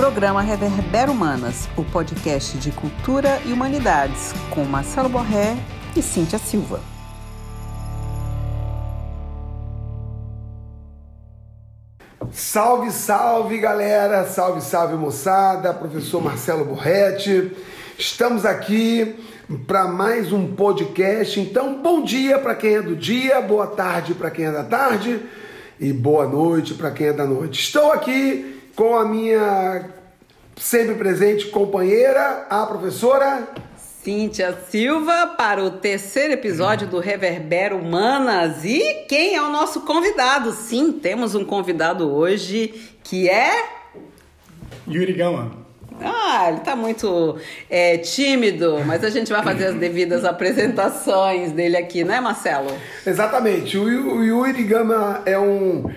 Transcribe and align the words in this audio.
Programa 0.00 0.40
Reverbera 0.40 1.12
Humanas, 1.12 1.68
o 1.76 1.84
podcast 1.84 2.56
de 2.56 2.72
cultura 2.72 3.38
e 3.44 3.52
humanidades, 3.52 4.32
com 4.48 4.64
Marcelo 4.64 5.10
Borré 5.10 5.58
e 5.94 6.00
Cíntia 6.00 6.38
Silva. 6.38 6.80
Salve, 12.32 12.90
salve 12.90 13.58
galera, 13.58 14.24
salve, 14.24 14.62
salve 14.62 14.94
moçada, 14.94 15.74
professor 15.74 16.24
Marcelo 16.24 16.64
Borretti. 16.64 17.54
Estamos 17.98 18.46
aqui 18.46 19.22
para 19.66 19.86
mais 19.86 20.32
um 20.32 20.54
podcast. 20.54 21.38
Então, 21.38 21.82
bom 21.82 22.02
dia 22.02 22.38
para 22.38 22.54
quem 22.54 22.76
é 22.76 22.80
do 22.80 22.96
dia, 22.96 23.42
boa 23.42 23.66
tarde 23.66 24.14
para 24.14 24.30
quem 24.30 24.46
é 24.46 24.50
da 24.50 24.64
tarde 24.64 25.20
e 25.78 25.92
boa 25.92 26.26
noite 26.26 26.72
para 26.72 26.90
quem 26.90 27.08
é 27.08 27.12
da 27.12 27.26
noite. 27.26 27.60
Estou 27.60 27.92
aqui 27.92 28.56
com 28.74 28.96
a 28.96 29.04
minha 29.04 29.99
sempre 30.60 30.94
presente 30.94 31.46
companheira, 31.46 32.46
a 32.50 32.66
professora 32.66 33.48
Cíntia 34.04 34.56
Silva 34.68 35.28
para 35.36 35.64
o 35.64 35.70
terceiro 35.70 36.34
episódio 36.34 36.86
do 36.86 37.00
Reverbero 37.00 37.78
Humanas. 37.78 38.62
E 38.64 39.06
quem 39.08 39.34
é 39.34 39.42
o 39.42 39.50
nosso 39.50 39.80
convidado? 39.80 40.52
Sim, 40.52 40.92
temos 40.92 41.34
um 41.34 41.44
convidado 41.44 42.10
hoje 42.10 42.92
que 43.02 43.28
é. 43.28 43.64
Yuri 44.86 45.14
Gama. 45.14 45.50
Ah, 46.02 46.46
ele 46.48 46.58
está 46.58 46.76
muito 46.76 47.36
é, 47.68 47.98
tímido, 47.98 48.80
mas 48.86 49.02
a 49.02 49.10
gente 49.10 49.30
vai 49.32 49.42
fazer 49.42 49.66
as 49.66 49.74
devidas 49.74 50.24
apresentações 50.24 51.52
dele 51.52 51.76
aqui, 51.76 52.04
né, 52.04 52.20
Marcelo? 52.20 52.70
Exatamente. 53.06 53.76
O 53.76 54.22
Yuri 54.22 54.62
Gama 54.64 55.22
é 55.26 55.38
um 55.38 55.90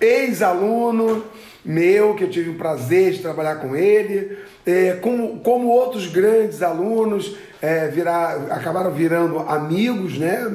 ex-aluno 0.00 1.24
meu, 1.64 2.14
que 2.14 2.24
eu 2.24 2.30
tive 2.30 2.50
o 2.50 2.54
prazer 2.54 3.12
de 3.12 3.18
trabalhar 3.20 3.56
com 3.56 3.76
ele, 3.76 4.38
é, 4.66 4.92
como, 5.00 5.40
como 5.40 5.68
outros 5.68 6.06
grandes 6.06 6.62
alunos 6.62 7.36
é, 7.60 7.88
virar, 7.88 8.36
acabaram 8.50 8.90
virando 8.90 9.38
amigos, 9.40 10.18
né? 10.18 10.46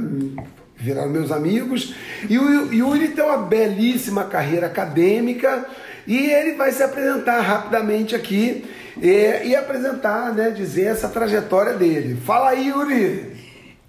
Viraram 0.76 1.10
meus 1.10 1.32
amigos. 1.32 1.96
E 2.30 2.38
o 2.38 2.74
Yuri 2.74 3.10
tem 3.10 3.24
uma 3.24 3.38
belíssima 3.38 4.26
carreira 4.26 4.68
acadêmica 4.68 5.66
e 6.08 6.30
ele 6.32 6.54
vai 6.54 6.72
se 6.72 6.84
apresentar 6.84 7.40
rapidamente 7.42 8.16
aqui 8.16 8.66
e, 9.02 9.48
e 9.48 9.56
apresentar, 9.56 10.34
né, 10.34 10.50
dizer 10.50 10.86
essa 10.86 11.10
trajetória 11.10 11.74
dele. 11.74 12.16
Fala 12.26 12.50
aí, 12.50 12.68
Yuri! 12.68 13.36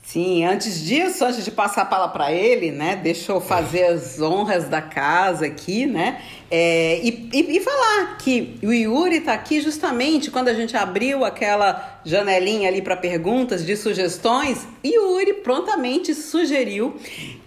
Sim, 0.03 0.44
antes 0.44 0.84
disso, 0.84 1.25
antes 1.25 1.44
de 1.44 1.50
passar 1.50 1.83
a 1.83 1.84
palavra 1.84 2.12
para 2.12 2.33
ele, 2.33 2.70
né, 2.70 2.94
deixa 2.94 3.33
eu 3.33 3.41
fazer 3.41 3.87
as 3.87 4.20
honras 4.20 4.69
da 4.69 4.81
casa 4.81 5.47
aqui, 5.47 5.84
né, 5.84 6.22
é, 6.50 7.00
e, 7.02 7.28
e, 7.33 7.56
e, 7.56 7.61
falar 7.61 8.19
que 8.19 8.56
o 8.62 8.72
Yuri 8.72 9.16
está 9.16 9.33
aqui 9.33 9.61
justamente 9.61 10.30
quando 10.30 10.47
a 10.47 10.55
gente 10.55 10.77
abriu 10.77 11.25
aquela 11.25 12.00
janelinha 12.05 12.69
ali 12.69 12.80
para 12.80 12.97
perguntas 12.97 13.66
de 13.66 13.77
sugestões, 13.77 14.66
Yuri 14.84 15.34
prontamente 15.34 16.14
sugeriu 16.14 16.94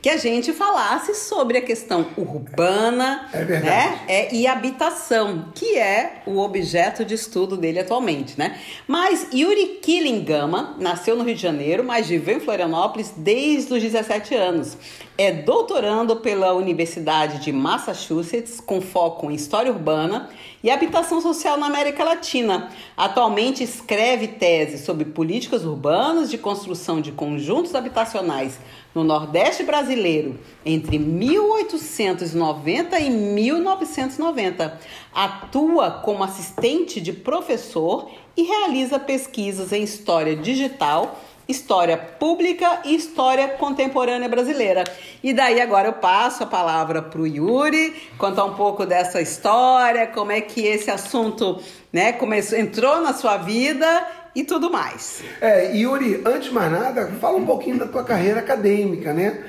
que 0.02 0.10
a 0.10 0.18
gente 0.18 0.52
falasse 0.52 1.16
sobre 1.16 1.58
a 1.58 1.62
questão 1.62 2.08
urbana 2.18 3.30
é 3.34 3.46
né, 3.46 4.00
é, 4.08 4.36
e 4.36 4.46
habitação, 4.46 5.46
que 5.56 5.78
é 5.78 6.22
o 6.26 6.40
objeto 6.40 7.06
de 7.06 7.14
estudo 7.14 7.56
dele 7.56 7.80
atualmente. 7.80 8.38
Né? 8.38 8.58
Mas 8.86 9.28
Yuri 9.34 9.80
Killingama 9.82 10.76
nasceu 10.78 11.16
no 11.16 11.24
Rio 11.24 11.36
de 11.36 11.42
Janeiro, 11.42 11.84
mas 11.86 12.08
viveu 12.08 12.38
em 12.38 12.42
Florianópolis 12.42 13.14
desde 13.16 13.74
os 13.74 13.82
17 13.82 14.36
anos. 14.36 14.78
É 15.22 15.34
doutorando 15.34 16.16
pela 16.16 16.54
Universidade 16.54 17.40
de 17.40 17.52
Massachusetts, 17.52 18.62
com 18.62 18.80
foco 18.80 19.30
em 19.30 19.36
história 19.36 19.70
urbana 19.70 20.30
e 20.64 20.72
habitação 20.72 21.20
social 21.20 21.58
na 21.58 21.66
América 21.66 22.06
Latina. 22.06 22.70
Atualmente 22.96 23.62
escreve 23.62 24.30
tese 24.30 24.78
sobre 24.78 25.04
políticas 25.04 25.66
urbanas 25.66 26.30
de 26.30 26.38
construção 26.38 27.02
de 27.02 27.12
conjuntos 27.12 27.76
habitacionais 27.76 28.58
no 28.96 29.04
Nordeste 29.04 29.64
brasileiro 29.64 30.40
entre 30.66 30.98
1890 30.98 32.98
e 33.02 33.10
1990. 33.10 34.80
Atua 35.14 35.92
como 35.92 36.24
assistente 36.24 37.02
de 37.02 37.12
professor 37.12 38.10
e 38.38 38.44
realiza 38.44 38.98
pesquisas 38.98 39.74
em 39.74 39.84
história 39.84 40.34
digital 40.34 41.20
história 41.50 41.98
pública 41.98 42.82
e 42.86 42.96
história 42.96 43.48
contemporânea 43.48 44.30
brasileira. 44.30 44.84
E 45.24 45.34
daí 45.34 45.60
agora 45.60 45.88
eu 45.88 45.94
passo 45.94 46.44
a 46.44 46.46
palavra 46.46 47.02
para 47.02 47.20
o 47.20 47.26
Yuri, 47.26 47.94
contar 48.20 48.46
um 48.46 48.54
pouco 48.54 48.86
dessa 48.86 49.20
história, 49.20 50.06
como 50.06 50.32
é 50.32 50.40
que 50.42 50.66
esse 50.66 50.92
assunto 50.92 51.60
né, 51.92 52.14
começou, 52.14 52.58
entrou 52.58 53.02
na 53.02 53.14
sua 53.14 53.38
vida 53.38 54.08
e 54.36 54.44
tudo 54.44 54.72
mais. 54.72 55.24
É, 55.42 55.76
Yuri, 55.76 56.22
antes 56.24 56.50
de 56.50 56.54
mais 56.54 56.72
nada, 56.72 57.08
fala 57.20 57.38
um 57.38 57.46
pouquinho 57.46 57.80
da 57.80 57.88
tua 57.88 58.04
carreira 58.04 58.40
acadêmica, 58.40 59.12
né? 59.12 59.44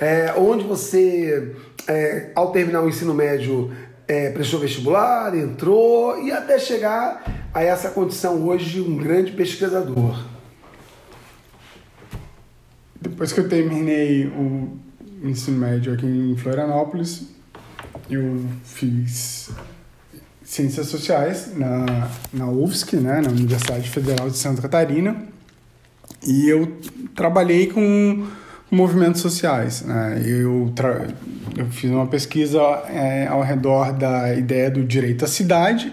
É, 0.00 0.32
onde 0.38 0.64
você, 0.64 1.54
é, 1.86 2.30
ao 2.34 2.52
terminar 2.52 2.82
o 2.82 2.88
ensino 2.88 3.12
médio, 3.12 3.70
é, 4.06 4.30
prestou 4.30 4.60
vestibular, 4.60 5.36
entrou 5.36 6.22
e 6.22 6.32
até 6.32 6.58
chegar 6.58 7.22
a 7.52 7.62
essa 7.62 7.90
condição 7.90 8.46
hoje 8.46 8.70
de 8.70 8.80
um 8.80 8.96
grande 8.96 9.32
pesquisador. 9.32 10.29
Depois 13.00 13.32
que 13.32 13.40
eu 13.40 13.48
terminei 13.48 14.26
o 14.26 14.78
ensino 15.22 15.58
médio 15.58 15.94
aqui 15.94 16.06
em 16.06 16.36
Florianópolis, 16.36 17.28
eu 18.10 18.44
fiz 18.64 19.50
Ciências 20.42 20.88
Sociais 20.88 21.56
na, 21.56 22.10
na 22.32 22.46
UFSC, 22.46 22.96
né, 22.96 23.20
na 23.20 23.30
Universidade 23.30 23.88
Federal 23.88 24.28
de 24.28 24.36
Santa 24.36 24.60
Catarina, 24.60 25.16
e 26.26 26.48
eu 26.48 26.76
trabalhei 27.14 27.68
com 27.68 28.26
movimentos 28.70 29.20
sociais. 29.20 29.82
Né? 29.82 30.22
Eu, 30.24 30.72
eu 31.56 31.66
fiz 31.66 31.90
uma 31.90 32.06
pesquisa 32.06 32.60
é, 32.88 33.26
ao 33.26 33.42
redor 33.42 33.92
da 33.92 34.34
ideia 34.34 34.70
do 34.70 34.84
direito 34.84 35.24
à 35.24 35.28
cidade 35.28 35.92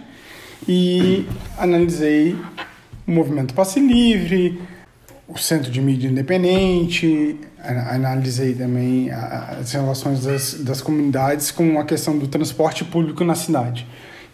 e 0.67 1.25
analisei 1.57 2.35
o 3.07 3.11
movimento 3.11 3.53
passe 3.53 3.79
livre, 3.79 4.59
o 5.27 5.37
Centro 5.37 5.69
de 5.69 5.81
Mídia 5.81 6.09
Independente, 6.09 7.37
analisei 7.61 8.53
também 8.53 9.11
as 9.11 9.71
relações 9.73 10.23
das, 10.23 10.53
das 10.53 10.81
comunidades 10.81 11.51
com 11.51 11.79
a 11.79 11.83
questão 11.83 12.17
do 12.17 12.27
transporte 12.27 12.85
público 12.85 13.23
na 13.25 13.35
cidade 13.35 13.85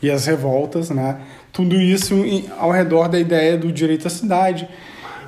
e 0.01 0.11
as 0.11 0.25
revoltas, 0.25 0.89
né? 0.89 1.17
Tudo 1.51 1.79
isso 1.79 2.13
ao 2.59 2.71
redor 2.71 3.07
da 3.07 3.17
ideia 3.17 3.57
do 3.57 3.71
direito 3.71 4.05
à 4.05 4.09
cidade 4.09 4.67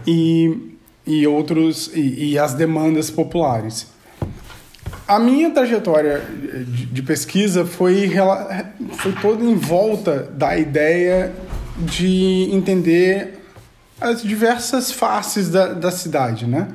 e, 0.06 0.76
e 1.08 1.26
outros 1.26 1.90
e, 1.96 2.32
e 2.32 2.40
as 2.40 2.54
demandas 2.54 3.10
populares. 3.10 3.88
A 5.08 5.18
minha 5.18 5.50
trajetória 5.52 6.22
de, 6.68 6.86
de 6.88 7.02
pesquisa 7.02 7.66
foi, 7.66 8.12
foi 8.98 9.14
toda 9.14 9.44
em 9.44 9.56
volta 9.56 10.24
da 10.24 10.58
ideia 10.58 11.32
de 11.78 12.50
entender 12.52 13.45
as 14.00 14.22
diversas 14.22 14.92
faces 14.92 15.50
da, 15.50 15.74
da 15.74 15.92
cidade, 15.92 16.46
né? 16.46 16.68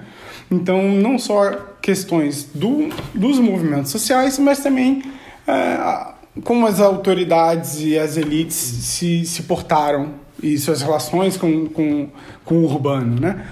Então, 0.50 0.88
não 0.88 1.18
só 1.18 1.50
questões 1.80 2.44
do, 2.54 2.88
dos 3.14 3.38
movimentos 3.38 3.90
sociais, 3.90 4.38
mas 4.38 4.58
também 4.60 5.02
é, 5.46 6.12
como 6.44 6.66
as 6.66 6.80
autoridades 6.80 7.80
e 7.80 7.98
as 7.98 8.16
elites 8.16 8.56
se, 8.56 9.24
se 9.24 9.42
portaram 9.42 10.14
e 10.42 10.58
suas 10.58 10.82
relações 10.82 11.36
com, 11.36 11.66
com, 11.66 12.08
com 12.44 12.54
o 12.56 12.64
urbano, 12.64 13.20
né? 13.20 13.46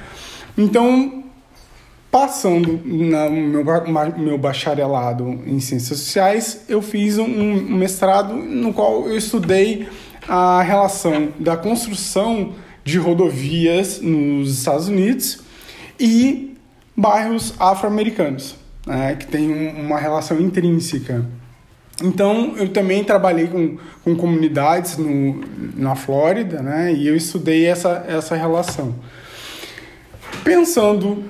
Então, 0.57 1.23
passando 2.11 2.81
no 2.85 3.63
meu, 3.63 3.65
meu 4.17 4.39
bacharelado 4.39 5.41
em 5.47 5.61
Ciências 5.61 6.01
Sociais, 6.01 6.65
eu 6.69 6.81
fiz 6.81 7.19
um, 7.19 7.27
mestrado 7.29 8.35
no 8.35 8.73
qual 8.73 9.07
eu 9.07 9.17
estudei 9.17 9.89
a 10.27 10.63
relação 10.63 11.29
da 11.39 11.57
construção 11.57 12.55
de 12.89 12.97
rodovias 12.97 14.01
nos 14.01 14.51
Estados 14.61 14.89
Unidos 14.89 15.41
e 16.01 16.57
bairros 16.97 17.53
afro-americanos, 17.61 18.57
né, 18.87 19.15
que 19.15 19.27
tem 19.27 19.51
uma 19.77 19.99
relação 19.99 20.41
intrínseca. 20.41 21.23
Então, 22.03 22.55
eu 22.57 22.71
também 22.71 23.05
trabalhei 23.05 23.47
com, 23.47 23.77
com 24.03 24.17
comunidades 24.17 24.97
no, 24.97 25.39
na 25.77 25.95
Flórida, 25.95 26.63
né, 26.63 26.91
e 26.95 27.07
eu 27.07 27.15
estudei 27.15 27.67
essa, 27.67 28.07
essa 28.09 28.35
relação. 28.35 28.95
Pensando 30.43 31.25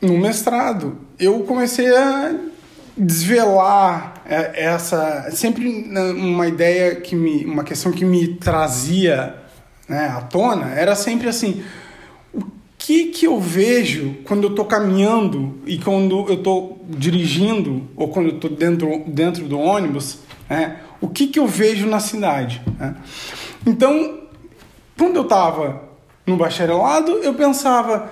no 0.00 0.18
mestrado, 0.18 0.98
eu 1.20 1.38
comecei 1.44 1.94
a 1.94 2.34
desvelar 2.96 4.22
é, 4.26 4.64
essa 4.64 5.30
sempre 5.30 5.68
uma 5.68 6.48
ideia 6.48 6.96
que 6.96 7.14
me 7.14 7.44
uma 7.44 7.62
questão 7.62 7.92
que 7.92 8.04
me 8.04 8.34
trazia 8.34 9.43
né, 9.88 10.08
à 10.08 10.20
tona, 10.20 10.70
era 10.70 10.94
sempre 10.94 11.28
assim: 11.28 11.62
o 12.32 12.44
que, 12.78 13.06
que 13.06 13.26
eu 13.26 13.40
vejo 13.40 14.16
quando 14.24 14.44
eu 14.44 14.50
estou 14.50 14.64
caminhando 14.64 15.58
e 15.66 15.78
quando 15.78 16.26
eu 16.28 16.34
estou 16.34 16.84
dirigindo 16.88 17.88
ou 17.96 18.08
quando 18.08 18.28
eu 18.28 18.34
estou 18.34 18.50
dentro, 18.50 19.02
dentro 19.06 19.44
do 19.46 19.58
ônibus 19.58 20.18
Né? 20.48 20.80
O 21.00 21.08
que, 21.08 21.26
que 21.26 21.38
eu 21.38 21.46
vejo 21.46 21.86
na 21.86 22.00
cidade? 22.00 22.62
Né? 22.78 22.94
Então, 23.66 24.20
quando 24.96 25.16
eu 25.16 25.22
estava 25.22 25.82
no 26.26 26.36
bacharelado, 26.36 27.12
eu 27.18 27.34
pensava, 27.34 28.10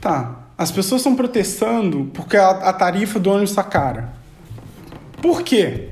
tá, 0.00 0.44
as 0.56 0.70
pessoas 0.70 1.00
estão 1.00 1.14
protestando 1.14 2.10
porque 2.12 2.36
a, 2.36 2.50
a 2.50 2.72
tarifa 2.72 3.18
do 3.18 3.30
ônibus 3.30 3.50
está 3.50 3.62
cara. 3.62 4.12
Por 5.22 5.42
quê? 5.42 5.88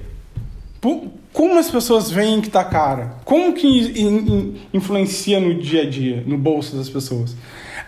Por, 0.80 1.10
como 1.32 1.58
as 1.58 1.70
pessoas 1.70 2.10
veem 2.10 2.40
que 2.40 2.48
está 2.48 2.62
cara? 2.62 3.16
Como 3.24 3.54
que 3.54 3.66
in, 3.66 4.16
in, 4.16 4.60
influencia 4.74 5.40
no 5.40 5.54
dia 5.54 5.82
a 5.82 5.88
dia, 5.88 6.22
no 6.26 6.36
bolso 6.36 6.76
das 6.76 6.88
pessoas? 6.88 7.34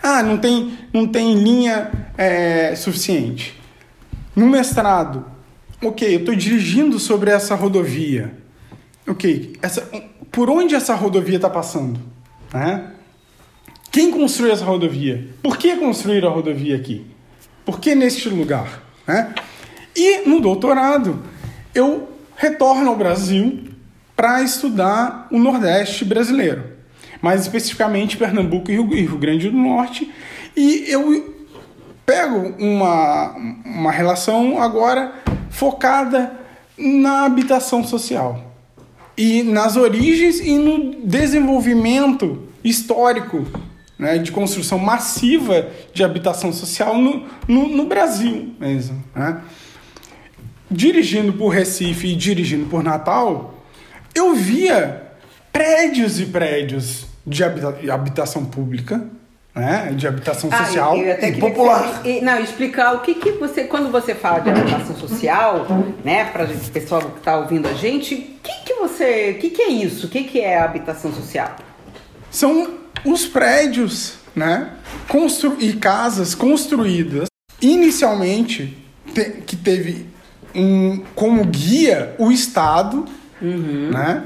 Ah, 0.03 0.23
não 0.23 0.39
tem, 0.39 0.73
não 0.93 1.07
tem 1.07 1.35
linha 1.35 1.91
é, 2.17 2.75
suficiente. 2.75 3.55
No 4.35 4.47
mestrado, 4.47 5.25
ok, 5.83 6.15
eu 6.15 6.21
estou 6.21 6.35
dirigindo 6.35 6.99
sobre 6.99 7.31
essa 7.31 7.55
rodovia. 7.55 8.35
Ok, 9.07 9.57
essa, 9.61 9.83
por 10.33 10.49
onde 10.49 10.75
essa 10.75 10.95
rodovia 10.95 11.37
está 11.37 11.51
passando? 11.51 12.01
Né? 12.53 12.93
Quem 13.91 14.11
construiu 14.11 14.53
essa 14.53 14.65
rodovia? 14.65 15.29
Por 15.43 15.59
que 15.59 15.77
construíram 15.77 16.31
a 16.31 16.33
rodovia 16.33 16.77
aqui? 16.77 17.07
Por 17.65 17.79
que 17.79 17.95
neste 17.95 18.29
lugar? 18.29 18.83
Né? 19.07 19.35
E 19.95 20.27
no 20.27 20.41
doutorado, 20.41 21.23
eu 21.75 22.14
retorno 22.37 22.91
ao 22.91 22.97
Brasil 22.97 23.65
para 24.17 24.43
estudar 24.43 25.27
o 25.31 25.39
Nordeste 25.39 26.05
brasileiro, 26.05 26.65
mais 27.21 27.43
especificamente 27.43 28.17
Pernambuco 28.17 28.71
e 28.71 28.75
Rio 28.75 29.19
Grande 29.19 29.51
do 29.51 29.57
Norte, 29.57 30.11
e 30.57 30.85
eu 30.89 31.35
pego 32.07 32.55
uma, 32.59 33.35
uma 33.65 33.91
relação 33.91 34.63
agora 34.63 35.13
focada 35.51 36.33
na 36.77 37.25
habitação 37.25 37.83
social 37.83 38.53
e 39.17 39.43
nas 39.43 39.77
origens 39.77 40.41
e 40.41 40.59
no 40.59 40.97
desenvolvimento 41.05 42.43
histórico 42.63 43.47
né, 43.99 44.19
de 44.19 44.33
construção 44.33 44.79
massiva 44.79 45.69
de 45.93 46.03
habitação 46.03 46.53
social 46.53 46.99
no, 46.99 47.25
no, 47.47 47.69
no 47.69 47.87
Brasil 47.87 48.55
mesmo. 48.59 49.03
Né? 49.15 49.41
Dirigindo 50.75 51.33
por 51.33 51.49
Recife 51.49 52.09
e 52.09 52.17
dirigindo 52.17 52.67
por 52.67 52.83
Natal, 52.83 53.55
eu 54.15 54.35
via 54.35 55.03
prédios 55.53 56.19
e 56.21 56.27
prédios 56.27 57.07
de 57.25 57.45
habitação 57.91 58.45
pública, 58.45 59.07
né, 59.55 59.93
de 59.97 60.07
habitação 60.07 60.51
ah, 60.53 60.65
social 60.65 60.97
e 60.99 61.33
popular. 61.39 62.03
Você, 62.03 62.21
não, 62.21 62.41
explicar 62.41 62.95
o 62.95 63.01
que, 63.01 63.15
que 63.15 63.33
você, 63.33 63.65
quando 63.65 63.91
você 63.91 64.15
fala 64.15 64.41
de 64.41 64.51
habitação 64.51 64.97
social, 64.97 65.67
né, 66.05 66.25
para 66.25 66.45
o 66.45 66.71
pessoal 66.71 67.03
que 67.03 67.19
está 67.19 67.39
ouvindo 67.39 67.69
a 67.69 67.73
gente, 67.75 68.15
o 68.15 68.43
que, 68.43 68.65
que 68.65 68.75
você, 68.75 69.37
o 69.37 69.41
que, 69.41 69.51
que 69.51 69.63
é 69.63 69.69
isso? 69.69 70.07
O 70.07 70.11
que, 70.11 70.25
que 70.25 70.41
é 70.41 70.59
habitação 70.59 71.13
social? 71.15 71.55
São 72.31 72.81
os 73.05 73.27
prédios, 73.27 74.17
né? 74.35 74.73
Constru 75.07 75.57
e 75.61 75.75
casas 75.75 76.35
construídas 76.35 77.29
inicialmente 77.61 78.77
te 79.15 79.31
que 79.47 79.57
teve 79.57 80.07
como 81.15 81.45
guia 81.45 82.15
o 82.19 82.31
Estado, 82.31 83.05
uhum. 83.41 83.91
né? 83.93 84.25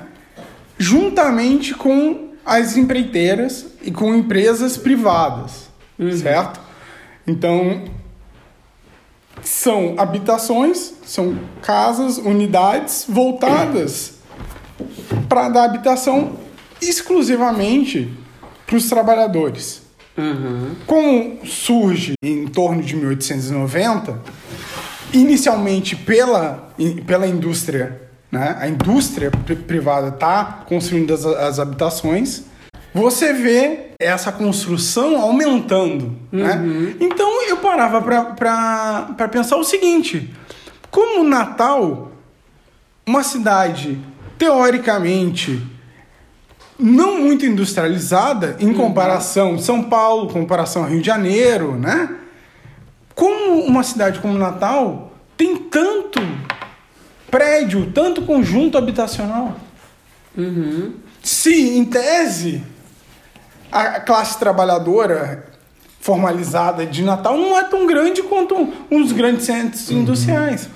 Juntamente 0.78 1.74
com 1.74 2.28
as 2.44 2.76
empreiteiras 2.76 3.66
e 3.82 3.90
com 3.90 4.14
empresas 4.14 4.76
privadas, 4.76 5.68
uhum. 5.98 6.16
certo? 6.16 6.60
Então 7.26 7.84
são 9.42 9.94
habitações, 9.98 10.94
são 11.04 11.38
casas, 11.62 12.18
unidades 12.18 13.06
voltadas 13.08 14.14
para 15.28 15.48
dar 15.48 15.64
habitação 15.64 16.36
exclusivamente 16.80 18.12
para 18.66 18.76
os 18.76 18.88
trabalhadores. 18.88 19.82
Uhum. 20.16 20.74
Como 20.86 21.46
surge 21.46 22.14
em 22.22 22.46
torno 22.46 22.82
de 22.82 22.96
1890, 22.96 24.20
inicialmente 25.12 25.96
pela, 25.96 26.72
pela 27.06 27.26
indústria, 27.26 28.00
né? 28.30 28.56
a 28.60 28.68
indústria 28.68 29.30
privada 29.66 30.08
está 30.08 30.64
construindo 30.66 31.12
as, 31.14 31.24
as, 31.24 31.58
habitações, 31.58 32.44
você 32.92 33.32
vê 33.32 33.90
essa 33.98 34.32
construção 34.32 35.20
aumentando. 35.20 36.16
Né? 36.30 36.54
Uhum. 36.54 36.80
Né? 36.82 36.94
Então 37.00 37.48
eu 37.48 37.56
parava 37.58 38.00
para 38.02 39.28
pensar 39.28 39.56
o 39.56 39.64
seguinte: 39.64 40.34
como 40.90 41.24
Natal, 41.24 42.12
uma 43.06 43.22
cidade 43.22 43.98
teoricamente 44.38 45.62
não 46.78 47.18
muito 47.18 47.44
industrializada 47.44 48.56
em 48.60 48.72
comparação 48.72 49.52
uhum. 49.52 49.58
São 49.58 49.82
Paulo, 49.82 50.32
comparação 50.32 50.84
Rio 50.84 51.00
de 51.00 51.06
Janeiro, 51.06 51.76
né? 51.76 52.17
Como 53.18 53.64
uma 53.64 53.82
cidade 53.82 54.20
como 54.20 54.38
Natal 54.38 55.10
tem 55.36 55.56
tanto 55.56 56.20
prédio, 57.28 57.90
tanto 57.92 58.22
conjunto 58.22 58.78
habitacional. 58.78 59.56
Uhum. 60.36 60.92
Se, 61.20 61.76
em 61.76 61.84
tese, 61.84 62.62
a 63.72 63.98
classe 63.98 64.38
trabalhadora 64.38 65.46
formalizada 66.00 66.86
de 66.86 67.02
Natal 67.02 67.36
não 67.36 67.58
é 67.58 67.64
tão 67.64 67.88
grande 67.88 68.22
quanto 68.22 68.72
uns 68.88 69.10
grandes 69.10 69.46
centros 69.46 69.90
uhum. 69.90 69.98
industriais. 69.98 70.68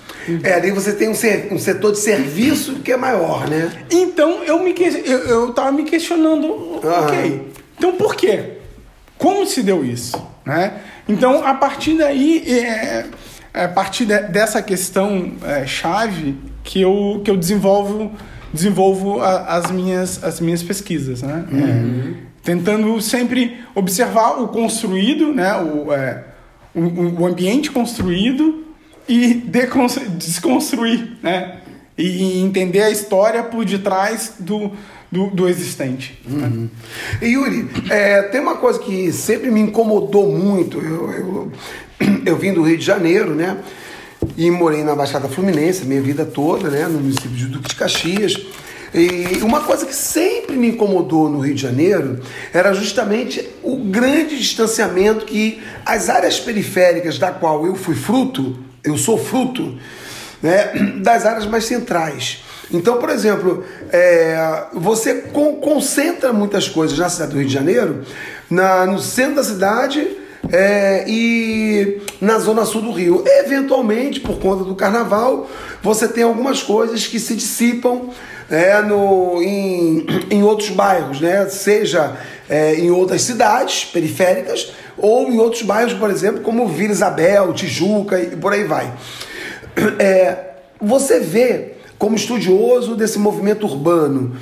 É, 0.42 0.54
ali 0.54 0.72
você 0.72 0.94
tem 0.94 1.10
um, 1.10 1.14
ser, 1.14 1.46
um 1.52 1.58
setor 1.60 1.92
de 1.92 2.00
serviço 2.00 2.80
que 2.80 2.90
é 2.90 2.96
maior, 2.96 3.48
né? 3.48 3.70
Então 3.88 4.42
eu 4.42 4.58
me 4.58 4.74
eu, 5.04 5.18
eu 5.28 5.52
tava 5.52 5.70
me 5.70 5.84
questionando, 5.84 6.48
uhum. 6.48 6.80
ok. 7.04 7.52
Então 7.78 7.92
por 7.92 8.16
quê? 8.16 8.54
Como 9.16 9.46
se 9.46 9.62
deu 9.62 9.84
isso? 9.84 10.20
Né? 10.44 10.82
Então, 11.08 11.44
a 11.44 11.54
partir 11.54 11.96
daí, 11.96 12.42
é, 12.46 13.06
é 13.54 13.64
a 13.64 13.68
partir 13.68 14.06
de, 14.06 14.18
dessa 14.28 14.62
questão 14.62 15.32
é, 15.44 15.66
chave 15.66 16.36
que 16.62 16.80
eu, 16.80 17.20
que 17.24 17.30
eu 17.30 17.36
desenvolvo, 17.36 18.12
desenvolvo 18.52 19.20
a, 19.20 19.56
as, 19.56 19.70
minhas, 19.70 20.22
as 20.22 20.40
minhas 20.40 20.62
pesquisas. 20.62 21.22
Né? 21.22 21.44
Uhum. 21.50 22.14
É, 22.18 22.32
tentando 22.42 23.00
sempre 23.00 23.58
observar 23.74 24.40
o 24.40 24.48
construído, 24.48 25.32
né? 25.34 25.54
o, 25.56 25.92
é, 25.92 26.24
o, 26.74 27.22
o 27.22 27.26
ambiente 27.26 27.70
construído 27.70 28.62
e 29.08 29.34
desconstruir, 30.16 31.18
né? 31.22 31.58
E 31.98 32.40
entender 32.40 32.82
a 32.82 32.90
história 32.90 33.42
por 33.42 33.64
detrás 33.64 34.36
do, 34.38 34.72
do, 35.12 35.26
do 35.26 35.46
existente. 35.46 36.18
Uhum. 36.26 36.70
E 37.20 37.26
Yuri, 37.26 37.68
é, 37.90 38.22
tem 38.22 38.40
uma 38.40 38.56
coisa 38.56 38.78
que 38.78 39.12
sempre 39.12 39.50
me 39.50 39.60
incomodou 39.60 40.32
muito. 40.32 40.78
Eu, 40.78 41.12
eu, 41.12 41.52
eu 42.24 42.36
vim 42.36 42.54
do 42.54 42.62
Rio 42.62 42.78
de 42.78 42.84
Janeiro, 42.84 43.34
né? 43.34 43.58
E 44.38 44.50
morei 44.50 44.82
na 44.82 44.94
Baixada 44.94 45.28
Fluminense 45.28 45.84
minha 45.84 46.00
vida 46.00 46.24
toda, 46.24 46.70
né? 46.70 46.86
No 46.86 46.98
município 46.98 47.30
de 47.30 47.46
Duque 47.46 47.68
de 47.68 47.76
Caxias. 47.76 48.40
E 48.94 49.42
uma 49.42 49.60
coisa 49.60 49.84
que 49.84 49.94
sempre 49.94 50.56
me 50.56 50.68
incomodou 50.68 51.28
no 51.28 51.40
Rio 51.40 51.54
de 51.54 51.60
Janeiro 51.60 52.20
era 52.52 52.72
justamente 52.72 53.46
o 53.62 53.76
grande 53.76 54.38
distanciamento 54.38 55.26
que 55.26 55.62
as 55.84 56.08
áreas 56.08 56.40
periféricas 56.40 57.18
da 57.18 57.30
qual 57.30 57.66
eu 57.66 57.74
fui 57.74 57.94
fruto, 57.94 58.58
eu 58.84 58.96
sou 58.98 59.18
fruto, 59.18 59.78
né, 60.42 60.72
das 61.02 61.24
áreas 61.24 61.46
mais 61.46 61.64
centrais. 61.64 62.42
Então, 62.72 62.98
por 62.98 63.10
exemplo, 63.10 63.64
é, 63.92 64.64
você 64.72 65.14
con 65.32 65.56
concentra 65.56 66.32
muitas 66.32 66.68
coisas 66.68 66.98
na 66.98 67.08
cidade 67.08 67.32
do 67.32 67.38
Rio 67.38 67.46
de 67.46 67.52
Janeiro, 67.52 68.02
na, 68.50 68.86
no 68.86 68.98
centro 68.98 69.36
da 69.36 69.44
cidade 69.44 70.16
é, 70.50 71.04
e 71.06 72.00
na 72.20 72.38
zona 72.38 72.64
sul 72.64 72.82
do 72.82 72.92
Rio. 72.92 73.22
Eventualmente, 73.26 74.20
por 74.20 74.38
conta 74.38 74.64
do 74.64 74.74
carnaval, 74.74 75.48
você 75.82 76.08
tem 76.08 76.24
algumas 76.24 76.62
coisas 76.62 77.06
que 77.06 77.20
se 77.20 77.34
dissipam 77.34 78.08
é, 78.50 78.80
no, 78.82 79.42
em, 79.42 80.06
em 80.30 80.42
outros 80.42 80.70
bairros, 80.70 81.20
né? 81.20 81.46
seja 81.48 82.16
é, 82.48 82.74
em 82.74 82.90
outras 82.90 83.22
cidades 83.22 83.84
periféricas 83.84 84.72
ou 84.96 85.30
em 85.30 85.38
outros 85.38 85.62
bairros, 85.62 85.94
por 85.94 86.10
exemplo, 86.10 86.42
como 86.42 86.68
Vila 86.68 86.92
Isabel, 86.92 87.52
Tijuca 87.52 88.20
e 88.20 88.36
por 88.36 88.52
aí 88.52 88.64
vai. 88.64 88.92
É, 89.98 90.36
você 90.80 91.20
vê 91.20 91.76
como 92.02 92.16
estudioso 92.16 92.96
desse 92.96 93.16
movimento 93.16 93.64
urbano, 93.64 94.32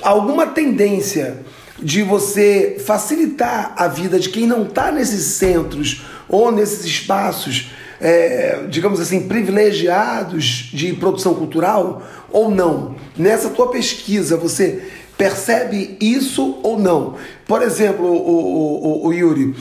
alguma 0.00 0.46
tendência 0.46 1.42
de 1.78 2.02
você 2.02 2.82
facilitar 2.82 3.74
a 3.76 3.88
vida 3.88 4.18
de 4.18 4.30
quem 4.30 4.46
não 4.46 4.62
está 4.62 4.90
nesses 4.90 5.34
centros 5.34 6.00
ou 6.26 6.50
nesses 6.50 6.82
espaços, 6.82 7.72
é, 8.00 8.64
digamos 8.70 8.98
assim, 9.00 9.28
privilegiados 9.28 10.70
de 10.72 10.94
produção 10.94 11.34
cultural 11.34 12.02
ou 12.30 12.50
não? 12.50 12.96
Nessa 13.14 13.50
tua 13.50 13.70
pesquisa, 13.70 14.38
você 14.38 14.82
percebe 15.20 15.98
isso 16.00 16.58
ou 16.62 16.78
não? 16.78 17.16
Por 17.46 17.60
exemplo, 17.60 18.06
o, 18.06 19.02
o, 19.02 19.06
o 19.08 19.12
Yuri, 19.12 19.54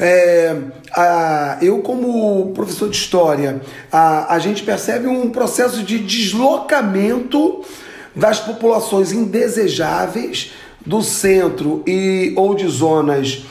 é, 0.00 0.56
a, 0.90 1.56
eu 1.62 1.78
como 1.82 2.50
professor 2.52 2.90
de 2.90 2.96
história, 2.96 3.60
a, 3.92 4.34
a 4.34 4.40
gente 4.40 4.64
percebe 4.64 5.06
um 5.06 5.30
processo 5.30 5.84
de 5.84 6.00
deslocamento 6.00 7.64
das 8.12 8.40
populações 8.40 9.12
indesejáveis 9.12 10.50
do 10.84 11.00
centro 11.00 11.84
e 11.86 12.32
ou 12.34 12.52
de 12.56 12.66
zonas 12.66 13.44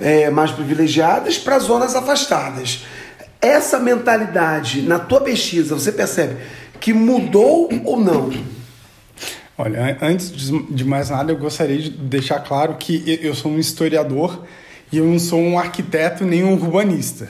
é, 0.00 0.30
mais 0.30 0.50
privilegiadas 0.52 1.36
para 1.36 1.58
zonas 1.58 1.94
afastadas. 1.94 2.86
Essa 3.42 3.78
mentalidade, 3.78 4.80
na 4.80 4.98
tua 4.98 5.20
pesquisa, 5.20 5.74
você 5.74 5.92
percebe 5.92 6.36
que 6.80 6.94
mudou 6.94 7.68
ou 7.84 8.00
não? 8.00 8.30
Olha, 9.62 9.98
antes 10.00 10.32
de 10.70 10.84
mais 10.86 11.10
nada, 11.10 11.32
eu 11.32 11.36
gostaria 11.36 11.76
de 11.76 11.90
deixar 11.90 12.40
claro 12.40 12.76
que 12.76 13.18
eu 13.22 13.34
sou 13.34 13.52
um 13.52 13.58
historiador 13.58 14.46
e 14.90 14.96
eu 14.96 15.04
não 15.04 15.18
sou 15.18 15.38
um 15.38 15.58
arquiteto 15.58 16.24
nem 16.24 16.42
um 16.42 16.54
urbanista. 16.54 17.28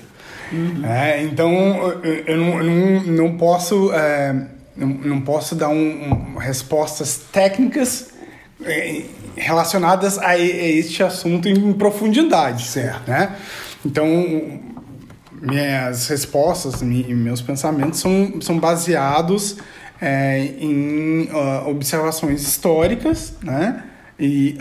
Uhum. 0.53 0.87
É, 0.87 1.25
então, 1.25 1.93
eu 2.25 2.37
não, 2.37 2.63
não, 2.63 3.03
não 3.03 3.37
posso, 3.37 3.93
é, 3.93 4.47
não, 4.77 4.87
não, 4.87 5.21
posso 5.21 5.57
dar 5.57 5.71
um, 5.71 5.75
um, 5.75 6.39
respostas 6.39 7.21
técnicas 7.33 8.11
é, 8.63 9.03
relacionadas 9.37 10.17
a, 10.17 10.39
este 10.39 11.03
assunto 11.03 11.49
em 11.49 11.73
profundidade. 11.73 12.63
Certo. 12.63 13.11
Né? 13.11 13.35
Então, 13.85 14.61
minhas 15.43 16.07
respostas, 16.07 16.81
meus 16.81 17.43
pensamentos 17.43 17.99
são, 17.99 18.41
são 18.41 18.57
baseados 18.57 19.57
é, 20.00 20.54
em 20.59 21.25
uh, 21.25 21.69
observações 21.69 22.42
históricas, 22.42 23.35
né? 23.42 23.85
E, 24.19 24.59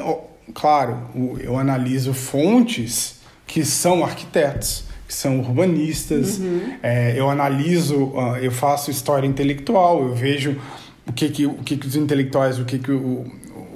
claro, 0.53 0.98
eu 1.41 1.58
analiso 1.58 2.13
fontes 2.13 3.19
que 3.46 3.65
são 3.65 4.03
arquitetos, 4.03 4.86
que 5.08 5.13
são 5.13 5.39
urbanistas, 5.39 6.38
uhum. 6.38 6.74
é, 6.84 7.19
eu 7.19 7.29
analiso, 7.29 8.05
uh, 8.05 8.38
eu 8.38 8.51
faço 8.51 8.91
história 8.91 9.27
intelectual, 9.27 10.03
eu 10.03 10.13
vejo 10.13 10.60
o 11.08 11.13
que, 11.13 11.29
que, 11.29 11.46
o 11.46 11.55
que, 11.55 11.77
que 11.77 11.88
os 11.88 11.96
intelectuais, 11.96 12.60
o 12.60 12.65
que, 12.65 12.77
que 12.77 12.91
o, 12.91 13.25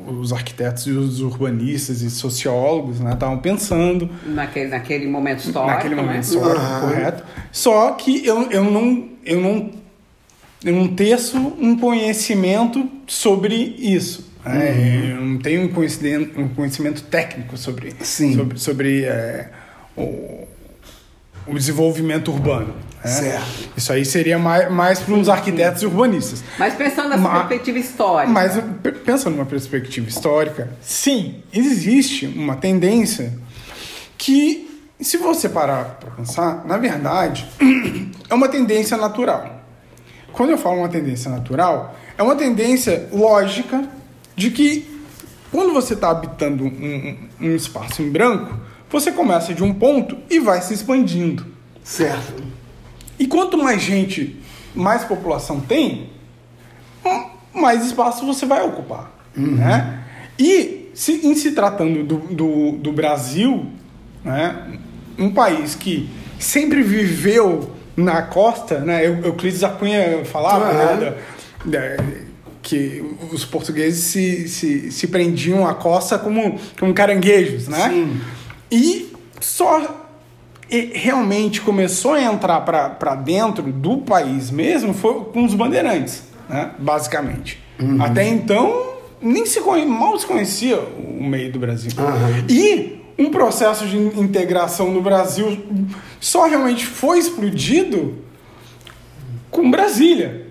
os 0.08 0.32
arquitetos 0.32 0.86
e 0.88 0.92
os 0.92 1.22
urbanistas 1.22 2.02
e 2.02 2.10
sociólogos 2.10 3.00
estavam 3.00 3.36
né, 3.36 3.42
pensando. 3.42 4.10
Naquele, 4.26 4.70
naquele 4.70 5.08
momento 5.08 5.40
histórico. 5.40 5.74
Naquele 5.74 5.96
momento 5.96 6.14
né? 6.14 6.20
histórico, 6.20 6.66
uhum. 6.66 6.80
correto. 6.82 7.24
Só 7.52 7.92
que 7.92 8.26
eu, 8.26 8.52
eu, 8.52 8.64
não, 8.64 9.10
eu, 9.26 9.42
não, 9.42 9.72
não 10.72 10.88
teço 10.88 11.38
um 11.38 11.78
conhecimento 11.78 12.90
sobre 13.08 13.56
isso. 13.56 14.32
Né? 14.46 14.54
Uhum. 14.54 14.62
É, 14.62 15.12
eu 15.12 15.22
não 15.22 15.40
tenho 15.40 15.64
um 15.64 15.68
conhecimento, 15.70 16.40
um 16.40 16.48
conhecimento 16.50 17.04
técnico 17.04 17.58
sobre, 17.58 17.94
Sim. 18.02 18.36
sobre, 18.36 18.60
sobre 18.60 19.04
é, 19.06 19.50
o, 19.96 20.48
o 21.48 21.54
desenvolvimento 21.56 22.32
urbano. 22.32 22.74
Né? 23.04 23.12
Certo. 23.12 23.70
Isso 23.76 23.92
aí 23.92 24.06
seria 24.06 24.40
mais, 24.40 24.72
mais 24.72 25.00
para 25.00 25.14
uns 25.14 25.28
arquitetos 25.28 25.82
e 25.82 25.86
urbanistas. 25.86 26.44
Mas 26.58 26.74
pensando 26.74 27.10
nessa 27.10 27.22
Ma, 27.22 27.40
perspectiva 27.46 27.80
histórica. 27.80 28.32
Mas 28.32 28.54
pensando 29.06 29.36
numa 29.36 29.46
perspectiva 29.46 30.08
histórica, 30.08 30.70
sim, 30.82 31.44
existe 31.54 32.26
uma 32.28 32.56
tendência 32.56 33.34
que, 34.18 34.88
se 35.02 35.18
você 35.18 35.50
parar 35.50 35.98
para 36.00 36.12
pensar, 36.12 36.66
na 36.66 36.78
verdade, 36.78 37.46
é 38.30 38.34
uma 38.34 38.48
tendência 38.48 38.96
natural. 38.96 39.63
Quando 40.34 40.50
eu 40.50 40.58
falo 40.58 40.80
uma 40.80 40.90
tendência 40.90 41.32
natural, 41.32 41.96
é 42.18 42.24
uma 42.24 42.36
tendência 42.36 43.08
lógica 43.14 43.88
de 44.36 44.52
que 44.52 44.92
quando 45.52 45.72
você 45.72 45.94
está 45.94 46.10
habitando 46.10 46.66
um, 46.66 47.18
um 47.40 47.56
espaço 47.56 48.02
em 48.02 48.10
branco, 48.10 48.58
você 48.90 49.12
começa 49.12 49.54
de 49.54 49.64
um 49.64 49.74
ponto 49.74 50.18
e 50.30 50.40
vai 50.40 50.62
se 50.62 50.74
expandindo. 50.74 51.46
Certo. 51.84 52.44
E 53.20 53.28
quanto 53.28 53.58
mais 53.58 53.82
gente, 53.82 54.40
mais 54.74 55.04
população 55.04 55.60
tem, 55.62 56.10
mais 57.54 57.86
espaço 57.86 58.26
você 58.26 58.46
vai 58.46 58.64
ocupar. 58.64 59.12
Uhum. 59.38 59.56
Né? 59.56 60.04
E 60.38 60.90
se, 60.94 61.26
em 61.26 61.36
se 61.36 61.52
tratando 61.52 62.04
do, 62.04 62.18
do, 62.18 62.72
do 62.74 62.92
Brasil, 62.92 63.68
né, 64.24 64.80
um 65.18 65.32
país 65.32 65.76
que 65.76 66.10
sempre 66.40 66.82
viveu 66.82 67.72
na 67.96 68.22
costa, 68.24 68.80
né, 68.80 69.06
Euclides 69.06 69.60
da 69.60 69.70
Cunha 69.70 70.26
falava 70.26 70.66
uhum. 70.66 70.98
né, 71.00 71.16
da, 71.66 71.80
da, 71.80 72.04
que 72.62 73.04
os 73.32 73.46
portugueses 73.46 74.06
se, 74.06 74.48
se, 74.48 74.92
se 74.92 75.08
prendiam 75.08 75.68
à 75.68 75.76
costa 75.76 76.18
como, 76.18 76.60
como 76.80 76.94
caranguejos, 76.94 77.68
né? 77.68 77.90
Sim. 77.90 78.22
E 78.72 79.14
só 79.40 80.04
realmente 80.94 81.62
começou 81.62 82.14
a 82.14 82.22
entrar 82.22 82.62
para 82.62 83.16
dentro 83.16 83.64
do 83.64 83.98
país 83.98 84.50
mesmo 84.50 84.94
foi 84.94 85.26
com 85.26 85.44
os 85.44 85.54
bandeirantes, 85.54 86.24
né? 86.50 86.72
basicamente. 86.80 87.62
Uhum. 87.80 88.02
Até 88.02 88.28
então, 88.28 88.94
nem 89.22 89.46
se 89.46 89.60
conhe... 89.62 89.86
mal 89.86 90.18
se 90.18 90.26
conhecia 90.26 90.80
o 90.80 91.24
meio 91.24 91.52
do 91.52 91.60
Brasil. 91.60 91.92
Uhum. 91.98 92.46
E 92.50 93.03
um 93.18 93.30
processo 93.30 93.86
de 93.86 93.98
integração 93.98 94.92
no 94.92 95.02
Brasil 95.02 95.66
só 96.20 96.48
realmente 96.48 96.86
foi 96.86 97.20
explodido 97.20 98.18
com 99.52 99.70
Brasília. 99.70 100.48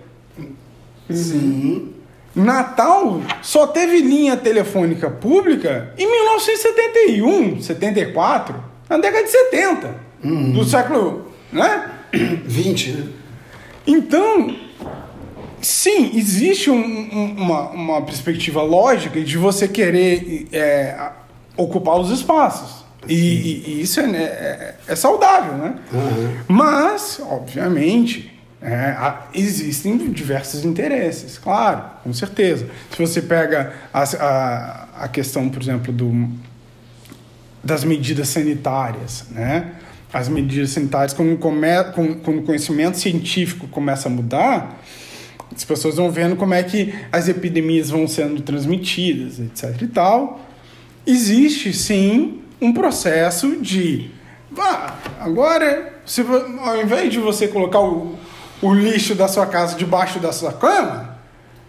Sim. 1.09 1.93
Natal 2.35 3.21
só 3.41 3.67
teve 3.67 3.99
linha 3.99 4.35
telefônica 4.35 5.09
pública 5.09 5.93
em 5.97 6.09
1971, 6.09 7.61
74, 7.61 8.63
na 8.89 8.97
década 8.97 9.23
de 9.23 9.29
70 9.29 9.95
uhum. 10.23 10.51
do 10.53 10.63
século 10.63 11.33
né? 11.53 11.91
20. 12.11 12.91
Né? 12.91 13.07
Então, 13.85 14.55
sim, 15.61 16.11
existe 16.15 16.69
um, 16.69 16.75
um, 16.75 17.35
uma, 17.37 17.69
uma 17.69 18.01
perspectiva 18.01 18.61
lógica 18.63 19.21
de 19.21 19.37
você 19.37 19.67
querer 19.67 20.47
é, 20.51 21.11
ocupar 21.55 21.99
os 21.99 22.09
espaços. 22.09 22.83
E, 23.07 23.13
e, 23.13 23.63
e, 23.67 23.81
isso 23.81 23.99
é, 23.99 24.07
né, 24.07 24.23
é, 24.23 24.75
é 24.87 24.95
saudável, 24.95 25.57
né? 25.57 25.75
Uhum. 25.91 26.37
Mas, 26.47 27.21
obviamente, 27.21 28.31
é, 28.61 28.95
existem 29.33 29.97
diversos 30.11 30.63
interesses, 30.63 31.37
claro, 31.37 31.83
com 32.01 32.13
certeza. 32.13 32.67
Se 32.91 32.97
você 32.97 33.21
pega 33.21 33.73
a, 33.93 34.03
a, 34.03 34.87
a 35.03 35.07
questão, 35.09 35.49
por 35.49 35.61
exemplo, 35.61 35.91
do, 35.91 36.29
das 37.61 37.83
medidas 37.83 38.29
sanitárias, 38.29 39.25
né? 39.31 39.73
As 40.13 40.29
medidas 40.29 40.69
sanitárias, 40.69 41.11
quando, 41.13 41.37
come, 41.37 41.67
quando 42.23 42.39
o 42.39 42.43
conhecimento 42.43 42.97
científico 42.97 43.67
começa 43.67 44.07
a 44.07 44.11
mudar, 44.11 44.79
as 45.53 45.63
pessoas 45.63 45.95
vão 45.95 46.11
vendo 46.11 46.35
como 46.35 46.53
é 46.53 46.61
que 46.63 46.93
as 47.11 47.27
epidemias 47.27 47.89
vão 47.89 48.07
sendo 48.07 48.41
transmitidas, 48.41 49.39
etc 49.39 49.81
e 49.81 49.87
tal. 49.87 50.39
Existe, 51.05 51.73
sim, 51.73 52.41
um 52.61 52.73
processo 52.73 53.57
de... 53.57 54.11
Ah, 54.57 54.93
agora, 55.19 55.93
se, 56.05 56.23
ao 56.61 56.81
invés 56.81 57.11
de 57.11 57.19
você 57.19 57.47
colocar 57.47 57.79
o 57.79 58.17
o 58.63 58.73
lixo 58.73 59.13
da 59.13 59.27
sua 59.27 59.45
casa 59.45 59.75
debaixo 59.75 60.19
da 60.19 60.31
sua 60.31 60.53
cama, 60.53 61.17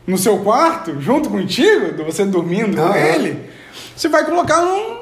no 0.06 0.16
seu 0.16 0.38
quarto, 0.38 1.00
junto 1.00 1.28
contigo, 1.28 2.04
você 2.04 2.24
dormindo 2.24 2.76
com 2.76 2.94
ele, 2.94 3.50
você 3.96 4.08
vai 4.08 4.24
colocar 4.24 4.62
um, 4.62 4.98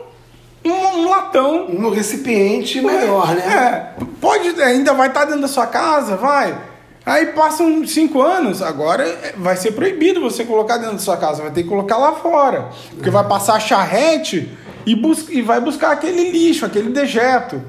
um, 0.64 0.70
um 0.70 1.10
latão. 1.10 1.68
No 1.68 1.90
recipiente 1.90 2.80
maior, 2.80 3.34
né? 3.34 3.94
É, 4.00 4.04
pode, 4.20 4.48
ainda 4.62 4.94
vai 4.94 5.08
estar 5.08 5.26
dentro 5.26 5.42
da 5.42 5.48
sua 5.48 5.66
casa, 5.66 6.16
vai. 6.16 6.56
Aí 7.04 7.26
passam 7.26 7.84
cinco 7.86 8.22
anos, 8.22 8.62
agora 8.62 9.32
vai 9.36 9.56
ser 9.56 9.72
proibido 9.72 10.20
você 10.20 10.44
colocar 10.44 10.76
dentro 10.76 10.94
da 10.94 11.00
sua 11.00 11.16
casa, 11.16 11.42
vai 11.42 11.50
ter 11.50 11.64
que 11.64 11.68
colocar 11.68 11.96
lá 11.96 12.12
fora. 12.12 12.70
Porque 12.94 13.10
vai 13.10 13.26
passar 13.26 13.54
a 13.54 13.60
charrete 13.60 14.48
e, 14.86 14.92
e 15.30 15.42
vai 15.42 15.60
buscar 15.60 15.92
aquele 15.92 16.30
lixo, 16.30 16.64
aquele 16.64 16.90
dejeto. 16.90 17.60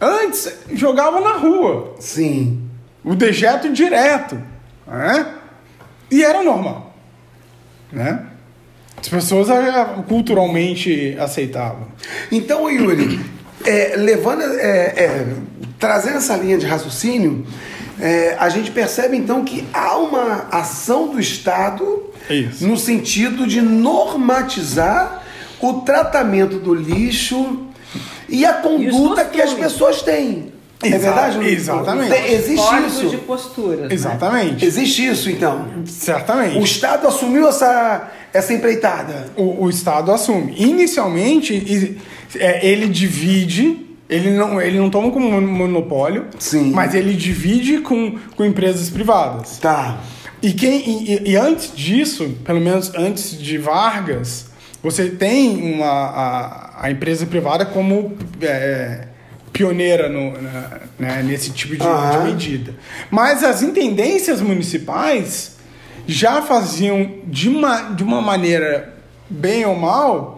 Antes, 0.00 0.52
jogava 0.72 1.20
na 1.20 1.32
rua. 1.32 1.94
Sim 1.98 2.64
o 3.04 3.14
dejeto 3.14 3.70
direto. 3.70 4.40
Né? 4.86 5.26
E 6.10 6.24
era 6.24 6.42
normal. 6.42 6.94
Né? 7.92 8.24
As 8.96 9.08
pessoas 9.08 9.50
eh, 9.50 9.86
culturalmente 10.08 11.16
aceitavam. 11.20 11.88
Então, 12.32 12.70
Yuri, 12.70 13.20
é, 13.64 13.94
levando, 13.96 14.42
é, 14.42 15.04
é, 15.04 15.26
trazendo 15.78 16.16
essa 16.16 16.36
linha 16.36 16.56
de 16.56 16.64
raciocínio, 16.64 17.46
é, 18.00 18.36
a 18.38 18.48
gente 18.48 18.70
percebe 18.70 19.16
então 19.16 19.44
que 19.44 19.64
há 19.72 19.96
uma 19.96 20.48
ação 20.50 21.08
do 21.08 21.20
Estado 21.20 22.04
Isso. 22.28 22.66
no 22.66 22.76
sentido 22.76 23.46
de 23.46 23.60
normatizar 23.60 25.22
o 25.60 25.80
tratamento 25.80 26.58
do 26.58 26.74
lixo 26.74 27.66
e 28.28 28.44
a 28.44 28.54
conduta 28.54 29.22
e 29.22 29.28
que 29.28 29.40
as 29.40 29.54
pessoas 29.54 30.02
têm. 30.02 30.52
É 30.82 30.98
verdade? 30.98 31.38
Luiz? 31.38 31.52
Exatamente. 31.52 32.32
Existe 32.32 32.86
isso. 32.86 33.08
de 33.08 33.16
posturas. 33.18 33.88
Né? 33.88 33.94
Exatamente. 33.94 34.62
Né? 34.62 34.68
Existe 34.68 35.06
isso, 35.06 35.30
então. 35.30 35.66
Certamente. 35.86 36.58
O 36.58 36.64
Estado 36.64 37.06
assumiu 37.06 37.48
essa, 37.48 38.10
essa 38.32 38.52
empreitada. 38.52 39.26
O, 39.36 39.64
o 39.64 39.70
Estado 39.70 40.12
assume. 40.12 40.54
Inicialmente, 40.58 41.96
é, 42.36 42.66
ele 42.66 42.88
divide 42.88 43.86
ele 44.08 44.30
não, 44.30 44.60
ele 44.60 44.78
não 44.78 44.90
toma 44.90 45.10
como 45.10 45.40
monopólio, 45.40 46.26
Sim. 46.38 46.72
mas 46.72 46.94
ele 46.94 47.14
divide 47.14 47.78
com, 47.78 48.18
com 48.36 48.44
empresas 48.44 48.90
privadas. 48.90 49.58
Tá. 49.58 50.00
E, 50.42 50.52
quem, 50.52 51.04
e, 51.04 51.30
e 51.30 51.36
antes 51.36 51.74
disso, 51.74 52.36
pelo 52.44 52.60
menos 52.60 52.92
antes 52.94 53.38
de 53.38 53.56
Vargas, 53.56 54.50
você 54.82 55.08
tem 55.08 55.56
uma, 55.74 55.86
a, 55.86 56.86
a 56.86 56.90
empresa 56.90 57.24
privada 57.24 57.64
como 57.64 58.14
é, 58.42 59.08
pioneira 59.50 60.10
no, 60.10 60.32
né, 60.98 61.22
nesse 61.24 61.50
tipo 61.50 61.72
de, 61.74 61.78
de 61.78 62.24
medida. 62.24 62.74
Mas 63.10 63.42
as 63.42 63.62
intendências 63.62 64.42
municipais 64.42 65.56
já 66.06 66.42
faziam 66.42 67.10
de 67.26 67.48
uma, 67.48 67.94
de 67.94 68.02
uma 68.02 68.20
maneira 68.20 68.92
bem 69.30 69.64
ou 69.64 69.74
mal 69.74 70.33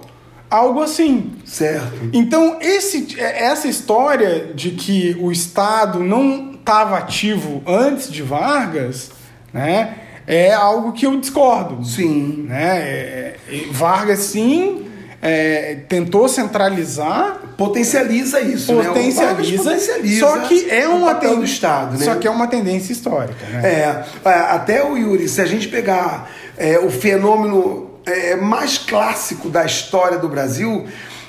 algo 0.51 0.83
assim. 0.83 1.33
Certo. 1.45 2.11
Então, 2.13 2.59
esse, 2.61 3.21
essa 3.21 3.69
história 3.69 4.53
de 4.55 4.71
que 4.71 5.17
o 5.21 5.31
Estado 5.31 6.01
não 6.01 6.53
estava 6.53 6.99
ativo 6.99 7.63
antes 7.67 8.11
de 8.11 8.23
Vargas, 8.23 9.11
né, 9.53 9.95
é 10.27 10.53
algo 10.53 10.93
que 10.93 11.07
eu 11.07 11.19
discordo. 11.19 11.85
Sim. 11.85 12.47
Né? 12.49 12.79
É, 12.79 13.37
é, 13.49 13.61
Vargas, 13.71 14.19
sim, 14.21 14.87
é, 15.23 15.77
tentou 15.89 16.29
centralizar, 16.29 17.41
Potencializa 17.57 18.39
isso, 18.41 18.71
né? 18.75 18.81
O 18.81 18.83
Vargas 18.83 18.97
potencializa, 18.99 19.63
potencializa 19.63 20.27
só 20.27 20.39
que 20.41 20.71
é 20.71 20.87
uma 20.87 21.15
papel 21.15 21.31
ten- 21.31 21.39
do 21.39 21.45
Estado, 21.45 21.99
né? 21.99 22.05
Só 22.05 22.15
que 22.17 22.27
é 22.27 22.31
uma 22.31 22.47
tendência 22.49 22.93
histórica. 22.93 23.47
Né? 23.47 23.63
É, 23.65 24.05
é, 24.29 24.31
até 24.31 24.85
o 24.85 24.95
Yuri, 24.95 25.27
se 25.27 25.41
a 25.41 25.47
gente 25.47 25.67
pegar 25.69 26.31
é, 26.59 26.79
o 26.79 26.91
fenômeno 26.91 27.86
é, 28.07 28.37
mais 28.37 28.79
clássico 28.79 29.49
da 29.49 29.65
história 29.65 30.19
do 30.19 30.29
Brasil, 30.29 30.87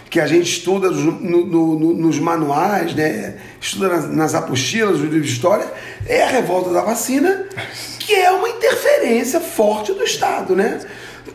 que 0.09 0.19
a 0.21 0.27
gente 0.27 0.49
estuda 0.49 0.89
nos, 0.89 1.03
no- 1.03 1.45
no- 1.45 1.79
no- 1.79 1.93
nos 1.93 2.19
manuais, 2.19 2.93
né? 2.95 3.35
estuda 3.59 3.89
nas, 3.89 4.09
nas 4.09 4.35
apostilas, 4.35 4.99
no 4.99 5.05
livro 5.05 5.21
de 5.21 5.33
história, 5.33 5.65
é 6.05 6.23
a 6.23 6.27
revolta 6.27 6.69
da 6.69 6.81
vacina, 6.81 7.45
que 7.99 8.13
é 8.13 8.31
uma 8.31 8.47
interferência 8.47 9.41
forte 9.41 9.91
do 9.91 10.03
Estado, 10.03 10.55
né? 10.55 10.79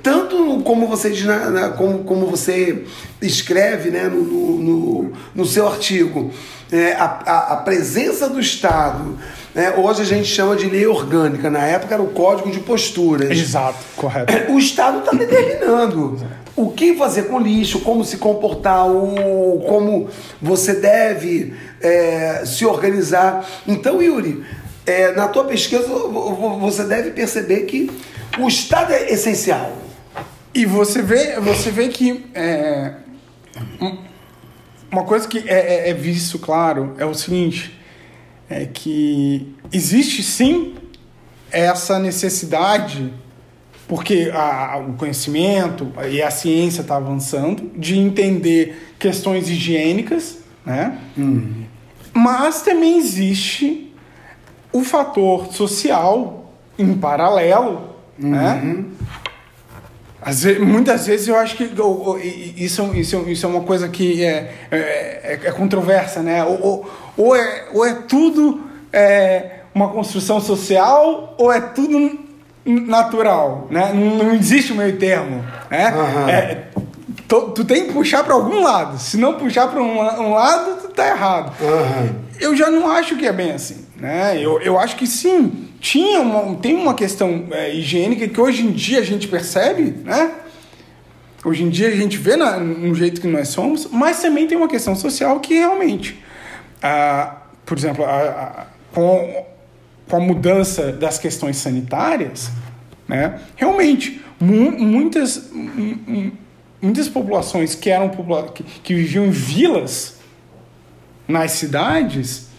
Tanto 0.03 0.63
como 0.65 0.87
você, 0.87 1.11
diz 1.11 1.25
na- 1.25 1.51
na- 1.51 1.69
como, 1.71 2.03
como 2.05 2.27
você 2.27 2.85
escreve 3.21 3.91
né, 3.91 4.05
no, 4.05 4.23
no, 4.23 4.59
no- 4.59 5.13
no 5.35 5.45
seu 5.47 5.69
artigo, 5.69 6.31
é, 6.73 6.95
a, 6.95 7.05
a- 7.05 7.53
a 7.53 7.57
presença 7.57 8.29
do 8.29 8.41
Estado, 8.41 9.19
né, 9.55 9.75
hoje 9.77 10.03
a 10.03 10.05
gente 10.05 10.27
chama 10.27 10.57
de 10.57 10.67
lei 10.67 10.87
orgânica, 10.87 11.51
na 11.51 11.65
época 11.65 11.95
era 11.95 12.03
o 12.03 12.09
código 12.09 12.51
de 12.51 12.61
posturas. 12.61 13.31
Exato, 13.31 13.79
correto. 13.97 14.33
O 14.53 14.59
Estado 14.59 15.01
está 15.01 15.13
determinando 15.13 16.19
o 16.57 16.71
que 16.71 16.95
fazer 16.97 17.25
com 17.25 17.39
lixo, 17.41 17.81
como 17.81 18.05
se 18.05 18.17
comportar, 18.19 18.87
o, 18.91 19.63
como 19.67 20.09
você 20.41 20.75
deve 20.75 21.55
é, 21.81 22.43
se 22.45 22.65
organizar. 22.67 23.47
Então, 23.67 24.03
Yuri, 24.03 24.45
é, 24.87 25.13
na 25.13 25.29
tua 25.29 25.45
pesquisa 25.45 25.83
vo- 25.87 26.09
vo- 26.35 26.59
você 26.59 26.85
deve 26.85 27.11
perceber 27.11 27.61
que 27.63 27.91
o 28.39 28.49
Estado 28.49 28.93
é 28.93 29.11
essencial. 29.13 29.73
E 30.55 30.67
você 30.67 31.01
vê, 31.01 31.39
você 31.41 31.71
vê 31.71 31.89
que 31.89 32.27
é, 32.35 32.93
um- 33.81 33.99
uma 34.91 35.05
coisa 35.05 35.27
que 35.27 35.39
é, 35.49 35.87
é, 35.87 35.91
é 35.91 35.95
visto 35.95 36.39
claro 36.39 36.95
é 36.99 37.07
o 37.07 37.15
seguinte, 37.15 37.79
é 38.53 38.67
que 38.67 39.55
existe 39.73 40.23
sim 40.23 40.75
essa 41.51 41.99
necessidade, 41.99 43.13
porque 43.89 44.31
a- 44.35 44.79
o 44.79 44.93
conhecimento 44.95 45.91
e 46.11 46.23
a 46.23 46.31
ciência 46.31 46.81
está 46.83 46.97
avançando, 46.97 47.71
de 47.77 47.99
entender 47.99 48.95
questões 48.99 49.49
higiênicas, 49.49 50.39
né? 50.65 50.99
Mas 52.15 52.63
também 52.63 52.99
existe 52.99 53.93
o 54.73 54.83
fator 54.85 55.53
social 55.53 56.53
em 56.79 56.95
paralelo, 56.95 57.95
né? 58.19 58.85
Às 60.25 60.43
ve- 60.45 60.59
muitas 60.61 61.07
vezes 61.07 61.27
eu 61.29 61.37
acho 61.37 61.57
que 61.57 61.65
o- 61.81 62.11
o- 62.13 62.19
i- 62.19 62.55
i- 62.57 62.65
isso, 62.65 62.91
isso, 62.95 63.25
isso 63.29 63.45
é 63.45 63.49
uma 63.49 63.63
coisa 63.63 63.89
que 63.89 64.25
é, 64.25 64.53
é, 64.71 64.77
é- 64.77 65.41
é 65.45 65.51
controversa, 65.53 66.23
né? 66.23 66.45
Ou, 66.45 66.61
ou, 66.63 66.91
ou 67.17 67.37
é, 67.37 67.65
ou 67.73 67.85
é 67.85 67.95
tudo 67.95 68.61
é, 68.93 69.61
uma 69.75 69.89
construção 69.89 70.41
social 70.41 71.35
ou 71.39 71.51
é 71.53 71.61
tudo 71.61 72.21
natural, 72.65 73.67
né? 73.71 73.93
Não, 73.93 74.33
existe 74.35 74.73
o 74.73 74.77
meio 74.77 74.97
termo, 74.97 75.45
né? 75.71 75.87
Aham. 75.89 76.31
É, 76.31 76.65
tu, 77.27 77.41
tu 77.51 77.65
tem 77.65 77.87
que 77.87 77.93
puxar 77.93 78.23
para 78.23 78.35
algum 78.35 78.63
lado. 78.63 78.99
Se 78.99 79.17
não 79.17 79.35
puxar 79.35 79.69
para 79.69 79.83
um, 79.83 79.99
um 79.99 80.35
lado, 80.35 80.83
tu 80.83 80.89
tá 80.89 81.09
errado. 81.09 81.53
Aham. 81.61 82.11
Eu 82.41 82.57
já 82.57 82.71
não 82.71 82.91
acho 82.91 83.17
que 83.17 83.27
é 83.27 83.33
bem 83.33 83.53
assim, 83.53 83.85
né? 83.97 84.37
Eu, 84.39 84.61
eu 84.61 84.79
acho 84.79 84.97
que 84.97 85.07
sim, 85.07 85.69
tinha 85.83 86.21
uma, 86.21 86.55
tem 86.59 86.77
uma 86.77 86.95
questão 86.95 87.47
é, 87.51 87.75
higiênica 87.75 88.29
que 88.29 88.41
hoje 88.41 88.65
em 88.65 88.71
dia 88.71 89.01
a 89.01 89.03
gente 89.03 89.27
percebe, 89.27 89.83
né? 90.05 90.31
Hoje 91.45 91.65
em 91.65 91.69
dia 91.69 91.89
a 91.89 91.97
gente 91.97 92.17
vê 92.19 92.37
na, 92.37 92.57
no 92.57 92.95
jeito 92.95 93.21
que 93.21 93.27
nós 93.27 93.49
somos, 93.49 93.89
mas 93.91 94.23
também 94.23 94.47
tem 94.47 94.57
uma 94.57 94.69
questão 94.69 94.95
social 94.95 95.41
que 95.41 95.55
realmente, 95.55 96.23
ah, 96.81 97.39
por 97.67 97.77
exemplo, 97.77 98.05
a- 98.05 98.09
a- 98.11 98.67
com, 98.95 99.45
com 100.09 100.17
a 100.17 100.21
mudança 100.21 100.93
das 100.93 101.19
questões 101.19 101.57
sanitárias, 101.57 102.49
né? 103.09 103.41
Realmente, 103.57 104.21
mu- 104.39 104.71
muitas, 104.79 105.51
mu- 105.51 105.99
mu- 106.07 106.33
muitas 106.81 107.09
populações 107.09 107.75
que 107.75 107.91
eram 107.91 108.09
que, 108.55 108.63
que 108.63 108.95
viviam 108.95 109.27
em 109.27 109.31
vilas 109.31 110.19
nas 111.27 111.51
cidades 111.53 112.52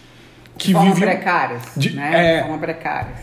que 0.58 0.68
De 0.68 0.74
forma 0.74 0.94
viviam 0.94 1.10
precárias, 1.10 1.62
De- 1.76 1.96
né? 1.96 2.12
é. 2.13 2.36
De 2.38 2.42
forma 2.44 2.58
precárias. 2.60 3.13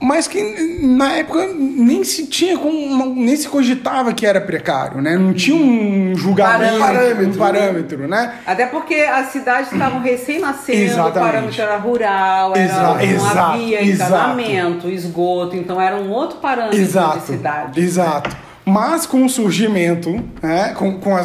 mas 0.00 0.28
que 0.28 0.40
na 0.80 1.14
época 1.14 1.44
nem 1.56 2.04
se 2.04 2.28
tinha 2.28 2.56
como, 2.56 3.14
nem 3.16 3.34
se 3.34 3.48
cogitava 3.48 4.12
que 4.12 4.24
era 4.24 4.40
precário, 4.40 5.00
né? 5.02 5.16
Não 5.18 5.34
tinha 5.34 5.56
um 5.56 6.14
julgamento, 6.14 6.78
Parâmetro, 6.78 7.28
um 7.30 7.34
parâmetro, 7.34 8.06
né? 8.08 8.34
Até 8.46 8.66
porque 8.66 8.94
as 8.94 9.26
cidades 9.32 9.72
estavam 9.72 10.00
recém-nascendo, 10.00 11.02
o 11.04 11.10
parâmetro 11.12 11.60
era 11.60 11.76
rural, 11.78 12.52
era, 12.54 12.64
Exa- 12.64 12.82
não 12.82 13.00
exato, 13.00 13.38
havia 13.38 13.82
exato. 13.82 14.12
encanamento, 14.12 14.88
esgoto, 14.88 15.56
então 15.56 15.80
era 15.80 15.96
um 15.96 16.10
outro 16.10 16.38
parâmetro 16.38 16.76
de 16.76 16.82
Exato, 16.82 17.26
cidade. 17.26 17.80
exato. 17.80 18.36
Mas 18.64 19.04
com 19.04 19.24
o 19.24 19.28
surgimento, 19.28 20.12
né, 20.40 20.74
com, 20.76 21.00
com 21.00 21.16
a, 21.16 21.20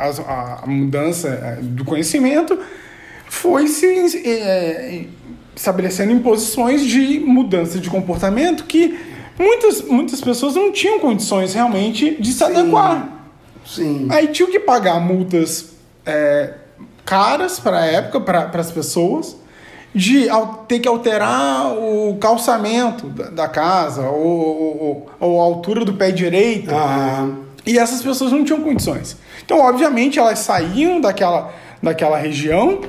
as- 0.00 0.20
a- 0.20 0.60
a 0.62 0.66
mudança 0.66 1.28
eh, 1.28 1.58
do 1.62 1.86
conhecimento, 1.86 2.58
foi 3.30 3.68
se 3.68 3.86
eh, 4.26 5.04
estabelecendo 5.54 6.10
imposições 6.12 6.84
de 6.84 7.20
mudança 7.20 7.78
de 7.78 7.88
comportamento 7.88 8.64
que 8.64 8.98
muitas, 9.38 9.82
muitas 9.82 10.20
pessoas 10.20 10.56
não 10.56 10.72
tinham 10.72 10.98
condições 10.98 11.54
realmente 11.54 12.16
de 12.20 12.32
se 12.32 12.42
adequar. 12.42 13.08
Sim. 13.64 14.08
Aí 14.10 14.26
tinham 14.28 14.50
que 14.50 14.58
pagar 14.58 14.98
multas 15.00 15.70
é, 16.04 16.54
caras 17.04 17.60
para 17.60 17.78
a 17.80 17.86
época, 17.86 18.20
para 18.20 18.60
as 18.60 18.70
pessoas, 18.72 19.36
de 19.94 20.26
ter 20.66 20.80
que 20.80 20.88
alterar 20.88 21.72
o 21.72 22.16
calçamento 22.20 23.06
da, 23.06 23.30
da 23.30 23.48
casa 23.48 24.08
ou, 24.08 24.26
ou- 24.82 25.10
ou 25.20 25.40
a 25.40 25.44
altura 25.44 25.84
do 25.84 25.94
pé 25.94 26.10
direito. 26.10 26.74
Ah, 26.74 27.28
E 27.64 27.78
essas 27.78 28.02
pessoas 28.02 28.32
não 28.32 28.44
tinham 28.44 28.60
condições. 28.60 29.16
Então, 29.44 29.60
obviamente, 29.60 30.18
elas 30.18 30.40
saíam 30.40 31.00
daquela, 31.00 31.52
daquela 31.82 32.16
região 32.18 32.80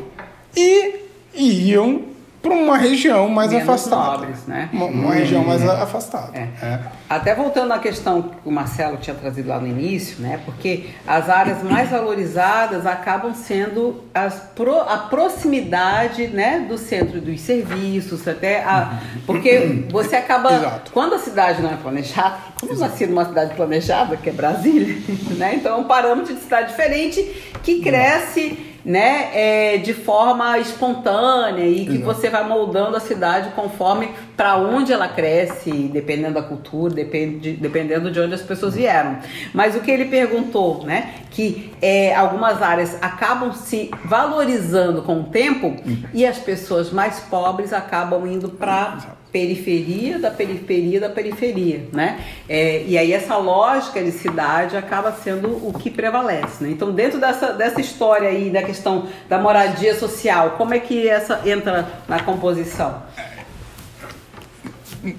e, 0.55 0.95
iam 1.33 2.11
para 2.41 2.53
uma 2.55 2.75
região 2.75 3.29
mais 3.29 3.51
Menos 3.51 3.69
afastada. 3.69 4.17
nobres, 4.17 4.47
né? 4.47 4.67
Uma, 4.73 4.85
uma 4.87 5.13
região 5.13 5.43
mais 5.45 5.63
a- 5.63 5.83
afastada. 5.83 6.35
É. 6.35 6.47
É. 6.65 6.79
Até 7.07 7.35
voltando 7.35 7.71
à 7.71 7.77
questão 7.77 8.19
que 8.23 8.49
o 8.49 8.51
Marcelo 8.51 8.97
tinha 8.97 9.15
trazido 9.15 9.47
lá 9.49 9.59
no 9.59 9.67
início, 9.67 10.19
né? 10.19 10.39
Porque 10.43 10.85
as 11.05 11.29
áreas 11.29 11.61
mais 11.61 11.91
valorizadas 11.91 12.87
acabam 12.87 13.35
sendo 13.35 14.03
as 14.11 14.33
pro- 14.55 14.79
a 14.81 14.97
proximidade, 14.97 16.27
né, 16.29 16.65
do 16.67 16.79
centro 16.79 17.21
dos 17.21 17.41
serviços, 17.41 18.27
até 18.27 18.63
a, 18.63 18.99
porque 19.27 19.85
você 19.91 20.15
acaba 20.15 20.51
Exato. 20.57 20.91
quando 20.91 21.13
a 21.13 21.19
cidade 21.19 21.61
não 21.61 21.71
é 21.71 21.75
planejada, 21.77 22.37
como 22.59 22.71
eu 22.71 22.77
nasci 22.79 23.05
numa 23.05 23.25
cidade 23.25 23.53
planejada, 23.53 24.17
que 24.17 24.29
é 24.29 24.33
Brasília, 24.33 24.97
né? 25.37 25.53
Então 25.55 25.75
é 25.75 25.79
um 25.79 25.83
parâmetro 25.83 26.33
de 26.33 26.41
cidade 26.41 26.69
diferente 26.69 27.21
que 27.61 27.81
cresce 27.81 28.70
né, 28.83 29.29
é, 29.33 29.77
de 29.77 29.93
forma 29.93 30.57
espontânea 30.59 31.65
e 31.65 31.85
que 31.85 31.97
você 31.99 32.29
vai 32.29 32.47
moldando 32.47 32.97
a 32.97 32.99
cidade 32.99 33.51
conforme 33.55 34.09
para 34.35 34.57
onde 34.57 34.91
ela 34.91 35.07
cresce, 35.07 35.71
dependendo 35.71 36.35
da 36.35 36.41
cultura, 36.41 36.93
depende, 36.93 37.53
dependendo 37.53 38.11
de 38.11 38.19
onde 38.19 38.33
as 38.33 38.41
pessoas 38.41 38.75
vieram. 38.75 39.17
Mas 39.53 39.75
o 39.75 39.81
que 39.81 39.91
ele 39.91 40.05
perguntou, 40.05 40.83
né, 40.83 41.13
que 41.29 41.71
é, 41.81 42.15
algumas 42.15 42.61
áreas 42.61 42.97
acabam 43.01 43.53
se 43.53 43.91
valorizando 44.03 45.01
com 45.03 45.21
o 45.21 45.23
tempo 45.25 45.75
e 46.13 46.25
as 46.25 46.39
pessoas 46.39 46.91
mais 46.91 47.19
pobres 47.19 47.73
acabam 47.73 48.25
indo 48.25 48.49
para 48.49 49.20
periferia 49.31 50.19
da 50.19 50.29
periferia 50.29 50.99
da 50.99 51.09
periferia, 51.09 51.87
né? 51.93 52.19
É, 52.49 52.83
e 52.85 52.97
aí 52.97 53.13
essa 53.13 53.37
lógica 53.37 54.03
de 54.03 54.11
cidade 54.11 54.75
acaba 54.75 55.11
sendo 55.13 55.67
o 55.67 55.73
que 55.73 55.89
prevalece, 55.89 56.63
né? 56.63 56.69
Então 56.71 56.91
dentro 56.91 57.19
dessa, 57.19 57.53
dessa 57.53 57.79
história 57.79 58.27
aí 58.27 58.49
da 58.49 58.61
questão 58.61 59.07
da 59.29 59.39
moradia 59.39 59.97
social, 59.97 60.51
como 60.51 60.73
é 60.73 60.79
que 60.79 61.07
essa 61.07 61.41
entra 61.45 61.87
na 62.07 62.21
composição? 62.21 63.03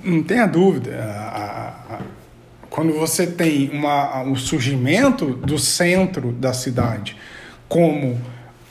Não 0.04 0.22
tenha 0.22 0.46
dúvida. 0.46 0.92
Quando 2.68 2.92
você 2.92 3.26
tem 3.26 3.70
uma, 3.70 4.22
o 4.22 4.36
surgimento 4.36 5.26
do 5.26 5.58
centro 5.58 6.32
da 6.32 6.52
cidade 6.52 7.16
como 7.68 8.20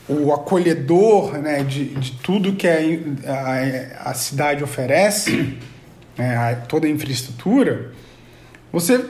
o 0.08 0.32
acolhedor 0.32 1.38
né, 1.38 1.62
de, 1.62 1.86
de 1.94 2.12
tudo 2.12 2.54
que 2.54 2.66
a, 2.68 4.10
a 4.10 4.14
cidade 4.14 4.64
oferece, 4.64 5.58
né, 6.16 6.62
toda 6.68 6.86
a 6.86 6.90
infraestrutura, 6.90 7.92
você 8.72 9.04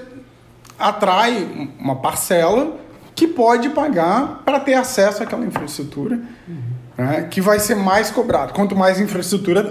atrai 0.79 1.71
uma 1.79 1.97
parcela 1.97 2.77
que 3.15 3.27
pode 3.27 3.71
pagar 3.71 4.43
para 4.45 4.59
ter 4.61 4.75
acesso 4.75 5.23
àquela 5.23 5.45
infraestrutura, 5.45 6.21
uhum. 6.49 6.63
né, 6.97 7.29
que 7.31 7.41
vai 7.41 7.59
ser 7.59 7.77
mais 7.77 8.11
cobrado. 8.11 8.53
Quanto 8.53 8.77
mais 8.77 9.01
infraestrutura 9.01 9.63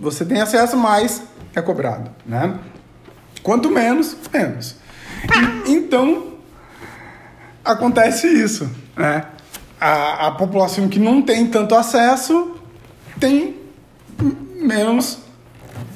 você 0.00 0.24
tem 0.24 0.40
acesso, 0.40 0.76
mais 0.76 1.22
é 1.54 1.60
cobrado. 1.60 2.10
Né? 2.26 2.58
Quanto 3.42 3.70
menos, 3.70 4.16
menos. 4.32 4.76
E, 5.66 5.72
então, 5.72 6.34
acontece 7.64 8.26
isso. 8.26 8.70
Né? 8.96 9.24
A, 9.80 10.26
a 10.26 10.30
população 10.32 10.88
que 10.88 10.98
não 10.98 11.22
tem 11.22 11.46
tanto 11.46 11.74
acesso 11.74 12.56
tem 13.18 13.56
menos 14.56 15.18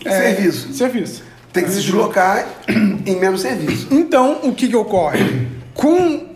é, 0.04 0.34
serviço. 0.34 0.72
serviço. 0.72 1.22
Tem 1.52 1.64
que 1.64 1.70
se 1.70 1.82
deslocar 1.82 2.46
em 2.68 3.16
menos 3.16 3.42
serviço. 3.42 3.88
Então, 3.90 4.40
o 4.42 4.54
que, 4.54 4.68
que 4.68 4.76
ocorre? 4.76 5.48
Com 5.74 6.34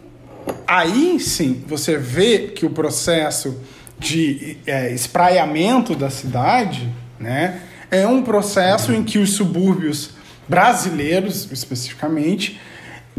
aí 0.66 1.18
sim 1.18 1.64
você 1.66 1.96
vê 1.96 2.48
que 2.54 2.66
o 2.66 2.70
processo 2.70 3.58
de 3.98 4.58
é, 4.66 4.92
espraiamento 4.92 5.94
da 5.94 6.10
cidade 6.10 6.88
né, 7.18 7.62
é 7.90 8.06
um 8.06 8.22
processo 8.22 8.92
em 8.92 9.02
que 9.02 9.18
os 9.18 9.32
subúrbios 9.32 10.10
brasileiros, 10.46 11.50
especificamente, 11.50 12.60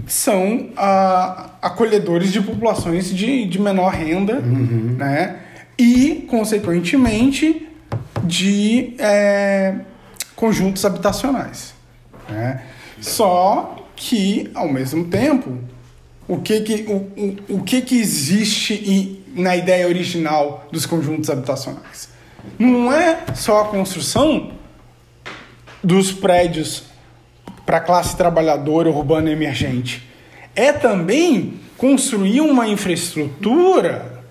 são 0.10 0.70
ah, 0.76 1.52
acolhedores 1.62 2.34
de 2.34 2.42
populações 2.42 3.14
de, 3.14 3.46
de 3.46 3.62
menor 3.62 3.94
renda, 3.94 4.40
uhum. 4.40 4.96
né? 4.98 5.40
E, 5.78 6.26
consequentemente, 6.28 7.68
de 8.24 8.96
é, 8.98 9.76
conjuntos 10.36 10.84
habitacionais. 10.84 11.74
Né? 12.28 12.62
Só 13.00 13.88
que, 13.96 14.50
ao 14.54 14.68
mesmo 14.68 15.06
tempo, 15.06 15.58
o 16.28 16.40
que 16.40 16.62
que, 16.62 16.86
o, 16.88 16.96
o, 17.54 17.58
o 17.60 17.64
que, 17.64 17.82
que 17.82 18.00
existe 18.00 19.24
na 19.34 19.56
ideia 19.56 19.88
original 19.88 20.68
dos 20.72 20.86
conjuntos 20.86 21.30
habitacionais? 21.30 22.10
Não 22.58 22.92
é 22.92 23.26
só 23.36 23.62
a 23.62 23.66
construção 23.66 24.52
dos 25.84 26.12
prédios 26.12 26.84
para 27.70 27.78
a 27.78 27.82
classe 27.82 28.18
trabalhadora 28.18 28.90
urbana 28.90 29.30
emergente. 29.30 30.04
É 30.56 30.74
também 30.74 31.60
construir 31.78 32.42
uma 32.42 32.68
infraestrutura 32.68 34.24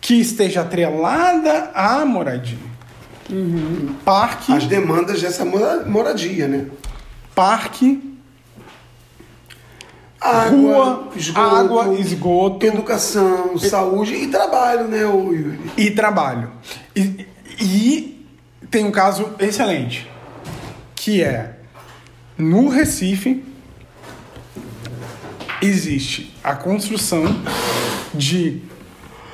que 0.00 0.14
esteja 0.14 0.62
atrelada 0.62 1.70
à 1.74 2.02
moradia. 2.06 2.56
Uhum. 3.28 3.94
Parque. 4.02 4.50
As 4.54 4.64
demandas 4.64 5.20
dessa 5.20 5.44
moradia, 5.44 6.48
né? 6.48 6.64
Parque. 7.34 8.16
Água, 10.18 10.84
rua, 10.84 11.08
esgoto, 11.14 11.40
água, 11.40 11.94
esgoto, 11.96 12.64
educação, 12.64 13.52
e... 13.56 13.68
saúde 13.68 14.14
e 14.14 14.28
trabalho, 14.28 14.88
né, 14.88 15.02
Yuri? 15.02 15.60
E 15.76 15.90
trabalho. 15.90 16.52
E, 16.96 17.26
e 17.60 18.26
tem 18.70 18.82
um 18.82 18.90
caso 18.90 19.34
excelente, 19.38 20.08
que 21.00 21.22
é 21.22 21.52
no 22.36 22.68
Recife 22.68 23.42
existe 25.62 26.34
a 26.44 26.54
construção 26.54 27.24
de 28.12 28.60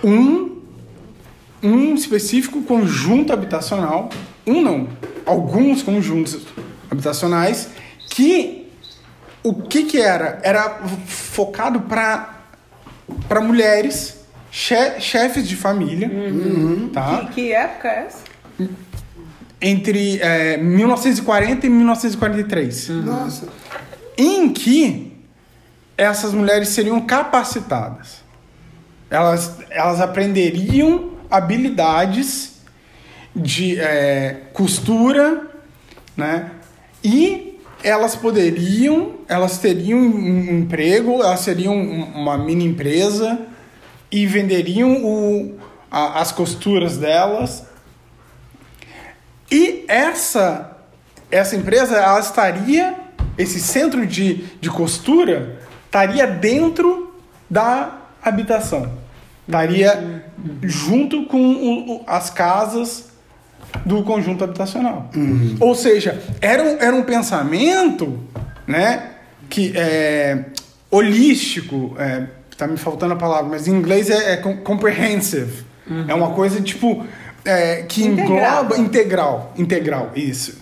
um 0.03 0.55
um 1.61 1.95
específico 1.95 2.63
conjunto 2.63 3.33
habitacional, 3.33 4.11
um 4.47 4.63
não, 4.63 4.89
alguns 5.25 5.83
conjuntos 5.83 6.47
habitacionais 6.89 7.71
que 8.11 8.69
o 9.43 9.55
que 9.55 9.85
que 9.85 10.01
era? 10.01 10.39
Era 10.45 10.83
focado 11.07 11.81
para 11.81 12.45
para 13.29 13.41
mulheres, 13.41 14.25
che, 14.53 15.01
chefes 15.01 15.49
de 15.49 15.57
família, 15.57 16.09
uhum. 16.09 16.91
tá? 16.93 17.27
Que, 17.27 17.35
que 17.35 17.53
época 17.53 17.89
é 17.89 18.07
essa? 18.07 18.27
Entre 19.61 20.19
é, 20.21 20.57
1940 20.57 21.67
e 21.67 21.71
1943. 21.71 22.89
Nossa. 22.89 23.49
Em 24.17 24.53
que 24.53 25.13
essas 25.97 26.33
mulheres 26.33 26.69
seriam 26.69 27.01
capacitadas. 27.01 28.25
Elas, 29.09 29.59
elas 29.71 30.01
aprenderiam 30.01 31.13
habilidades 31.31 32.57
de 33.35 33.79
é, 33.79 34.43
costura, 34.53 35.51
né? 36.17 36.51
E 37.03 37.59
elas 37.83 38.17
poderiam, 38.17 39.17
elas 39.29 39.59
teriam 39.59 39.99
um 39.99 40.59
emprego, 40.59 41.23
elas 41.23 41.41
seriam 41.41 41.77
uma 41.77 42.37
mini 42.37 42.65
empresa 42.65 43.39
e 44.11 44.27
venderiam 44.27 45.05
o, 45.05 45.59
a, 45.91 46.21
as 46.21 46.33
costuras 46.33 46.97
delas 46.97 47.65
e 49.51 49.85
essa, 49.89 50.79
essa 51.31 51.57
empresa, 51.57 51.97
ela 51.97 52.21
estaria, 52.21 52.95
esse 53.39 53.61
centro 53.61 54.07
de, 54.07 54.45
de 54.61 54.71
costura, 54.71 55.61
estaria 55.85 56.27
dentro 56.27 57.15
da 57.49 57.99
habitação. 58.23 58.93
Estaria 59.47 60.25
junto 60.63 61.27
com 61.27 61.39
o, 61.39 62.05
as 62.07 62.31
casas 62.31 63.11
do 63.85 64.03
conjunto 64.03 64.43
habitacional. 64.43 65.11
Uhum. 65.15 65.57
Ou 65.61 65.75
seja, 65.75 66.21
era 66.41 66.63
um, 66.63 66.81
era 66.81 66.95
um 66.95 67.03
pensamento 67.03 68.19
né, 68.67 69.11
que 69.49 69.73
é, 69.77 70.47
holístico, 70.91 71.95
é, 71.99 72.27
tá 72.57 72.67
me 72.67 72.77
faltando 72.77 73.13
a 73.13 73.17
palavra, 73.17 73.51
mas 73.51 73.69
em 73.69 73.73
inglês 73.73 74.11
é, 74.11 74.33
é 74.33 74.37
comprehensive. 74.37 75.65
Uhum. 75.89 76.05
É 76.09 76.15
uma 76.15 76.31
coisa 76.31 76.61
tipo 76.61 77.07
é, 77.47 77.85
que 77.89 78.05
integral. 78.05 78.65
engloba 78.65 78.79
integral, 78.79 79.55
integral, 79.57 80.13
isso, 80.15 80.59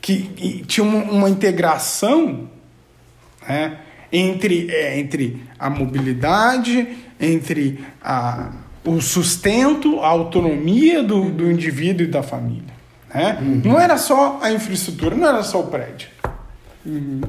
que 0.00 0.64
tinha 0.66 0.84
uma, 0.84 1.02
uma 1.04 1.30
integração 1.30 2.48
né, 3.46 3.78
entre, 4.12 4.70
é, 4.70 4.98
entre 4.98 5.42
a 5.58 5.68
mobilidade, 5.68 6.96
entre 7.20 7.84
a, 8.02 8.52
o 8.84 9.00
sustento, 9.00 10.00
a 10.00 10.08
autonomia 10.08 11.02
do, 11.02 11.30
do 11.30 11.50
indivíduo 11.50 12.06
e 12.06 12.08
da 12.08 12.22
família. 12.22 12.78
Né? 13.12 13.38
Uhum. 13.40 13.62
Não 13.64 13.80
era 13.80 13.96
só 13.96 14.38
a 14.40 14.52
infraestrutura, 14.52 15.16
não 15.16 15.28
era 15.28 15.42
só 15.42 15.60
o 15.60 15.66
prédio. 15.66 16.08
Uhum. 16.86 17.20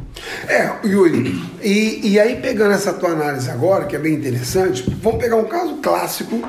É, 0.47 0.71
Yuri, 0.85 1.43
e, 1.61 2.11
e 2.11 2.19
aí 2.19 2.37
pegando 2.37 2.73
essa 2.73 2.93
tua 2.93 3.09
análise 3.09 3.49
agora, 3.49 3.85
que 3.85 3.95
é 3.95 3.99
bem 3.99 4.13
interessante, 4.13 4.83
vamos 5.01 5.19
pegar 5.19 5.35
um 5.35 5.45
caso 5.45 5.77
clássico 5.77 6.47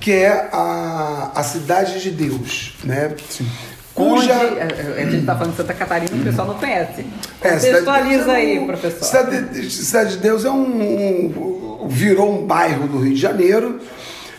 que 0.00 0.12
é 0.12 0.48
a, 0.52 1.32
a 1.34 1.42
Cidade 1.42 2.00
de 2.00 2.10
Deus, 2.10 2.74
né? 2.84 3.14
Sim. 3.28 3.46
Cuja... 3.94 4.32
Onde, 4.32 4.32
é, 4.32 4.96
é, 4.96 5.02
a 5.02 5.04
gente 5.04 5.20
está 5.20 5.34
falando 5.34 5.50
de 5.50 5.56
Santa 5.56 5.74
Catarina, 5.74 6.14
o 6.14 6.24
pessoal 6.24 6.46
não 6.46 6.54
conhece. 6.54 7.04
É, 7.42 7.50
Contextualiza 7.50 8.32
aí, 8.32 8.64
professor. 8.64 9.04
Cidade, 9.04 9.70
Cidade 9.70 10.10
de 10.10 10.18
Deus 10.18 10.44
é 10.44 10.50
um, 10.50 11.82
um, 11.82 11.88
virou 11.88 12.32
um 12.32 12.46
bairro 12.46 12.86
do 12.86 13.00
Rio 13.00 13.14
de 13.14 13.20
Janeiro, 13.20 13.80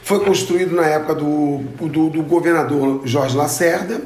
foi 0.01 0.23
construído 0.23 0.73
na 0.73 0.85
época 0.85 1.15
do, 1.15 1.57
do, 1.57 2.09
do 2.09 2.23
governador 2.23 3.01
Jorge 3.03 3.35
Lacerda, 3.35 4.01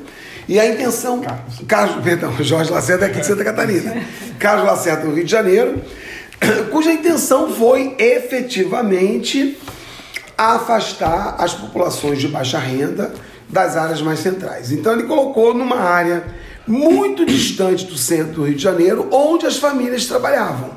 e 0.49 0.59
a 0.59 0.65
intenção. 0.65 1.21
Carlos. 1.21 1.61
Carlos, 1.67 2.03
perdão, 2.03 2.33
Jorge 2.43 2.71
Lacerda 2.71 3.05
é 3.05 3.09
aqui 3.09 3.19
de 3.19 3.27
Santa 3.27 3.43
Catarina. 3.43 3.95
Carlos 4.39 4.65
Lacerda, 4.65 5.05
do 5.05 5.13
Rio 5.13 5.23
de 5.23 5.31
Janeiro, 5.31 5.81
cuja 6.71 6.91
intenção 6.91 7.53
foi 7.53 7.95
efetivamente 7.99 9.57
a 10.37 10.55
afastar 10.55 11.35
as 11.37 11.53
populações 11.53 12.19
de 12.19 12.27
baixa 12.27 12.59
renda 12.59 13.13
das 13.49 13.77
áreas 13.77 14.01
mais 14.01 14.19
centrais. 14.19 14.71
Então 14.71 14.93
ele 14.93 15.03
colocou 15.03 15.53
numa 15.53 15.77
área 15.77 16.23
muito 16.67 17.25
distante 17.25 17.85
do 17.85 17.97
centro 17.97 18.33
do 18.33 18.43
Rio 18.43 18.55
de 18.55 18.63
Janeiro, 18.63 19.07
onde 19.11 19.45
as 19.45 19.57
famílias 19.57 20.05
trabalhavam. 20.05 20.71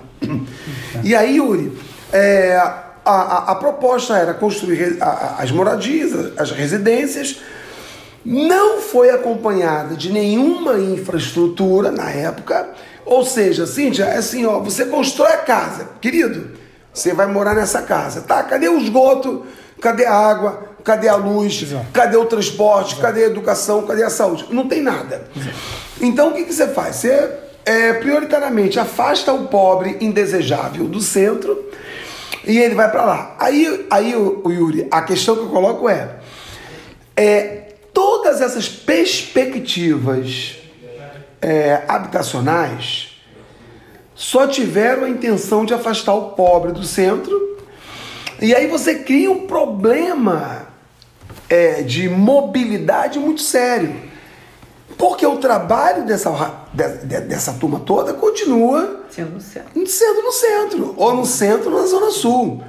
E 1.04 1.14
aí, 1.14 1.36
Yuri, 1.36 1.72
é, 2.12 2.56
a, 2.56 2.82
a, 3.04 3.52
a, 3.52 3.54
proposta 3.54 4.16
era 4.16 4.34
construir 4.34 4.98
as 5.38 5.50
moradias, 5.50 6.32
as 6.38 6.50
residências, 6.50 7.40
não 8.24 8.80
foi 8.80 9.10
acompanhada 9.10 9.94
de 9.94 10.10
nenhuma 10.10 10.78
infraestrutura 10.78 11.90
na 11.92 12.10
época. 12.10 12.70
Ou 13.04 13.24
seja, 13.24 13.66
Cíntia, 13.66 14.04
é 14.04 14.16
assim, 14.16 14.44
ó, 14.46 14.58
você 14.58 14.86
constrói 14.86 15.32
a 15.32 15.38
casa, 15.38 15.88
querido, 16.00 16.55
você 16.96 17.12
vai 17.12 17.26
morar 17.26 17.54
nessa 17.54 17.82
casa, 17.82 18.22
tá? 18.22 18.42
Cadê 18.42 18.70
o 18.70 18.78
esgoto? 18.78 19.44
Cadê 19.82 20.06
a 20.06 20.14
água? 20.14 20.70
Cadê 20.82 21.08
a 21.08 21.14
luz? 21.14 21.62
Exato. 21.62 21.84
Cadê 21.92 22.16
o 22.16 22.24
transporte? 22.24 22.96
Cadê 22.96 23.24
a 23.24 23.26
educação? 23.26 23.86
Cadê 23.86 24.02
a 24.02 24.08
saúde? 24.08 24.46
Não 24.50 24.66
tem 24.66 24.80
nada. 24.80 25.28
Então 26.00 26.30
o 26.30 26.32
que, 26.32 26.44
que 26.44 26.54
você 26.54 26.68
faz? 26.68 26.96
Você 26.96 27.30
é, 27.66 27.92
prioritariamente 27.92 28.80
afasta 28.80 29.30
o 29.30 29.46
pobre 29.46 29.98
indesejável 30.00 30.88
do 30.88 31.02
centro 31.02 31.68
e 32.46 32.56
ele 32.58 32.74
vai 32.74 32.90
para 32.90 33.04
lá. 33.04 33.36
Aí, 33.38 33.86
aí 33.90 34.16
o, 34.16 34.40
o 34.42 34.50
Yuri, 34.50 34.88
a 34.90 35.02
questão 35.02 35.36
que 35.36 35.42
eu 35.42 35.48
coloco 35.50 35.90
é, 35.90 36.16
é 37.14 37.74
todas 37.92 38.40
essas 38.40 38.70
perspectivas 38.70 40.56
é, 41.42 41.82
habitacionais 41.86 43.15
só 44.16 44.46
tiveram 44.46 45.04
a 45.04 45.08
intenção 45.08 45.64
de 45.64 45.72
afastar 45.74 46.14
o 46.14 46.30
pobre 46.30 46.72
do 46.72 46.82
centro 46.82 47.58
e 48.40 48.54
aí 48.54 48.66
você 48.66 48.96
cria 48.96 49.30
um 49.30 49.46
problema 49.46 50.66
é, 51.48 51.82
de 51.82 52.08
mobilidade 52.08 53.18
muito 53.18 53.40
sério. 53.42 53.94
Porque 54.98 55.26
o 55.26 55.36
trabalho 55.36 56.04
dessa, 56.06 56.30
de- 56.72 56.98
de- 57.06 57.20
dessa 57.20 57.52
turma 57.52 57.80
toda 57.80 58.14
continua 58.14 59.04
Sendo 59.10 59.38
certo. 59.40 59.86
sendo 59.86 60.22
no 60.22 60.32
centro, 60.32 60.94
ou 60.96 61.14
no 61.14 61.26
centro 61.26 61.70
ou 61.70 61.80
na 61.82 61.86
Zona 61.86 62.10
Sul. 62.10 62.62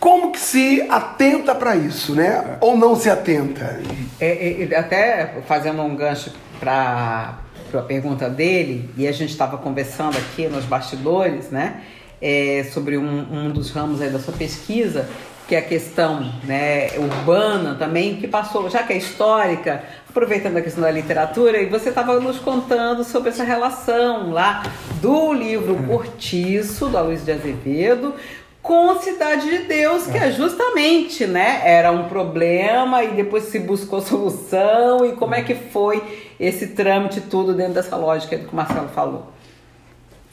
Como 0.00 0.32
que 0.32 0.40
se 0.40 0.84
atenta 0.90 1.54
para 1.54 1.76
isso, 1.76 2.12
né? 2.14 2.56
Ou 2.60 2.76
não 2.76 2.96
se 2.96 3.08
atenta? 3.08 3.80
É, 4.20 4.64
é, 4.64 4.76
até 4.76 5.40
fazendo 5.46 5.80
um 5.82 5.94
gancho 5.94 6.32
para 6.58 7.38
a 7.78 7.82
pergunta 7.82 8.28
dele, 8.28 8.88
e 8.96 9.06
a 9.06 9.12
gente 9.12 9.30
estava 9.30 9.58
conversando 9.58 10.16
aqui 10.16 10.46
nos 10.48 10.64
bastidores, 10.64 11.50
né, 11.50 11.82
é, 12.20 12.66
sobre 12.72 12.96
um, 12.96 13.26
um 13.30 13.50
dos 13.50 13.70
ramos 13.70 14.00
aí 14.00 14.10
da 14.10 14.18
sua 14.18 14.34
pesquisa, 14.34 15.08
que 15.48 15.56
é 15.56 15.58
a 15.58 15.62
questão 15.62 16.32
né, 16.44 16.90
urbana 16.96 17.74
também, 17.74 18.16
que 18.16 18.28
passou, 18.28 18.70
já 18.70 18.82
que 18.82 18.92
é 18.92 18.96
histórica, 18.96 19.82
aproveitando 20.08 20.56
a 20.56 20.62
questão 20.62 20.82
da 20.82 20.90
literatura, 20.90 21.60
e 21.60 21.66
você 21.66 21.88
estava 21.88 22.18
nos 22.20 22.38
contando 22.38 23.02
sobre 23.04 23.30
essa 23.30 23.44
relação 23.44 24.30
lá 24.30 24.62
do 25.00 25.32
livro 25.32 25.74
Cortiço, 25.86 26.88
da 26.88 27.02
Luiz 27.02 27.24
de 27.24 27.32
Azevedo, 27.32 28.14
com 28.62 28.94
Cidade 29.00 29.50
de 29.50 29.64
Deus, 29.64 30.06
que 30.06 30.16
é 30.16 30.30
justamente, 30.30 31.26
né, 31.26 31.60
era 31.64 31.90
um 31.90 32.04
problema 32.04 33.02
e 33.02 33.08
depois 33.08 33.44
se 33.44 33.58
buscou 33.58 34.00
solução 34.00 35.04
e 35.04 35.12
como 35.12 35.34
é 35.34 35.42
que 35.42 35.54
foi 35.54 36.00
esse 36.42 36.68
trâmite 36.68 37.20
tudo 37.20 37.54
dentro 37.54 37.74
dessa 37.74 37.94
lógica 37.94 38.36
que 38.36 38.46
o 38.46 38.54
Marcelo 38.54 38.88
falou. 38.88 39.32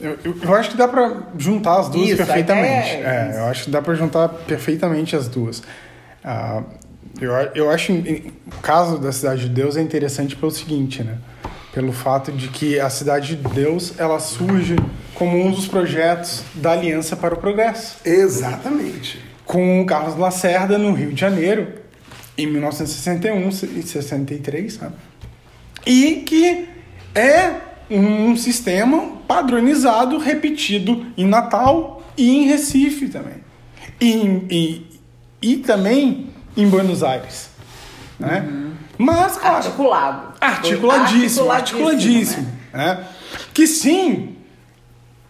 Eu, 0.01 0.17
eu, 0.23 0.35
eu 0.41 0.55
acho 0.55 0.71
que 0.71 0.77
dá 0.77 0.87
pra 0.87 1.23
juntar 1.37 1.81
as 1.81 1.89
duas 1.89 2.07
Isso, 2.07 2.17
perfeitamente. 2.17 2.95
é 2.95 3.31
É, 3.33 3.39
eu 3.39 3.45
acho 3.45 3.65
que 3.65 3.69
dá 3.69 3.81
pra 3.81 3.93
juntar 3.93 4.27
perfeitamente 4.29 5.15
as 5.15 5.27
duas. 5.27 5.61
Ah, 6.23 6.63
eu, 7.21 7.31
eu 7.53 7.69
acho 7.69 7.93
o 7.93 8.61
caso 8.61 8.97
da 8.97 9.11
Cidade 9.11 9.41
de 9.41 9.49
Deus 9.49 9.77
é 9.77 9.81
interessante 9.81 10.35
pelo 10.35 10.51
seguinte, 10.51 11.03
né? 11.03 11.17
Pelo 11.73 11.91
fato 11.91 12.31
de 12.31 12.47
que 12.47 12.79
a 12.79 12.89
Cidade 12.89 13.35
de 13.35 13.49
Deus 13.49 13.93
ela 13.99 14.19
surge 14.19 14.77
como 15.13 15.37
um 15.37 15.51
dos 15.51 15.67
projetos 15.67 16.43
da 16.55 16.71
Aliança 16.71 17.15
para 17.15 17.35
o 17.35 17.37
Progresso, 17.37 17.97
Exatamente. 18.03 19.21
com 19.45 19.81
o 19.81 19.85
Carlos 19.85 20.15
Lacerda 20.17 20.77
no 20.77 20.93
Rio 20.93 21.13
de 21.13 21.19
Janeiro, 21.19 21.73
em 22.37 22.47
1961 22.47 23.49
e 23.77 23.83
63, 23.83 24.79
né? 24.79 24.91
E 25.89 26.17
que 26.25 26.67
é 27.15 27.55
um 27.89 28.35
sistema 28.37 29.17
padronizado, 29.27 30.17
repetido 30.19 31.07
em 31.17 31.25
Natal 31.25 32.03
e 32.15 32.29
em 32.29 32.47
Recife 32.47 33.09
também. 33.09 33.43
E, 33.99 34.11
e, 34.49 34.99
e 35.41 35.57
também 35.57 36.27
em 36.55 36.67
Buenos 36.69 37.01
Aires. 37.03 37.49
Né? 38.19 38.47
Mas, 38.97 39.37
claro, 39.37 39.55
Articulado. 39.57 40.33
articuladíssimo, 40.39 41.51
Articuladíssimo, 41.51 41.51
articuladíssimo. 41.51 42.47
né? 42.73 43.05
Que 43.53 43.65
sim, 43.65 44.35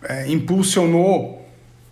é, 0.03 0.29
impulsionou 0.31 1.47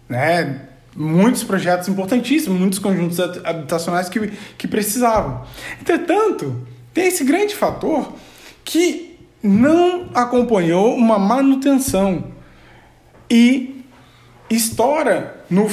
né, 0.09 0.61
muitos 0.95 1.43
projetos 1.43 1.87
importantíssimos, 1.87 2.59
muitos 2.59 2.79
conjuntos 2.79 3.17
hab- 3.19 3.41
habitacionais 3.45 4.09
que, 4.09 4.31
que 4.57 4.67
precisavam. 4.67 5.43
Entretanto, 5.79 6.65
tem 6.93 7.07
esse 7.07 7.23
grande 7.23 7.55
fator 7.55 8.11
que 8.67 9.17
não 9.41 10.09
acompanhou 10.13 10.93
uma 10.93 11.17
manutenção 11.17 12.25
e 13.29 13.85
estoura 14.49 15.45
no, 15.49 15.67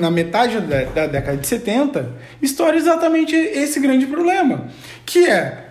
na 0.00 0.10
metade 0.10 0.58
da, 0.62 0.84
da 0.84 1.06
década 1.06 1.36
de 1.36 1.46
70, 1.46 2.10
estoura 2.40 2.74
exatamente 2.74 3.36
esse 3.36 3.78
grande 3.80 4.06
problema, 4.06 4.68
que 5.04 5.28
é 5.28 5.66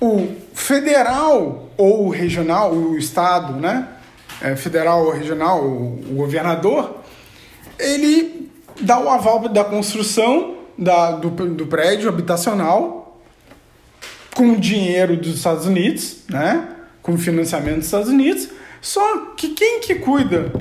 o 0.00 0.28
federal 0.54 1.68
ou 1.76 2.06
o 2.06 2.10
regional, 2.10 2.72
o 2.72 2.96
estado, 2.96 3.54
né? 3.54 3.88
É, 4.40 4.54
federal 4.54 5.06
ou 5.06 5.10
regional, 5.10 5.64
o, 5.64 6.00
o 6.12 6.14
governador, 6.14 7.02
ele 7.76 8.48
dá 8.80 9.00
o 9.00 9.08
aval 9.08 9.48
da 9.48 9.64
construção 9.64 10.54
da, 10.78 11.10
do, 11.10 11.28
do 11.30 11.66
prédio 11.66 12.08
habitacional 12.08 12.99
com 14.34 14.54
dinheiro 14.54 15.16
dos 15.16 15.36
Estados 15.36 15.66
Unidos, 15.66 16.18
né? 16.28 16.68
Com 17.02 17.16
financiamento 17.18 17.76
dos 17.76 17.86
Estados 17.86 18.08
Unidos. 18.08 18.48
Só 18.80 19.32
que 19.36 19.48
quem 19.48 19.80
que 19.80 19.96
cuida 19.96 20.52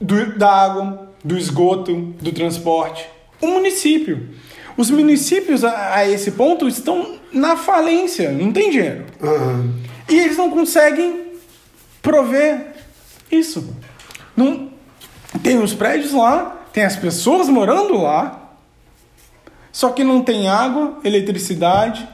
do, 0.00 0.38
da 0.38 0.50
água, 0.50 1.12
do 1.24 1.36
esgoto, 1.36 1.94
do 2.20 2.32
transporte? 2.32 3.08
O 3.40 3.46
município. 3.46 4.28
Os 4.76 4.90
municípios 4.90 5.64
a, 5.64 5.96
a 5.96 6.08
esse 6.08 6.32
ponto 6.32 6.68
estão 6.68 7.18
na 7.32 7.56
falência, 7.56 8.30
não 8.32 8.52
tem 8.52 8.70
dinheiro. 8.70 9.04
Aham. 9.22 9.74
E 10.08 10.18
eles 10.18 10.36
não 10.36 10.50
conseguem 10.50 11.32
prover 12.02 12.74
isso. 13.30 13.74
Não 14.36 14.70
tem 15.42 15.58
os 15.62 15.74
prédios 15.74 16.12
lá, 16.12 16.66
tem 16.72 16.84
as 16.84 16.96
pessoas 16.96 17.48
morando 17.48 17.96
lá, 17.98 18.49
só 19.72 19.90
que 19.90 20.02
não 20.02 20.22
tem 20.22 20.48
água, 20.48 20.98
eletricidade, 21.04 22.06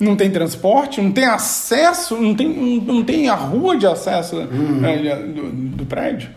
não 0.00 0.16
tem 0.16 0.30
transporte, 0.30 1.00
não 1.00 1.12
tem 1.12 1.24
acesso, 1.24 2.16
não 2.16 2.34
tem, 2.34 2.80
não, 2.80 3.04
tem 3.04 3.28
a 3.28 3.34
rua 3.34 3.76
de 3.76 3.86
acesso 3.86 4.40
eh, 4.40 5.16
do, 5.16 5.50
do 5.50 5.86
prédio. 5.86 6.30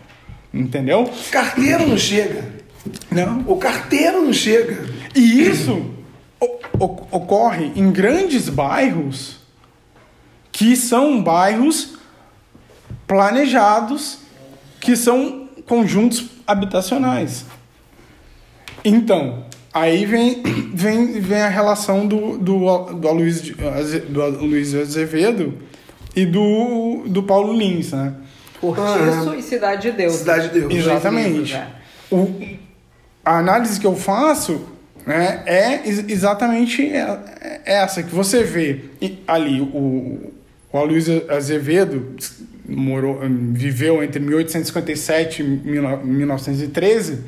Entendeu? 0.52 1.10
Carteiro 1.30 1.86
não 1.86 1.98
chega. 1.98 2.44
Não. 3.10 3.44
O 3.46 3.56
carteiro 3.56 4.22
não 4.22 4.32
chega. 4.32 4.84
E 5.14 5.42
isso 5.42 5.90
ocorre 7.10 7.72
em 7.74 7.90
grandes 7.90 8.48
bairros 8.48 9.38
que 10.52 10.76
são 10.76 11.22
bairros 11.22 11.96
planejados, 13.06 14.18
que 14.80 14.96
são 14.96 15.48
conjuntos 15.66 16.26
habitacionais. 16.46 17.44
Então, 18.84 19.45
aí 19.76 20.06
vem, 20.06 20.42
vem, 20.72 21.20
vem 21.20 21.42
a 21.42 21.48
relação 21.48 22.06
do, 22.06 22.38
do, 22.38 22.94
do, 22.94 23.08
Aloysio, 23.08 23.54
do 24.08 24.22
Aloysio 24.22 24.80
Azevedo 24.80 25.54
e 26.14 26.24
do, 26.24 27.04
do 27.06 27.22
Paulo 27.22 27.52
Lins, 27.52 27.92
né? 27.92 28.14
Cortiço 28.58 29.34
e 29.36 29.42
Cidade 29.42 29.82
de 29.90 29.96
Deus. 29.96 30.14
Cidade 30.14 30.48
de 30.48 30.60
Deus. 30.60 30.74
Exatamente. 30.74 31.52
né? 31.52 31.68
O, 32.10 32.56
a 33.22 33.38
análise 33.38 33.78
que 33.78 33.86
eu 33.86 33.94
faço 33.94 34.62
né, 35.06 35.42
é 35.44 35.86
ex- 35.86 36.08
exatamente 36.08 36.82
é 36.86 37.60
essa, 37.66 38.02
que 38.02 38.14
você 38.14 38.42
vê 38.42 38.80
ali 39.28 39.60
o, 39.60 40.32
o 40.72 40.78
Aloysio 40.78 41.22
Azevedo 41.30 42.16
morou, 42.66 43.20
viveu 43.52 44.02
entre 44.02 44.20
1857 44.20 45.42
e 45.42 45.44
1913, 45.44 47.24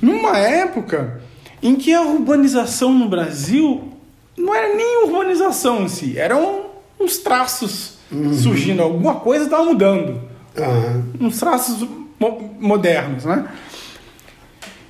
numa 0.00 0.38
época 0.38 1.20
em 1.62 1.76
que 1.76 1.92
a 1.92 2.02
urbanização 2.02 2.92
no 2.94 3.08
Brasil 3.08 3.92
não 4.36 4.54
era 4.54 4.74
nem 4.74 5.04
urbanização 5.04 5.82
em 5.82 5.88
si, 5.88 6.18
eram 6.18 6.66
uns 6.98 7.18
traços 7.18 7.98
surgindo, 8.42 8.82
alguma 8.82 9.16
coisa 9.16 9.44
estava 9.44 9.64
mudando 9.64 10.20
Aham. 10.58 11.04
uns 11.20 11.38
traços 11.38 11.86
mo- 12.18 12.56
modernos, 12.58 13.24
né? 13.24 13.48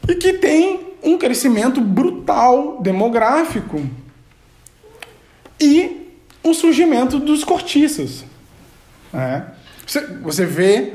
E 0.08 0.14
que 0.14 0.32
tem 0.34 0.80
um 1.02 1.18
crescimento 1.18 1.80
brutal 1.80 2.80
demográfico 2.80 3.82
e 5.60 6.08
o 6.42 6.54
surgimento 6.54 7.18
dos 7.18 7.44
cortiços. 7.44 8.24
né? 9.12 9.46
Você, 9.86 10.00
você 10.22 10.46
vê 10.46 10.94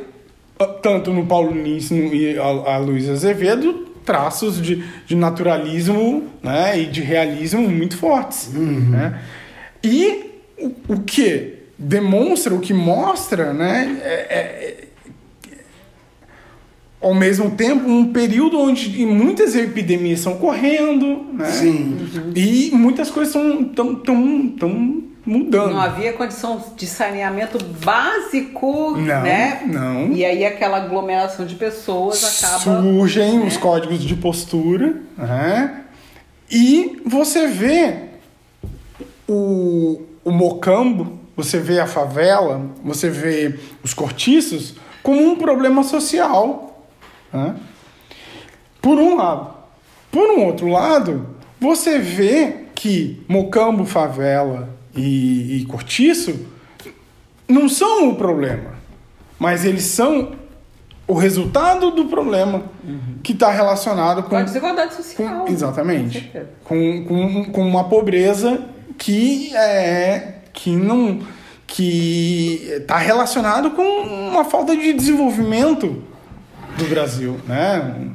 ah, 0.59 0.65
tanto 0.65 1.11
no 1.13 1.25
Paulo 1.25 1.51
Lins 1.51 1.91
e 1.91 2.37
a, 2.39 2.73
a 2.75 2.77
Luiz 2.77 3.07
Azevedo 3.09 3.87
traços 4.05 4.61
de, 4.61 4.83
de 5.05 5.15
naturalismo 5.15 6.29
né, 6.41 6.79
e 6.79 6.85
de 6.85 7.01
realismo 7.01 7.67
muito 7.67 7.97
fortes. 7.97 8.49
Né? 8.53 9.19
E 9.83 10.31
o, 10.57 10.93
o 10.93 10.99
que 11.01 11.55
demonstra, 11.77 12.53
o 12.53 12.59
que 12.59 12.73
mostra, 12.73 13.53
né, 13.53 13.99
é, 14.01 14.13
é, 14.29 14.85
ao 17.05 17.13
mesmo 17.13 17.51
tempo, 17.51 17.87
um 17.87 18.11
período 18.11 18.59
onde 18.59 19.05
muitas 19.05 19.55
epidemias 19.55 20.19
estão 20.19 20.37
correndo, 20.37 21.27
né? 21.33 21.51
Sim. 21.51 21.97
E 22.35 22.71
muitas 22.73 23.11
coisas 23.11 23.35
estão 23.35 23.63
tão, 23.63 23.95
tão, 23.95 24.47
tão 24.49 25.03
mudando. 25.25 25.71
Não 25.71 25.81
havia 25.81 26.13
condição 26.13 26.63
de 26.75 26.85
saneamento 26.85 27.57
básico, 27.83 28.91
Não, 28.91 29.23
né? 29.23 29.63
não. 29.65 30.11
E 30.11 30.23
aí 30.23 30.45
aquela 30.45 30.77
aglomeração 30.77 31.45
de 31.45 31.55
pessoas 31.55 32.23
acaba. 32.23 32.81
Surgem 32.81 33.39
né? 33.39 33.47
os 33.47 33.57
códigos 33.57 34.03
de 34.03 34.15
postura, 34.15 35.01
né? 35.17 35.81
E 36.49 37.01
você 37.05 37.47
vê 37.47 37.95
o, 39.27 40.01
o 40.23 40.31
mocambo, 40.31 41.19
você 41.35 41.59
vê 41.59 41.79
a 41.79 41.87
favela, 41.87 42.61
você 42.83 43.09
vê 43.09 43.59
os 43.83 43.93
cortiços 43.93 44.75
como 45.01 45.21
um 45.21 45.35
problema 45.35 45.83
social. 45.83 46.85
Né? 47.33 47.55
Por 48.79 48.99
um 48.99 49.15
lado. 49.15 49.55
Por 50.11 50.29
um 50.29 50.45
outro 50.45 50.67
lado, 50.67 51.35
você 51.59 51.97
vê 51.97 52.65
que 52.75 53.23
mocambo, 53.27 53.85
favela 53.85 54.74
e, 54.95 55.61
e 55.61 55.65
cortiço 55.65 56.47
não 57.47 57.69
são 57.69 58.09
o 58.09 58.15
problema, 58.15 58.75
mas 59.37 59.65
eles 59.65 59.83
são 59.83 60.33
o 61.07 61.13
resultado 61.13 61.91
do 61.91 62.05
problema 62.05 62.63
que 63.21 63.33
está 63.33 63.51
relacionado 63.51 64.23
com, 64.23 64.29
Com 64.29 64.37
a 64.37 64.41
desigualdade 64.43 64.95
social. 64.95 65.45
Com 65.45 65.51
exatamente 65.51 66.31
com, 66.63 67.05
com, 67.05 67.45
com 67.51 67.67
uma 67.67 67.83
pobreza 67.83 68.65
que 68.97 69.55
é 69.55 70.39
que 70.51 70.75
não 70.75 71.19
que 71.67 72.67
está 72.71 72.97
relacionado 72.97 73.71
com 73.71 73.83
uma 73.83 74.45
falta 74.45 74.75
de 74.75 74.93
desenvolvimento 74.93 76.03
do 76.77 76.85
Brasil, 76.85 77.39
né? 77.47 78.11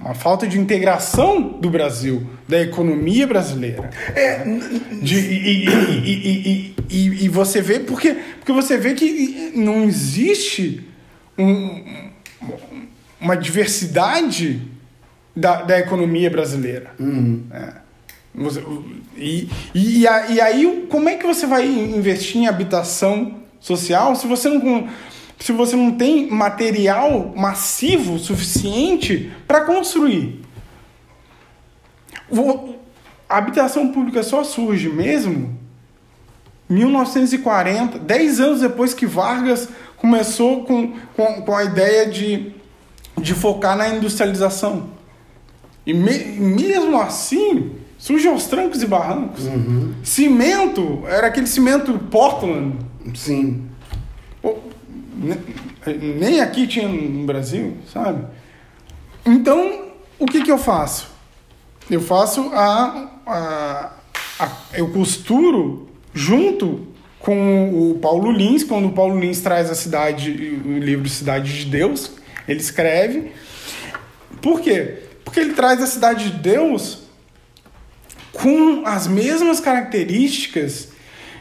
Uma 0.00 0.14
falta 0.14 0.46
de 0.46 0.58
integração 0.58 1.42
do 1.42 1.68
Brasil, 1.68 2.26
da 2.48 2.60
economia 2.60 3.26
brasileira. 3.26 3.90
De- 5.02 5.16
e, 5.18 5.66
e- 5.68 6.74
e- 6.88 7.24
e- 7.24 7.28
você 7.28 7.60
vê 7.60 7.80
porque, 7.80 8.14
porque 8.38 8.52
você 8.52 8.76
vê 8.78 8.94
que 8.94 9.52
não 9.54 9.84
existe 9.84 10.82
um- 11.36 11.82
uma 13.20 13.36
diversidade 13.36 14.62
da, 15.34 15.62
da 15.62 15.78
economia 15.78 16.30
brasileira. 16.30 16.92
É. 17.50 17.72
Você- 18.34 18.62
e, 19.16 19.48
e, 19.74 20.02
e 20.02 20.40
aí, 20.40 20.86
como 20.88 21.08
é 21.08 21.16
que 21.16 21.26
você 21.26 21.46
vai 21.46 21.66
investir 21.66 22.36
em 22.42 22.46
habitação 22.46 23.34
social 23.58 24.14
se 24.14 24.26
você 24.26 24.48
não, 24.50 24.88
se 25.38 25.52
você 25.52 25.74
não 25.74 25.92
tem 25.92 26.28
material 26.30 27.32
massivo 27.36 28.18
suficiente 28.18 29.32
para 29.48 29.62
construir? 29.62 30.40
A 33.28 33.38
habitação 33.38 33.92
pública 33.92 34.22
só 34.22 34.42
surge 34.44 34.88
mesmo 34.88 35.56
1940, 36.68 37.98
10 37.98 38.40
anos 38.40 38.60
depois 38.60 38.92
que 38.94 39.06
Vargas 39.06 39.68
começou 39.96 40.64
com, 40.64 40.92
com, 41.16 41.42
com 41.42 41.54
a 41.54 41.64
ideia 41.64 42.06
de, 42.10 42.52
de 43.18 43.34
focar 43.34 43.76
na 43.76 43.88
industrialização. 43.88 44.90
E 45.86 45.94
me- 45.94 46.18
mesmo 46.38 47.00
assim, 47.00 47.72
surge 47.98 48.26
aos 48.26 48.46
trancos 48.46 48.82
e 48.82 48.86
barrancos. 48.86 49.44
Cimento, 50.02 51.02
era 51.06 51.28
aquele 51.28 51.46
cimento 51.46 51.96
Portland. 52.10 52.76
Sim. 53.14 53.66
Pô, 54.42 54.56
ne- 55.16 55.38
Nem 56.18 56.40
aqui 56.40 56.66
tinha 56.66 56.88
no 56.88 57.24
Brasil, 57.24 57.76
sabe? 57.92 58.24
Então, 59.24 59.86
o 60.18 60.26
que, 60.26 60.42
que 60.42 60.50
eu 60.50 60.58
faço? 60.58 61.14
Eu 61.90 62.00
faço 62.00 62.50
a, 62.52 63.08
a, 63.26 63.92
a- 64.40 64.52
Eu 64.74 64.88
costuro 64.90 65.88
junto 66.12 66.86
com 67.20 67.90
o 67.90 67.98
Paulo 67.98 68.30
Lins, 68.30 68.62
quando 68.64 68.86
o 68.88 68.92
Paulo 68.92 69.18
Lins 69.18 69.40
traz 69.40 69.70
a 69.70 69.74
cidade, 69.74 70.30
o 70.64 70.78
livro 70.78 71.08
Cidade 71.08 71.64
de 71.64 71.64
Deus, 71.70 72.12
ele 72.46 72.60
escreve. 72.60 73.32
Por 74.40 74.60
quê? 74.60 75.02
Porque 75.24 75.40
ele 75.40 75.54
traz 75.54 75.82
a 75.82 75.86
cidade 75.86 76.30
de 76.30 76.38
Deus 76.38 77.00
com 78.32 78.82
as 78.86 79.06
mesmas 79.06 79.60
características 79.60 80.88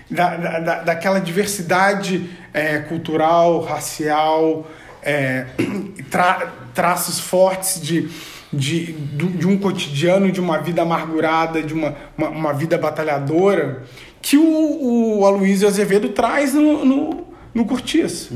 da, 0.10 0.36
da, 0.38 0.60
da- 0.60 0.80
daquela 0.84 1.20
diversidade 1.20 2.30
é, 2.54 2.80
cultural, 2.80 3.62
racial, 3.62 4.70
é, 5.04 5.46
tra- 6.10 6.52
traços 6.74 7.20
fortes 7.20 7.80
de, 7.82 8.10
de, 8.52 8.94
de 8.94 9.48
um 9.48 9.58
cotidiano, 9.58 10.32
de 10.32 10.40
uma 10.40 10.58
vida 10.60 10.82
amargurada, 10.82 11.62
de 11.62 11.74
uma, 11.74 11.96
uma, 12.18 12.30
uma 12.30 12.54
vida 12.54 12.78
batalhadora, 12.78 13.84
que 14.22 14.38
o, 14.38 15.20
o 15.20 15.26
Aloysio 15.26 15.68
Azevedo 15.68 16.10
traz 16.10 16.54
no, 16.54 16.86
no, 16.86 17.28
no 17.54 17.66
Cortiço. 17.66 18.34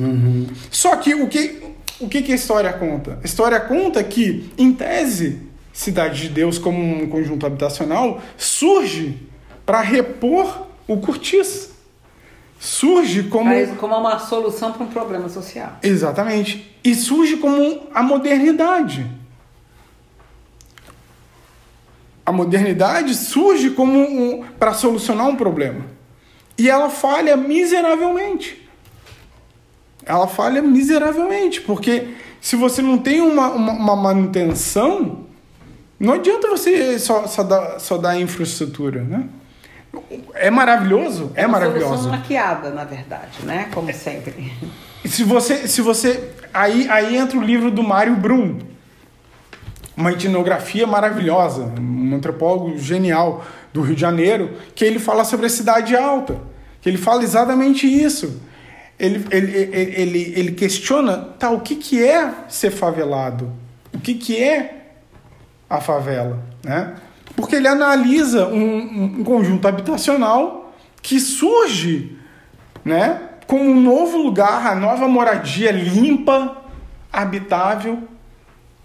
Só 0.69 0.95
que 0.97 1.13
o 1.15 1.27
que, 1.27 1.61
o 1.99 2.07
que, 2.07 2.21
que 2.21 2.31
a 2.31 2.35
história 2.35 2.71
conta? 2.73 3.19
A 3.23 3.25
história 3.25 3.59
conta 3.59 4.03
que, 4.03 4.51
em 4.57 4.73
tese, 4.73 5.49
Cidade 5.79 6.23
de 6.23 6.29
Deus 6.29 6.57
como 6.57 6.77
um 6.77 7.07
conjunto 7.07 7.45
habitacional 7.45 8.21
surge 8.37 9.17
para 9.65 9.79
repor 9.79 10.67
o 10.85 10.97
cortiço. 10.97 11.71
Surge 12.59 13.23
como. 13.23 13.45
Mas 13.45 13.71
como 13.77 13.95
uma 13.95 14.19
solução 14.19 14.73
para 14.73 14.83
um 14.83 14.87
problema 14.87 15.29
social. 15.29 15.77
Exatamente. 15.81 16.75
E 16.83 16.93
surge 16.93 17.37
como 17.37 17.83
a 17.93 18.03
modernidade. 18.03 19.09
A 22.29 22.31
modernidade 22.31 23.15
surge 23.15 23.71
como 23.71 23.97
um, 23.97 24.43
para 24.59 24.71
solucionar 24.71 25.27
um 25.27 25.35
problema. 25.35 25.83
E 26.59 26.69
ela 26.69 26.87
falha 26.87 27.35
miseravelmente. 27.35 28.69
Ela 30.05 30.27
falha 30.27 30.61
miseravelmente, 30.61 31.59
porque 31.59 32.09
se 32.39 32.55
você 32.55 32.83
não 32.83 32.99
tem 32.99 33.19
uma, 33.19 33.47
uma, 33.49 33.71
uma 33.71 33.95
manutenção, 33.95 35.25
não 35.99 36.13
adianta 36.13 36.47
você 36.49 36.99
só, 36.99 37.25
só, 37.25 37.41
dar, 37.41 37.79
só 37.79 37.97
dar 37.97 38.21
infraestrutura, 38.21 39.01
né? 39.01 39.27
É 40.35 40.51
maravilhoso, 40.51 41.31
é, 41.33 41.47
uma 41.47 41.53
maravilhoso. 41.53 41.87
solução 41.87 42.11
maquiada, 42.11 42.69
na 42.69 42.83
verdade, 42.83 43.39
né? 43.43 43.69
Como 43.73 43.91
sempre. 43.91 44.53
Se 45.03 45.23
você, 45.23 45.67
se 45.67 45.81
você, 45.81 46.29
aí, 46.53 46.87
aí 46.91 47.17
entra 47.17 47.39
o 47.39 47.41
livro 47.41 47.71
do 47.71 47.81
Mário 47.81 48.15
Brum, 48.15 48.59
uma 49.99 50.13
etnografia 50.13 50.87
maravilhosa, 50.87 51.73
um 51.77 52.15
antropólogo 52.15 52.77
genial 52.77 53.43
do 53.73 53.81
Rio 53.81 53.95
de 53.95 53.99
Janeiro, 54.01 54.51
que 54.73 54.85
ele 54.85 54.97
fala 54.97 55.25
sobre 55.25 55.47
a 55.47 55.49
cidade 55.49 55.93
alta, 55.93 56.39
que 56.81 56.87
ele 56.87 56.97
fala 56.97 57.21
exatamente 57.21 57.85
isso. 57.85 58.41
Ele, 58.97 59.25
ele, 59.29 59.57
ele, 59.57 60.01
ele, 60.01 60.33
ele 60.37 60.51
questiona, 60.53 61.17
tá, 61.37 61.51
o 61.51 61.59
que, 61.59 61.75
que 61.75 62.01
é 62.01 62.33
ser 62.47 62.71
favelado? 62.71 63.51
O 63.93 63.99
que, 63.99 64.13
que 64.13 64.41
é 64.41 64.93
a 65.69 65.81
favela, 65.81 66.41
né? 66.63 66.95
Porque 67.35 67.57
ele 67.57 67.67
analisa 67.67 68.47
um, 68.47 69.19
um 69.19 69.23
conjunto 69.25 69.67
habitacional 69.67 70.73
que 71.01 71.19
surge, 71.19 72.17
né, 72.85 73.21
como 73.45 73.65
um 73.65 73.81
novo 73.81 74.17
lugar, 74.17 74.65
a 74.65 74.75
nova 74.75 75.09
moradia 75.09 75.71
limpa, 75.71 76.57
habitável 77.11 78.07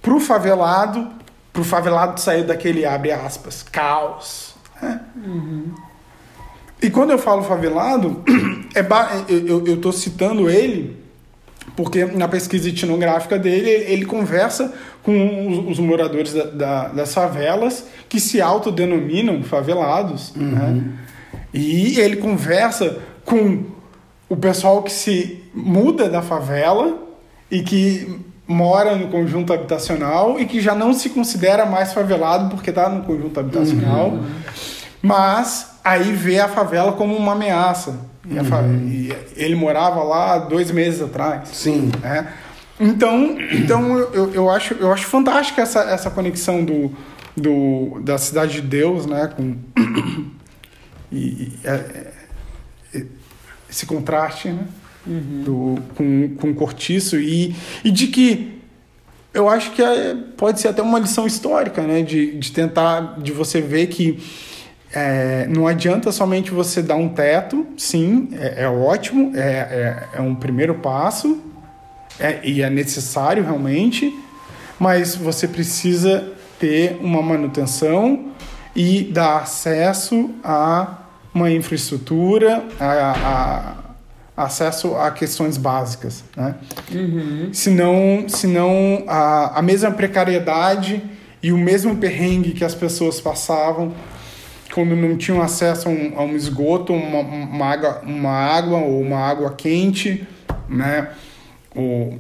para 0.05 0.15
o 0.15 0.21
favelado, 0.21 1.09
para 1.53 1.63
o 1.63 1.65
favelado 1.65 2.21
sair 2.21 2.45
daquele 2.45 2.85
abre 2.85 3.11
aspas 3.11 3.63
caos. 3.63 4.55
né? 4.83 5.01
E 6.83 6.91
quando 6.91 7.11
eu 7.13 7.19
falo 7.19 7.43
favelado, 7.43 8.23
é 8.75 8.83
ba- 8.83 9.11
eu 9.29 9.65
estou 9.75 9.91
citando 9.93 10.51
ele 10.51 11.03
porque 11.75 12.05
na 12.05 12.29
pesquisa 12.29 12.69
etnográfica 12.69 13.39
dele, 13.39 13.71
ele 13.71 14.05
conversa 14.05 14.73
com 15.03 15.67
os, 15.71 15.79
moradores 15.79 16.35
da- 16.35 16.45
da- 16.45 16.89
das 16.89 17.15
favelas 17.15 17.87
que 18.09 18.21
se 18.21 18.41
autodenominam 18.43 19.43
favelados. 19.43 20.35
Né? 20.37 20.83
E 21.55 21.99
ele 21.99 22.17
conversa 22.17 22.99
com 23.25 23.65
o 24.29 24.37
pessoal 24.37 24.83
que 24.83 24.93
se 24.93 25.43
muda 25.55 26.09
da 26.11 26.21
favela 26.21 26.99
e 27.51 27.63
que 27.63 28.21
mora 28.47 28.95
no 28.95 29.09
conjunto 29.09 29.53
habitacional 29.53 30.39
e 30.39 30.45
que 30.45 30.61
já 30.61 30.75
não 30.75 30.93
se 30.93 31.11
considera 31.11 31.65
mais 31.65 31.93
favelado 31.93 32.51
porque 32.51 32.71
está 32.71 32.89
no 32.89 33.03
conjunto 33.03 33.41
habitacional, 33.41 34.19
mas 35.01 35.79
aí 35.83 36.13
vê 36.13 36.41
a 36.41 36.49
favela 36.49 36.93
como 36.93 37.17
uma 37.17 37.33
ameaça. 37.33 37.99
E 38.29 38.39
a 38.39 38.45
fa- 38.45 38.63
e 38.63 39.15
ele 39.37 39.55
morava 39.55 40.03
lá 40.03 40.39
dois 40.39 40.71
meses 40.71 41.03
atrás. 41.03 41.49
Sim. 41.51 41.91
né? 42.01 42.33
Então, 42.81 43.37
então 43.53 43.99
eu, 43.99 44.33
eu, 44.33 44.51
acho, 44.51 44.75
eu 44.75 44.93
acho 44.93 45.07
fantástica 45.07 45.63
essa, 45.63 45.81
essa 45.83 46.11
conexão 46.11 46.65
do, 46.65 46.91
do, 47.37 48.01
da 48.03 48.19
Cidade 48.19 48.55
de 48.55 48.63
Deus, 48.63 49.07
né? 49.07 49.31
Com, 49.35 49.57
e, 51.13 51.19
e, 51.19 51.53
é, 51.65 52.13
é, 52.95 53.05
esse 53.71 53.87
contraste, 53.87 54.49
né? 54.49 54.65
Uhum. 55.07 55.43
Do, 55.45 55.83
com, 55.95 56.35
com 56.37 56.55
cortiço 56.55 57.19
e, 57.19 57.55
e 57.85 57.91
de 57.91 58.07
que 58.07 58.55
eu 59.35 59.49
acho 59.49 59.73
que 59.73 59.83
é, 59.83 60.17
pode 60.37 60.61
ser 60.61 60.69
até 60.69 60.81
uma 60.81 60.99
lição 60.99 61.27
histórica, 61.27 61.83
né? 61.83 62.03
De, 62.03 62.39
de 62.39 62.53
tentar, 62.53 63.21
de 63.21 63.33
você 63.33 63.61
ver 63.61 63.89
que 63.89 64.23
é, 64.95 65.47
não 65.49 65.67
adianta 65.67 66.13
somente 66.13 66.53
você 66.53 66.81
dar 66.81 66.95
um 66.95 67.09
teto, 67.09 67.67
sim, 67.77 68.29
é, 68.33 68.63
é 68.63 68.69
ótimo, 68.69 69.33
é, 69.35 69.41
é, 69.41 70.09
é, 70.15 70.21
um 70.21 70.37
primeiro 70.37 70.77
passo 70.77 71.43
é, 72.21 72.39
e 72.45 72.63
é 72.63 72.71
necessário 72.71 73.43
realmente, 73.43 74.17
mas 74.79 75.17
você 75.17 75.49
precisa 75.49 76.33
ter 76.61 76.97
uma 77.03 77.21
manutenção 77.21 78.27
e 78.75 79.03
dar 79.03 79.39
acesso 79.39 80.31
a 80.45 80.99
uma 81.35 81.51
infraestrutura, 81.51 82.65
a, 82.79 83.75
a 83.75 83.84
acesso 84.37 84.97
a 84.97 85.11
questões 85.11 85.57
básicas, 85.57 86.25
né? 86.37 86.57
Uhum. 86.93 87.51
Senão, 87.53 88.25
senão 88.29 89.05
a, 89.07 89.59
a 89.59 89.63
mesma 89.63 89.91
precariedade 89.93 91.03
e 91.43 91.53
o 91.53 91.59
mesmo 91.59 91.97
perrengue 91.97 92.53
que 92.53 92.65
as 92.65 92.75
pessoas 92.75 93.21
passavam 93.21 93.95
quando 94.73 94.97
não 94.97 95.17
tinham 95.17 95.41
acesso 95.41 95.89
a 95.89 95.93
um, 95.93 96.13
a 96.17 96.23
um 96.25 96.35
esgoto, 96.35 96.93
uma, 96.93 97.21
uma, 97.21 97.67
água, 97.67 98.03
uma 98.05 98.33
água 98.33 98.79
ou 98.79 99.01
uma 99.01 99.19
água 99.19 99.55
quente, 99.55 100.27
né? 100.69 101.11
ou, 101.75 102.19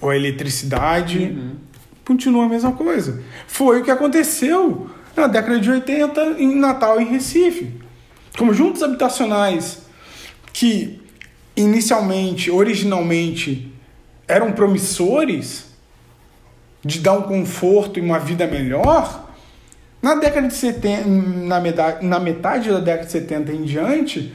ou 0.00 0.10
a 0.10 0.16
eletricidade, 0.16 1.18
uhum. 1.18 1.56
continua 2.06 2.46
a 2.46 2.48
mesma 2.48 2.72
coisa. 2.72 3.22
Foi 3.46 3.80
o 3.80 3.84
que 3.84 3.90
aconteceu 3.90 4.88
na 5.14 5.26
década 5.26 5.60
de 5.60 5.70
80 5.70 6.36
em 6.38 6.54
Natal 6.54 6.98
em 6.98 7.06
Recife. 7.06 7.70
Conjuntos 8.38 8.82
habitacionais 8.82 9.81
que 10.52 11.00
inicialmente, 11.56 12.50
originalmente, 12.50 13.72
eram 14.26 14.52
promissores 14.52 15.66
de 16.84 17.00
dar 17.00 17.14
um 17.14 17.22
conforto 17.22 17.98
e 17.98 18.02
uma 18.02 18.18
vida 18.18 18.46
melhor, 18.46 19.30
na 20.00 20.16
década 20.16 20.48
de 20.48 20.54
70, 20.54 21.06
na 21.06 21.60
metade, 21.60 22.04
na 22.04 22.18
metade 22.18 22.70
da 22.70 22.80
década 22.80 23.06
de 23.06 23.12
70 23.12 23.52
em 23.52 23.62
diante, 23.62 24.34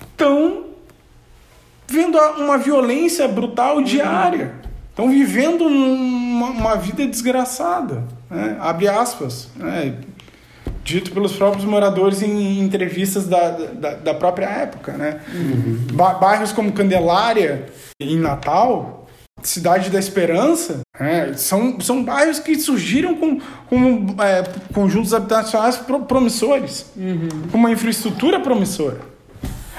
estão 0.00 0.66
vendo 1.86 2.18
uma 2.36 2.58
violência 2.58 3.26
brutal 3.26 3.82
diária. 3.82 4.52
Estão 4.90 5.08
vivendo 5.08 5.64
uma, 5.64 6.50
uma, 6.50 6.76
vida 6.76 7.06
desgraçada. 7.06 8.04
Né? 8.28 8.58
Abre 8.60 8.88
aspas. 8.88 9.48
Né? 9.56 9.94
Dito 10.88 11.12
pelos 11.12 11.34
próprios 11.34 11.66
moradores 11.66 12.22
em 12.22 12.60
entrevistas 12.60 13.26
da, 13.26 13.50
da, 13.50 13.94
da 13.96 14.14
própria 14.14 14.46
época. 14.46 14.92
Né? 14.92 15.20
Uhum. 15.34 15.86
Bairros 16.18 16.50
como 16.50 16.72
Candelária, 16.72 17.66
em 18.00 18.16
Natal, 18.16 19.06
Cidade 19.42 19.90
da 19.90 19.98
Esperança, 19.98 20.80
é, 20.98 21.34
são, 21.34 21.78
são 21.78 22.02
bairros 22.02 22.38
que 22.38 22.58
surgiram 22.58 23.14
com, 23.16 23.38
com 23.68 24.16
é, 24.22 24.42
conjuntos 24.72 25.12
habitacionais 25.12 25.76
promissores, 25.76 26.86
uhum. 26.96 27.28
com 27.52 27.58
uma 27.58 27.70
infraestrutura 27.70 28.40
promissora. 28.40 29.00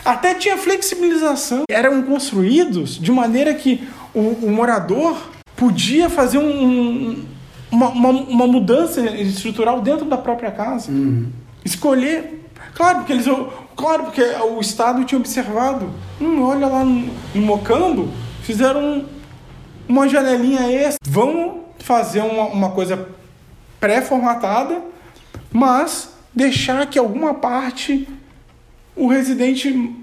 Até 0.05 0.35
tinha 0.35 0.57
flexibilização. 0.57 1.63
Eram 1.71 2.03
construídos 2.03 2.99
de 2.99 3.11
maneira 3.11 3.51
que 3.55 3.83
o, 4.13 4.45
o 4.45 4.51
morador 4.51 5.17
podia 5.55 6.07
fazer 6.07 6.37
um, 6.37 6.65
um, 6.65 7.25
uma, 7.71 7.89
uma, 7.89 8.09
uma, 8.09 8.47
mudança 8.47 9.01
estrutural 9.01 9.81
dentro 9.81 10.05
da 10.05 10.17
própria 10.17 10.51
casa. 10.51 10.91
Uhum. 10.91 11.27
Escolher. 11.63 12.47
Claro, 12.73 12.99
porque 12.99 13.13
eles. 13.13 13.25
Claro, 13.75 14.03
porque 14.03 14.21
o 14.21 14.59
Estado 14.59 15.03
tinha 15.05 15.19
observado. 15.19 15.89
Hum, 16.19 16.41
olha 16.43 16.67
lá 16.67 16.83
no, 16.83 17.09
no 17.33 17.41
Mocambo, 17.41 18.09
fizeram 18.43 18.81
um 18.81 19.19
uma 19.89 20.07
janelinha 20.07 20.71
extra. 20.71 20.99
Vamos 21.03 21.61
fazer 21.79 22.21
uma, 22.21 22.43
uma 22.45 22.69
coisa 22.69 23.09
pré-formatada, 23.79 24.83
mas 25.51 26.13
deixar 26.31 26.85
que 26.85 26.99
alguma 26.99 27.33
parte 27.33 28.07
o 28.95 29.07
residente 29.07 29.95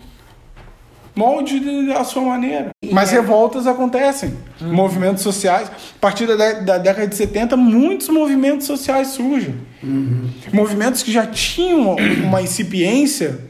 molde 1.17 1.87
da 1.87 2.05
sua 2.05 2.23
maneira. 2.23 2.71
Mas 2.93 3.11
é. 3.11 3.17
revoltas 3.17 3.67
acontecem, 3.67 4.35
uhum. 4.61 4.75
movimentos 4.75 5.23
sociais. 5.23 5.69
A 5.69 5.99
partir 5.99 6.27
da, 6.27 6.53
da, 6.53 6.79
década 6.79 7.07
de 7.07 7.15
70, 7.15 7.57
muitos 7.57 8.09
movimentos 8.09 8.67
sociais 8.67 9.09
surgem. 9.09 9.55
Uhum. 9.83 10.29
Movimentos 10.53 11.03
que 11.03 11.11
já 11.11 11.27
tinham 11.27 11.97
uma 12.23 12.43
incipiência 12.43 13.41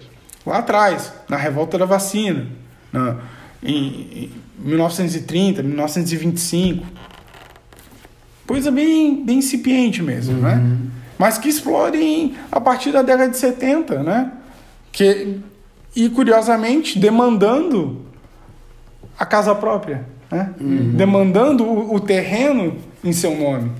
lá 0.47 0.59
atrás, 0.59 1.13
na 1.29 1.37
revolta 1.37 1.77
da 1.77 1.85
vacina, 1.85 2.47
na, 2.93 3.17
em, 3.63 4.31
1930, 4.59 5.63
1925. 5.63 6.87
Coisa 8.47 8.71
bem, 8.71 9.25
bem 9.25 9.39
incipiente 9.39 10.03
mesmo, 10.03 10.41
né? 10.41 10.55
uhum. 10.55 10.63
né? 10.63 10.77
Mas 11.19 11.39
que 11.39 11.49
explodem 11.49 12.35
a 12.53 12.61
partir 12.61 12.93
da 12.93 13.03
década 13.03 13.31
de 13.31 13.39
70, 13.39 14.03
né? 14.03 14.33
Que, 14.93 15.39
e, 15.97 16.11
curiosamente, 16.11 16.99
demandando 16.99 18.03
a 19.19 19.25
casa 19.25 19.55
própria, 19.55 20.05
né? 20.31 20.55
Uhum. 20.61 20.93
Demandando 20.93 21.65
o, 21.65 21.95
o 21.95 22.01
terreno 22.01 22.77
em 23.03 23.13
seu 23.13 23.35
nome. 23.35 23.73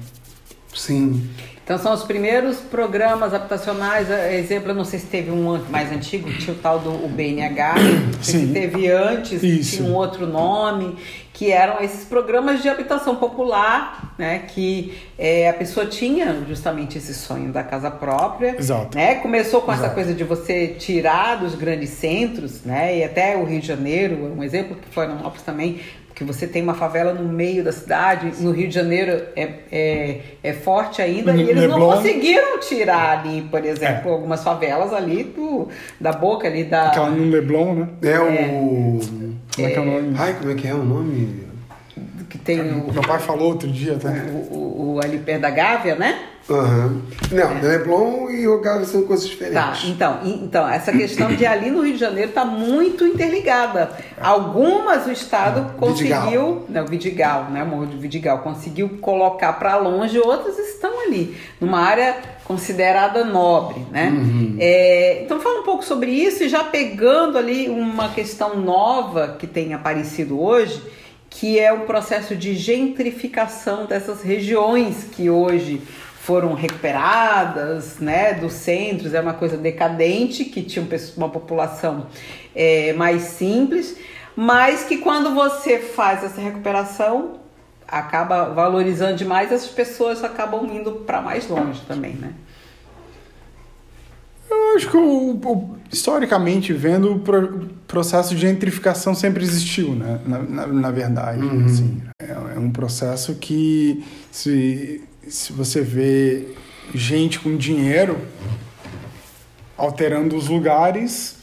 Sim. 0.75 1.29
Então 1.67 1.77
são 1.79 1.93
os 1.93 2.05
primeiros 2.05 2.59
programas 2.59 3.35
habitacionais, 3.35 4.09
é, 4.09 4.39
exemplo, 4.39 4.71
eu 4.71 4.75
não 4.75 4.85
sei 4.85 5.01
se 5.01 5.07
teve 5.07 5.33
um 5.33 5.61
mais 5.69 5.91
antigo, 5.91 6.33
tinha 6.35 6.55
o 6.55 6.59
tal 6.59 6.79
do 6.79 6.91
o 6.91 7.09
BNH, 7.09 7.75
se 8.23 8.47
teve 8.53 8.89
antes, 8.89 9.43
Isso. 9.43 9.79
tinha 9.79 9.89
um 9.89 9.95
outro 9.95 10.29
nome, 10.29 10.97
que 11.37 11.53
eram 11.53 11.83
esses 11.83 12.03
programas 12.07 12.63
de 12.63 12.69
habitação 12.71 13.17
popular, 13.17 14.15
né, 14.17 14.39
que 14.39 14.97
é, 15.19 15.51
a 15.51 15.53
pessoa 15.53 15.85
tinha 15.85 16.43
justamente 16.49 16.97
esse 16.97 17.13
sonho 17.13 17.53
da 17.53 17.63
casa 17.63 17.91
própria, 17.91 18.57
Exato. 18.59 18.97
né, 18.97 19.17
começou 19.17 19.61
com 19.61 19.71
Exato. 19.71 19.85
essa 19.85 19.95
coisa 19.95 20.15
de 20.15 20.25
você 20.25 20.69
tirar 20.69 21.37
dos 21.37 21.55
grandes 21.55 21.91
centros, 21.91 22.65
né, 22.65 22.97
e 22.97 23.05
até 23.05 23.37
o 23.37 23.45
Rio 23.45 23.61
de 23.61 23.67
Janeiro, 23.67 24.33
um 24.35 24.43
exemplo 24.43 24.77
que 24.77 24.89
foi 24.89 25.05
Florianópolis 25.05 25.43
também, 25.43 25.79
que 26.17 26.25
você 26.25 26.47
tem 26.47 26.63
uma 26.63 26.73
favela 26.73 27.13
no 27.13 27.29
meio 27.29 27.63
da 27.63 27.71
cidade, 27.71 28.43
no 28.43 28.51
Rio 28.51 28.69
de 28.69 28.75
Janeiro 28.75 29.23
é, 29.37 29.51
é, 29.71 30.21
é 30.43 30.53
forte 30.55 31.03
ainda, 31.03 31.31
no 31.31 31.39
e 31.39 31.43
eles 31.43 31.57
Leblon. 31.57 31.79
não 31.79 31.91
conseguiram 31.95 32.59
tirar 32.59 33.19
ali, 33.19 33.43
por 33.43 33.63
exemplo, 33.63 34.09
é. 34.09 34.13
algumas 34.15 34.43
favelas 34.43 34.95
ali 34.95 35.25
do, 35.25 35.69
da 36.01 36.13
boca 36.13 36.49
ali 36.49 36.65
da. 36.65 36.87
Aquela 36.87 37.11
no 37.11 37.31
Leblon, 37.31 37.75
né? 37.75 37.89
É, 38.03 38.19
o. 38.19 38.99
Como 39.55 39.67
é 39.67 39.71
que 39.71 39.77
é 39.77 39.81
o 39.81 39.85
nome? 39.85 40.15
Ai, 40.19 40.35
como 40.39 40.51
é 40.51 40.55
que 40.55 40.69
é 40.69 40.75
o 40.75 40.83
nome? 40.83 41.47
Que 42.31 42.39
tem 42.39 42.61
o. 42.63 42.91
Meu 42.91 43.03
pai 43.03 43.19
falou 43.19 43.49
outro 43.49 43.69
dia 43.69 43.97
até. 43.97 44.09
O, 44.09 44.57
o, 44.57 44.95
o 44.95 45.01
ali 45.05 45.19
perto 45.19 45.43
da 45.43 45.51
Gávea, 45.51 45.97
né? 45.97 46.19
Uhum. 46.49 47.03
Não, 47.33 47.59
é. 47.59 47.61
Leblon 47.61 48.31
e 48.31 48.47
Rogado 48.47 48.85
são 48.87 49.03
coisas 49.03 49.29
diferentes. 49.29 49.83
Tá, 49.83 49.87
então, 49.87 50.21
então, 50.25 50.69
essa 50.69 50.93
questão 50.93 51.29
de 51.35 51.45
ali 51.45 51.71
no 51.71 51.83
Rio 51.83 51.95
de 51.95 51.99
Janeiro 51.99 52.29
está 52.29 52.45
muito 52.45 53.05
interligada. 53.05 53.91
Algumas 54.21 55.07
o 55.07 55.11
Estado 55.11 55.75
conseguiu, 55.77 56.15
Vidigal. 56.15 56.65
não, 56.69 56.87
Vidigal, 56.87 57.45
né, 57.51 57.65
Morro 57.65 57.87
de 57.87 57.97
Vidigal, 57.97 58.39
conseguiu 58.39 58.89
colocar 59.01 59.55
para 59.55 59.77
longe, 59.77 60.19
outras 60.19 60.57
estão 60.59 61.01
ali, 61.01 61.37
numa 61.61 61.81
área 61.81 62.17
considerada 62.45 63.25
nobre, 63.25 63.85
né? 63.91 64.09
Uhum. 64.09 64.57
É, 64.61 65.23
então 65.25 65.41
fala 65.41 65.61
um 65.61 65.65
pouco 65.65 65.85
sobre 65.85 66.13
isso 66.13 66.45
e 66.45 66.49
já 66.49 66.63
pegando 66.63 67.37
ali 67.37 67.69
uma 67.69 68.11
questão 68.11 68.57
nova 68.61 69.37
que 69.37 69.49
tem 69.49 69.75
aparecido 69.75 70.41
hoje, 70.41 70.81
que 71.29 71.59
é 71.59 71.73
o 71.73 71.81
processo 71.81 72.37
de 72.37 72.55
gentrificação 72.55 73.85
dessas 73.85 74.23
regiões 74.23 75.09
que 75.11 75.29
hoje 75.29 75.83
foram 76.27 76.55
recuperadas, 76.55 78.01
né, 78.01 78.35
dos 78.35 78.53
centros, 78.53 79.15
é 79.15 79.21
uma 79.21 79.35
coisa 79.35 79.57
decadente, 79.57 80.45
que 80.45 80.61
tinha 80.61 80.85
uma 81.17 81.29
população 81.29 82.09
é, 82.53 82.93
mais 82.95 83.23
simples, 83.23 83.97
mas 84.35 84.83
que 84.83 84.99
quando 84.99 85.33
você 85.33 85.79
faz 85.79 86.25
essa 86.25 86.41
recuperação, 86.41 87.39
acaba 87.87 88.47
valorizando 88.47 89.17
demais, 89.17 89.53
essas 89.53 89.71
pessoas 89.71 90.25
acabam 90.25 90.67
indo 90.67 90.91
para 91.07 91.23
mais 91.23 91.49
longe 91.49 91.81
também, 91.87 92.15
né? 92.15 92.33
Eu 94.51 94.77
acho 94.77 94.91
que, 94.91 94.97
o, 94.97 95.31
o, 95.31 95.77
historicamente 95.93 96.73
vendo, 96.73 97.13
o 97.13 97.19
pro, 97.21 97.69
processo 97.87 98.35
de 98.35 98.41
gentrificação 98.41 99.15
sempre 99.15 99.45
existiu, 99.45 99.95
né? 99.95 100.21
na, 100.27 100.39
na, 100.41 100.67
na 100.67 100.91
verdade. 100.91 101.41
Uhum. 101.41 101.65
Assim, 101.65 102.03
é, 102.21 102.33
é 102.57 102.59
um 102.59 102.71
processo 102.71 103.37
que 103.37 104.05
se 104.33 105.05
se 105.29 105.53
você 105.53 105.81
vê 105.81 106.49
gente 106.95 107.39
com 107.41 107.57
dinheiro 107.57 108.19
alterando 109.77 110.37
os 110.37 110.49
lugares, 110.49 111.37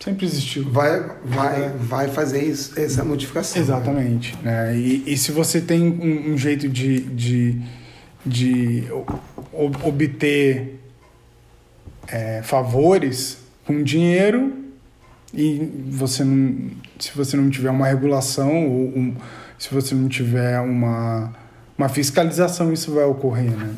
Sempre 0.00 0.26
existiu. 0.26 0.64
vai, 0.70 1.00
vai, 1.24 1.68
vai 1.70 2.08
fazer 2.08 2.42
isso, 2.44 2.78
essa 2.78 3.04
modificação. 3.04 3.60
Exatamente. 3.60 4.36
Né? 4.42 4.76
E, 4.76 5.02
e 5.06 5.16
se 5.18 5.32
você 5.32 5.60
tem 5.60 5.82
um, 5.82 6.32
um 6.32 6.38
jeito 6.38 6.68
de, 6.68 7.00
de, 7.00 7.60
de 8.24 8.84
obter 9.52 10.80
é, 12.06 12.42
favores 12.42 13.38
com 13.66 13.82
dinheiro 13.82 14.52
e 15.34 15.68
você 15.90 16.24
não, 16.24 16.70
se 16.98 17.10
você 17.14 17.36
não 17.36 17.50
tiver 17.50 17.70
uma 17.70 17.86
regulação 17.86 18.66
ou 18.66 18.88
um- 18.96 19.14
se 19.58 19.68
você 19.74 19.94
não 19.94 20.08
tiver 20.08 20.60
uma, 20.60 21.34
uma 21.78 21.88
fiscalização, 21.88 22.72
isso 22.72 22.92
vai 22.92 23.04
ocorrer. 23.04 23.50
Né? 23.52 23.72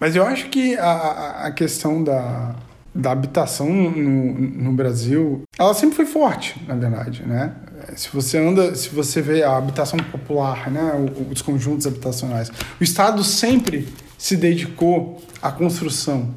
Mas 0.00 0.14
eu 0.16 0.26
acho 0.26 0.48
que 0.48 0.76
a, 0.76 1.44
a- 1.44 1.50
questão 1.52 2.02
da, 2.02 2.54
da 2.94 3.12
habitação 3.12 3.68
no, 3.72 4.34
no 4.34 4.72
Brasil, 4.72 5.42
ela 5.56 5.72
sempre 5.72 5.96
foi 5.96 6.06
forte, 6.06 6.60
na 6.66 6.74
verdade, 6.74 7.22
né? 7.24 7.52
Se 7.96 8.08
você 8.12 8.36
anda, 8.38 8.74
se 8.74 8.88
você 8.88 9.22
vê 9.22 9.42
a 9.44 9.56
habitação 9.56 9.98
popular, 9.98 10.68
né, 10.70 10.92
os 11.30 11.40
conjuntos 11.40 11.86
habitacionais, 11.86 12.50
o 12.78 12.82
Estado 12.84 13.22
sempre 13.24 13.88
se 14.18 14.36
dedicou 14.36 15.22
à 15.40 15.50
construção, 15.52 16.34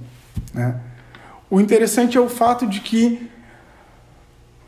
né? 0.53 0.79
O 1.49 1.59
interessante 1.59 2.15
é 2.17 2.21
o 2.21 2.29
fato 2.29 2.65
de 2.67 2.79
que 2.79 3.27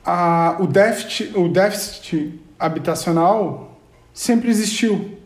a, 0.03 0.57
o, 0.59 0.67
déficit, 0.67 1.31
o 1.37 1.47
déficit 1.47 2.39
habitacional 2.59 3.79
sempre 4.13 4.49
existiu, 4.49 5.17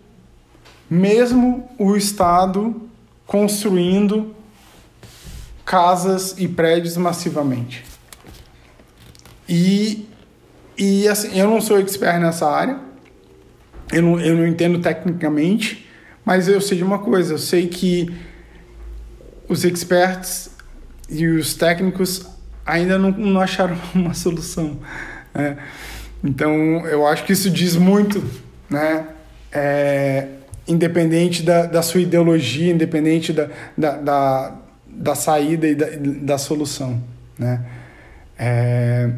mesmo 0.90 1.70
o 1.78 1.96
Estado 1.96 2.90
construindo 3.26 4.36
casas 5.66 6.36
e 6.38 6.48
prédios 6.48 6.96
massivamente. 6.96 7.84
E, 9.48 10.08
e 10.78 11.08
assim, 11.08 11.38
eu 11.38 11.50
não 11.50 11.60
sou 11.60 11.80
expert 11.80 12.20
nessa 12.20 12.50
área, 12.50 12.80
eu 13.92 14.02
não, 14.02 14.20
eu 14.20 14.36
não 14.36 14.48
entendo 14.48 14.80
tecnicamente, 14.80 15.88
mas 16.24 16.48
eu 16.48 16.60
sei 16.60 16.78
de 16.78 16.84
uma 16.84 17.00
coisa, 17.00 17.34
eu 17.34 17.38
sei 17.38 17.68
que 17.68 18.14
os 19.48 19.64
experts 19.64 20.52
e 21.10 21.26
os 21.28 21.54
técnicos 21.54 22.26
ainda 22.66 22.98
não, 22.98 23.12
não 23.12 23.42
acharam 23.42 23.78
uma 23.96 24.14
solução. 24.14 24.80
né? 25.34 25.58
Então, 26.24 26.86
eu 26.88 27.06
acho 27.06 27.24
que 27.24 27.34
isso 27.34 27.50
diz 27.50 27.76
muito, 27.76 28.24
né? 28.70 29.08
É, 29.52 30.28
independente 30.68 31.44
da, 31.44 31.66
da 31.66 31.82
sua 31.82 32.02
ideologia, 32.02 32.72
independente 32.72 33.32
da, 33.34 33.50
da, 33.78 33.92
da, 33.98 34.56
da 34.88 35.16
saída 35.16 35.68
e 35.68 35.76
da, 35.76 35.88
da 35.98 36.38
solução, 36.38 37.02
né? 37.38 37.66
É, 38.40 39.10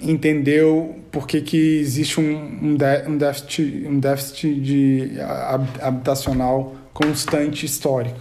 entendeu 0.00 1.00
por 1.10 1.26
que, 1.26 1.40
que 1.40 1.78
existe 1.80 2.20
um, 2.20 2.58
um, 2.62 2.76
dé- 2.76 3.02
déficit, 3.02 3.86
um 3.86 3.98
déficit 3.98 4.60
de 4.60 5.12
hab- 5.18 5.82
habitacional 5.82 6.76
constante 6.92 7.66
histórico. 7.66 8.20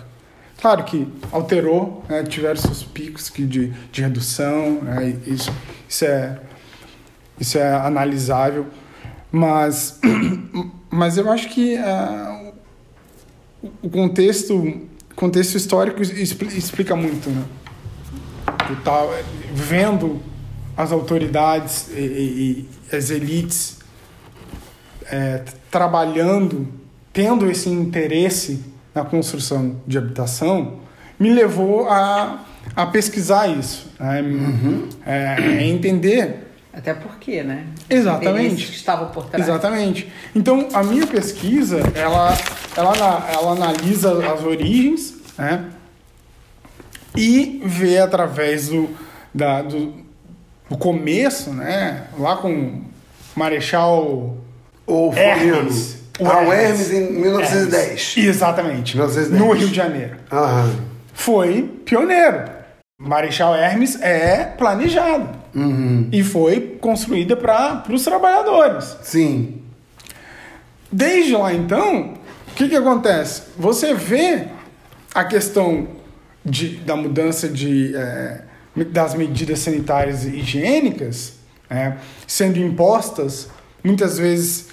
Claro 0.59 0.83
que 0.83 1.07
alterou, 1.31 2.03
né, 2.09 2.23
tiveram 2.23 2.55
seus 2.55 2.83
picos 2.83 3.29
que 3.29 3.45
de, 3.45 3.71
de 3.91 4.01
redução, 4.01 4.81
né, 4.81 5.15
isso, 5.27 5.53
isso, 5.87 6.05
é, 6.05 6.39
isso 7.39 7.57
é 7.57 7.73
analisável, 7.73 8.65
mas, 9.31 9.99
mas 10.89 11.17
eu 11.17 11.29
acho 11.29 11.49
que 11.49 11.75
ah, 11.77 12.34
o- 13.81 13.89
contexto, 13.89 14.81
contexto 15.15 15.55
histórico 15.55 16.01
expli- 16.01 16.57
explica 16.57 16.95
muito, 16.95 17.29
né? 17.29 17.43
Tu 18.67 18.75
tá 18.77 19.05
vendo 19.53 20.19
as 20.77 20.91
autoridades 20.91 21.89
e, 21.89 21.99
e- 21.99 22.69
e 22.91 22.95
as 22.95 23.09
elites 23.09 23.79
é, 25.11 25.43
trabalhando, 25.69 26.67
tendo 27.13 27.49
esse 27.49 27.69
interesse 27.69 28.63
na 28.93 29.03
construção 29.05 29.77
de 29.85 29.97
habitação, 29.97 30.79
me 31.19 31.31
levou 31.31 31.87
a, 31.87 32.43
a 32.75 32.85
pesquisar 32.87 33.47
isso, 33.47 33.91
né? 33.99 34.21
é, 35.05 35.35
é 35.59 35.67
entender 35.67 36.47
Até 36.73 36.93
porque, 36.93 37.43
né? 37.43 37.65
Exatamente. 37.89 38.65
Que 38.67 38.75
estavam 38.75 39.09
por 39.09 39.25
trás. 39.25 39.47
Exatamente. 39.47 40.11
Então, 40.35 40.67
a 40.73 40.83
minha 40.83 41.05
pesquisa, 41.05 41.79
ela, 41.95 42.35
ela, 42.75 43.27
ela 43.31 43.51
analisa 43.51 44.33
as 44.33 44.43
origens, 44.43 45.15
né? 45.37 45.65
E 47.15 47.61
vê 47.63 47.99
através 47.99 48.69
do, 48.69 48.89
da, 49.33 49.61
do, 49.61 49.93
do 50.69 50.77
começo, 50.77 51.51
né? 51.51 52.07
Lá 52.17 52.35
com 52.37 52.81
Marechal 53.35 54.37
Ou 54.85 55.13
Hermes. 55.13 56.03
Ah, 56.19 56.41
o 56.47 56.53
Hermes 56.53 56.91
em 56.91 57.11
1910. 57.11 57.73
Hermes. 57.73 58.17
Exatamente. 58.17 58.95
1910. 58.95 59.41
No 59.41 59.51
Rio 59.53 59.67
de 59.69 59.75
Janeiro. 59.75 60.17
Aham. 60.31 60.75
Foi 61.13 61.63
pioneiro. 61.85 62.43
Marechal 62.99 63.55
Hermes 63.55 64.01
é 64.01 64.45
planejado. 64.57 65.44
Uhum. 65.55 66.09
E 66.11 66.21
foi 66.23 66.77
construída 66.81 67.35
para 67.35 67.83
os 67.89 68.03
trabalhadores. 68.03 68.97
Sim. 69.01 69.61
Desde 70.91 71.35
lá 71.35 71.53
então, 71.53 72.15
o 72.49 72.55
que, 72.55 72.67
que 72.67 72.75
acontece? 72.75 73.43
Você 73.57 73.93
vê 73.93 74.47
a 75.13 75.23
questão 75.23 75.87
de, 76.43 76.77
da 76.77 76.95
mudança 76.95 77.47
de, 77.47 77.95
eh, 77.95 78.41
das 78.91 79.15
medidas 79.15 79.59
sanitárias 79.59 80.25
e 80.25 80.39
higiênicas 80.39 81.35
eh, 81.69 81.93
sendo 82.27 82.59
impostas, 82.59 83.49
muitas 83.83 84.17
vezes 84.17 84.67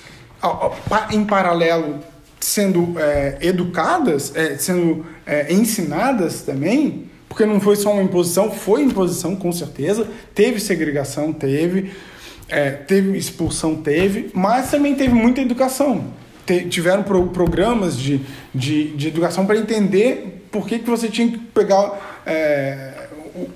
em 1.11 1.25
paralelo 1.25 2.01
sendo 2.39 2.95
eh, 2.99 3.39
educadas, 3.41 4.33
eh, 4.35 4.57
sendo 4.59 5.07
ensinadas 5.49 6.43
também, 6.43 7.11
porque 7.33 7.47
não 7.47 7.59
foi 7.59 7.77
só 7.77 7.91
uma 7.95 8.03
imposição, 8.03 8.51
foi 8.51 8.83
imposição 8.83 9.35
com 9.35 9.51
certeza, 9.51 10.07
teve 10.35 10.61
segregação, 10.61 11.33
teve, 11.33 11.91
é, 12.47 12.71
teve 12.73 13.17
expulsão, 13.17 13.77
teve, 13.77 14.29
mas 14.35 14.71
também 14.71 14.95
teve 14.95 15.15
muita 15.15 15.41
educação. 15.41 16.05
Te- 16.45 16.67
tiveram 16.69 17.03
pro- 17.03 17.29
programas 17.29 17.97
de, 17.97 18.21
de, 18.55 18.89
de 18.95 19.09
educação 19.09 19.47
para 19.47 19.57
entender 19.57 20.45
por 20.53 20.67
que, 20.67 20.79
que 20.81 20.91
você 20.91 21.09
tinha 21.09 21.27
que 21.29 21.39
pegar 21.39 22.21
é, 22.27 23.09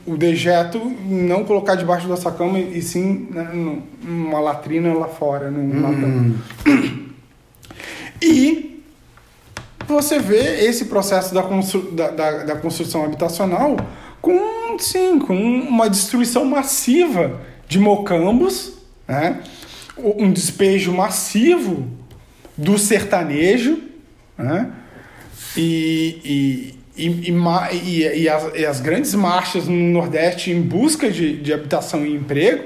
o, 0.06 0.12
o 0.12 0.16
dejeto, 0.16 0.78
não 1.06 1.44
colocar 1.44 1.74
debaixo 1.74 2.08
da 2.08 2.16
sua 2.16 2.32
cama, 2.32 2.58
e 2.58 2.80
sim 2.80 3.28
né, 3.30 3.50
num- 3.52 3.82
numa 4.02 4.40
latrina 4.40 4.94
lá 4.94 5.08
fora, 5.08 5.50
num 5.50 5.82
latão. 5.82 6.34
E 8.22 8.75
você 9.86 10.18
vê 10.18 10.64
esse 10.66 10.86
processo 10.86 11.32
da, 11.34 11.42
constru 11.42 11.90
da, 11.92 12.10
da, 12.10 12.30
da 12.44 12.56
construção 12.56 13.04
habitacional 13.04 13.76
com, 14.20 14.76
sim, 14.78 15.18
com 15.18 15.36
uma 15.36 15.88
destruição 15.88 16.44
massiva 16.44 17.40
de 17.68 17.78
mocambos, 17.78 18.72
né? 19.06 19.40
um 19.98 20.30
despejo 20.32 20.92
massivo 20.92 21.86
do 22.56 22.78
sertanejo, 22.78 23.78
né? 24.36 24.70
e, 25.56 26.74
e, 26.96 27.06
e, 27.06 27.30
e, 27.30 28.02
e- 28.22 28.28
as, 28.28 28.44
as 28.54 28.80
grandes 28.80 29.14
marchas 29.14 29.66
no 29.68 29.74
Nordeste 29.74 30.50
em 30.50 30.60
busca 30.60 31.10
de, 31.10 31.36
de 31.36 31.52
habitação 31.52 32.04
e 32.04 32.14
emprego, 32.14 32.64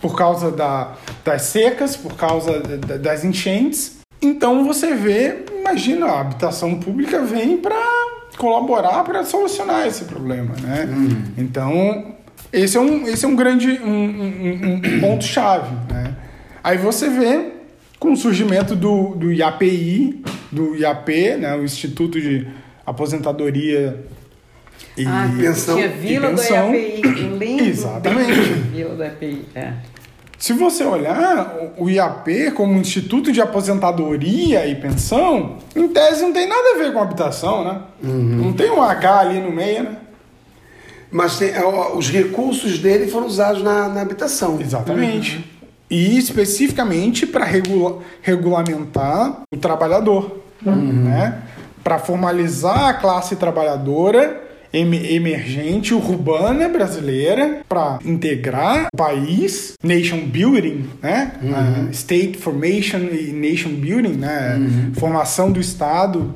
por 0.00 0.16
causa 0.16 0.50
da, 0.50 0.96
das 1.24 1.42
secas, 1.42 1.96
por 1.96 2.14
causa 2.14 2.60
da- 2.60 2.96
das 2.96 3.24
enchentes. 3.24 3.98
Então 4.20 4.64
você 4.64 4.94
vê, 4.94 5.44
imagina, 5.62 6.06
a 6.06 6.20
habitação 6.20 6.78
pública 6.80 7.20
vem 7.22 7.56
para 7.58 7.76
colaborar 8.36 9.04
para 9.04 9.24
solucionar 9.24 9.86
esse 9.86 10.04
problema, 10.04 10.54
né? 10.60 10.88
Então 11.38 12.14
esse 12.52 12.76
é 12.76 12.80
um, 12.80 13.06
esse 13.06 13.24
é 13.24 13.28
um 13.28 13.36
grande 13.36 13.70
um, 13.82 13.88
um- 13.88 14.80
um- 14.96 15.00
ponto-chave, 15.00 15.74
né? 15.92 16.14
Aí 16.62 16.76
você 16.78 17.08
vê 17.08 17.52
com 17.98 18.12
o 18.12 18.16
surgimento 18.16 18.74
do, 18.74 19.14
do 19.14 19.32
IAPI, 19.32 20.22
do 20.50 20.74
IAP, 20.76 21.36
né, 21.38 21.54
o 21.56 21.62
Instituto 21.64 22.20
de 22.20 22.46
Aposentadoria 22.84 24.04
e 24.96 25.06
Ah, 25.06 25.30
pensão. 25.38 25.76
tinha 25.76 25.88
Vila 25.88 26.30
e 26.30 26.34
do. 26.34 26.40
Eu 26.42 27.36
lembro 27.36 27.64
Exatamente. 27.64 28.40
Vila 28.72 28.94
do 28.96 29.02
EAPI. 29.04 29.44
É. 29.54 29.72
Se 30.42 30.52
você 30.52 30.82
olhar 30.82 31.54
o 31.78 31.88
IAP 31.88 32.50
como 32.56 32.76
Instituto 32.76 33.30
de 33.30 33.40
Aposentadoria 33.40 34.66
e 34.66 34.74
Pensão, 34.74 35.58
em 35.76 35.86
tese 35.86 36.22
não 36.22 36.32
tem 36.32 36.48
nada 36.48 36.72
a 36.74 36.78
ver 36.78 36.92
com 36.92 36.98
habitação, 36.98 37.62
né? 37.62 37.80
Não 38.02 38.52
tem 38.52 38.68
um 38.68 38.82
H 38.82 39.20
ali 39.20 39.38
no 39.40 39.52
meio, 39.52 39.84
né? 39.84 39.96
Mas 41.12 41.38
tem- 41.38 41.52
os 41.96 42.10
recursos 42.10 42.80
dele 42.80 43.06
foram 43.06 43.28
usados 43.28 43.62
na, 43.62 43.88
na 43.88 44.00
habitação. 44.00 44.60
Exatamente. 44.60 45.48
E 45.88 46.18
especificamente 46.18 47.24
para 47.24 47.44
regula 47.44 48.00
regulamentar 48.20 49.42
o 49.54 49.56
trabalhador, 49.56 50.40
né? 50.60 51.40
Para 51.84 52.00
formalizar 52.00 52.88
a 52.88 52.94
classe 52.94 53.36
trabalhadora 53.36 54.42
emergente 54.72 55.92
urbana 55.92 56.68
brasileira 56.68 57.60
para 57.68 57.98
integrar 58.04 58.88
o 58.92 58.96
país, 58.96 59.74
nation 59.82 60.26
building, 60.26 60.88
né? 61.02 61.32
Uhum. 61.42 61.88
Uh, 61.88 61.90
state 61.90 62.38
formation 62.38 63.00
e 63.12 63.32
nation 63.32 63.70
building, 63.70 64.14
né? 64.14 64.56
Uhum. 64.56 64.94
Formação 64.94 65.52
do 65.52 65.60
Estado 65.60 66.34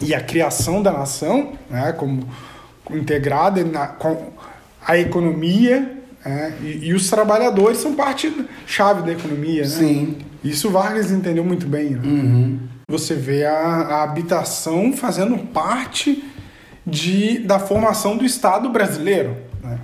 e 0.00 0.14
a 0.14 0.20
criação 0.20 0.82
da 0.82 0.92
nação, 0.92 1.52
né? 1.70 1.92
Como 1.92 2.26
integrada 2.90 3.62
na, 3.64 3.86
com 3.86 4.32
a 4.86 4.98
economia 4.98 6.02
é, 6.24 6.52
e, 6.62 6.88
e, 6.88 6.94
os 6.94 7.10
trabalhadores 7.10 7.78
são 7.78 7.94
parte 7.94 8.32
chave 8.66 9.02
da 9.02 9.12
economia, 9.12 9.62
né? 9.62 9.68
Sim. 9.68 10.16
Isso 10.42 10.70
Vargas 10.70 11.10
entendeu 11.10 11.44
muito 11.44 11.66
bem. 11.66 11.90
Né? 11.90 12.00
Uhum. 12.04 12.58
Você 12.88 13.14
vê 13.14 13.44
a, 13.44 13.52
a, 13.52 14.02
habitação 14.04 14.92
fazendo 14.92 15.36
parte 15.38 16.22
de, 16.86 17.38
da 17.38 17.58
formação 17.58 18.16
do 18.16 18.24
Estado 18.24 18.68
brasileiro. 18.70 19.36
Né? 19.62 19.78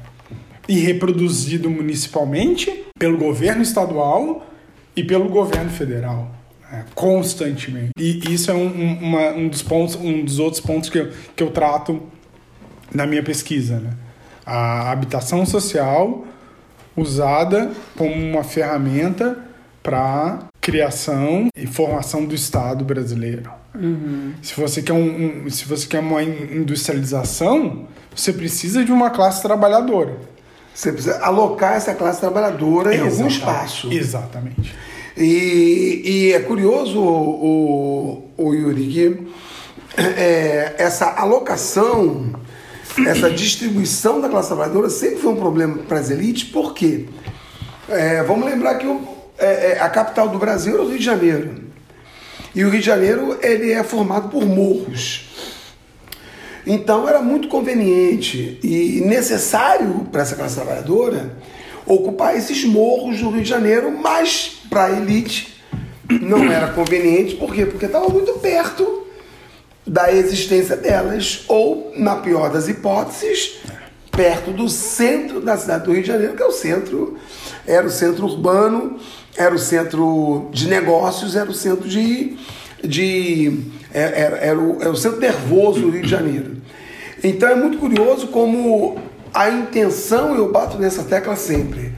E 0.68 0.78
reproduzido 0.80 1.70
municipalmente 1.70 2.84
pelo 2.98 3.16
governo 3.16 3.62
estadual 3.62 4.46
e 4.94 5.02
pelo 5.02 5.28
governo 5.28 5.70
federal. 5.70 6.30
Né? 6.70 6.84
Constantemente. 6.94 7.90
E 7.98 8.32
isso 8.32 8.50
é 8.50 8.54
um, 8.54 8.66
um, 8.66 8.98
uma, 9.00 9.28
um, 9.30 9.48
dos 9.48 9.62
pontos, 9.62 9.96
um 9.96 10.24
dos 10.24 10.38
outros 10.38 10.60
pontos 10.60 10.90
que 10.90 10.98
eu, 10.98 11.12
que 11.34 11.42
eu 11.42 11.50
trato 11.50 12.02
na 12.92 13.06
minha 13.06 13.22
pesquisa. 13.22 13.78
Né? 13.78 13.90
a 14.48 14.90
habitação 14.90 15.44
social 15.44 16.24
usada 16.96 17.70
como 17.98 18.14
uma 18.14 18.42
ferramenta 18.42 19.36
para 19.82 20.38
criação 20.58 21.48
e 21.54 21.66
formação 21.66 22.24
do 22.24 22.34
Estado 22.34 22.82
brasileiro. 22.82 23.50
Uhum. 23.74 24.34
Se 24.42 24.54
você 24.58 24.82
quer 24.82 24.92
um, 24.92 25.44
um, 25.46 25.50
se 25.50 25.64
você 25.64 25.86
quer 25.86 26.00
uma 26.00 26.22
industrialização, 26.22 27.86
você 28.14 28.32
precisa 28.32 28.84
de 28.84 28.90
uma 28.90 29.10
classe 29.10 29.42
trabalhadora. 29.42 30.16
Você 30.74 30.92
precisa 30.92 31.18
alocar 31.20 31.74
essa 31.74 31.94
classe 31.94 32.20
trabalhadora 32.20 32.94
em 32.94 33.00
algum 33.00 33.26
espaço. 33.26 33.92
Exatamente. 33.92 34.74
E, 35.16 36.02
e 36.04 36.32
é 36.32 36.40
curioso, 36.40 37.00
o, 37.00 38.30
o, 38.36 38.44
o 38.44 38.54
Yuri, 38.54 38.86
que 38.86 39.26
é, 39.96 40.74
essa 40.78 41.06
alocação 41.06 42.32
essa 43.06 43.30
distribuição 43.30 44.20
da 44.20 44.28
classe 44.28 44.48
trabalhadora 44.48 44.90
sempre 44.90 45.18
foi 45.18 45.32
um 45.32 45.36
problema 45.36 45.78
para 45.78 45.98
as 45.98 46.10
elites, 46.10 46.44
por 46.44 46.74
quê? 46.74 47.06
É, 47.88 48.22
vamos 48.22 48.46
lembrar 48.46 48.76
que 48.76 48.86
o, 48.86 49.00
é, 49.38 49.72
é, 49.72 49.80
a 49.80 49.88
capital 49.88 50.28
do 50.28 50.38
Brasil 50.38 50.76
é 50.76 50.80
o 50.80 50.88
Rio 50.88 50.98
de 50.98 51.04
Janeiro. 51.04 51.67
E 52.54 52.64
o 52.64 52.70
Rio 52.70 52.80
de 52.80 52.86
Janeiro 52.86 53.38
ele 53.42 53.72
é 53.72 53.82
formado 53.82 54.28
por 54.28 54.44
morros. 54.44 55.26
Então 56.66 57.08
era 57.08 57.20
muito 57.20 57.48
conveniente 57.48 58.58
e 58.62 59.00
necessário 59.04 60.06
para 60.12 60.22
essa 60.22 60.36
classe 60.36 60.54
trabalhadora 60.54 61.36
ocupar 61.86 62.36
esses 62.36 62.64
morros 62.64 63.20
do 63.20 63.30
Rio 63.30 63.42
de 63.42 63.48
Janeiro, 63.48 63.90
mas 63.90 64.60
para 64.68 64.84
a 64.84 64.90
elite 64.90 65.58
não 66.20 66.50
era 66.50 66.68
conveniente, 66.68 67.36
por 67.36 67.54
quê? 67.54 67.64
Porque 67.64 67.86
estava 67.86 68.08
muito 68.08 68.32
perto 68.34 69.06
da 69.86 70.12
existência 70.12 70.76
delas, 70.76 71.44
ou, 71.48 71.92
na 71.96 72.16
pior 72.16 72.52
das 72.52 72.68
hipóteses, 72.68 73.58
perto 74.10 74.50
do 74.50 74.68
centro 74.68 75.40
da 75.40 75.56
cidade 75.56 75.84
do 75.84 75.92
Rio 75.92 76.02
de 76.02 76.08
Janeiro, 76.08 76.34
que 76.34 76.42
é 76.42 76.46
o 76.46 76.52
centro, 76.52 77.16
era 77.66 77.86
o 77.86 77.90
centro 77.90 78.26
urbano, 78.26 78.98
era 79.38 79.54
o 79.54 79.58
centro 79.58 80.50
de 80.52 80.68
negócios, 80.68 81.36
era 81.36 81.48
o 81.48 81.54
centro 81.54 81.88
de. 81.88 82.36
de 82.84 83.60
é, 83.94 84.02
era, 84.22 84.36
era, 84.38 84.58
o, 84.58 84.80
era 84.80 84.90
o 84.90 84.96
centro 84.96 85.20
nervoso 85.20 85.80
do 85.80 85.90
Rio 85.90 86.02
de 86.02 86.08
Janeiro. 86.08 86.56
Então 87.22 87.48
é 87.48 87.54
muito 87.54 87.78
curioso 87.78 88.26
como 88.28 88.98
a 89.32 89.48
intenção, 89.48 90.34
eu 90.34 90.50
bato 90.50 90.76
nessa 90.78 91.04
tecla 91.04 91.36
sempre, 91.36 91.92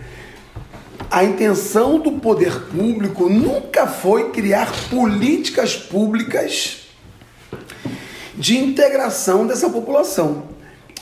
a 1.11 1.25
intenção 1.25 1.99
do 1.99 2.13
poder 2.13 2.67
público 2.67 3.29
nunca 3.29 3.87
foi 3.87 4.31
criar 4.31 4.71
políticas 4.89 5.75
públicas 5.75 6.83
de 8.37 8.57
integração 8.57 9.47
dessa 9.47 9.69
população. 9.69 10.45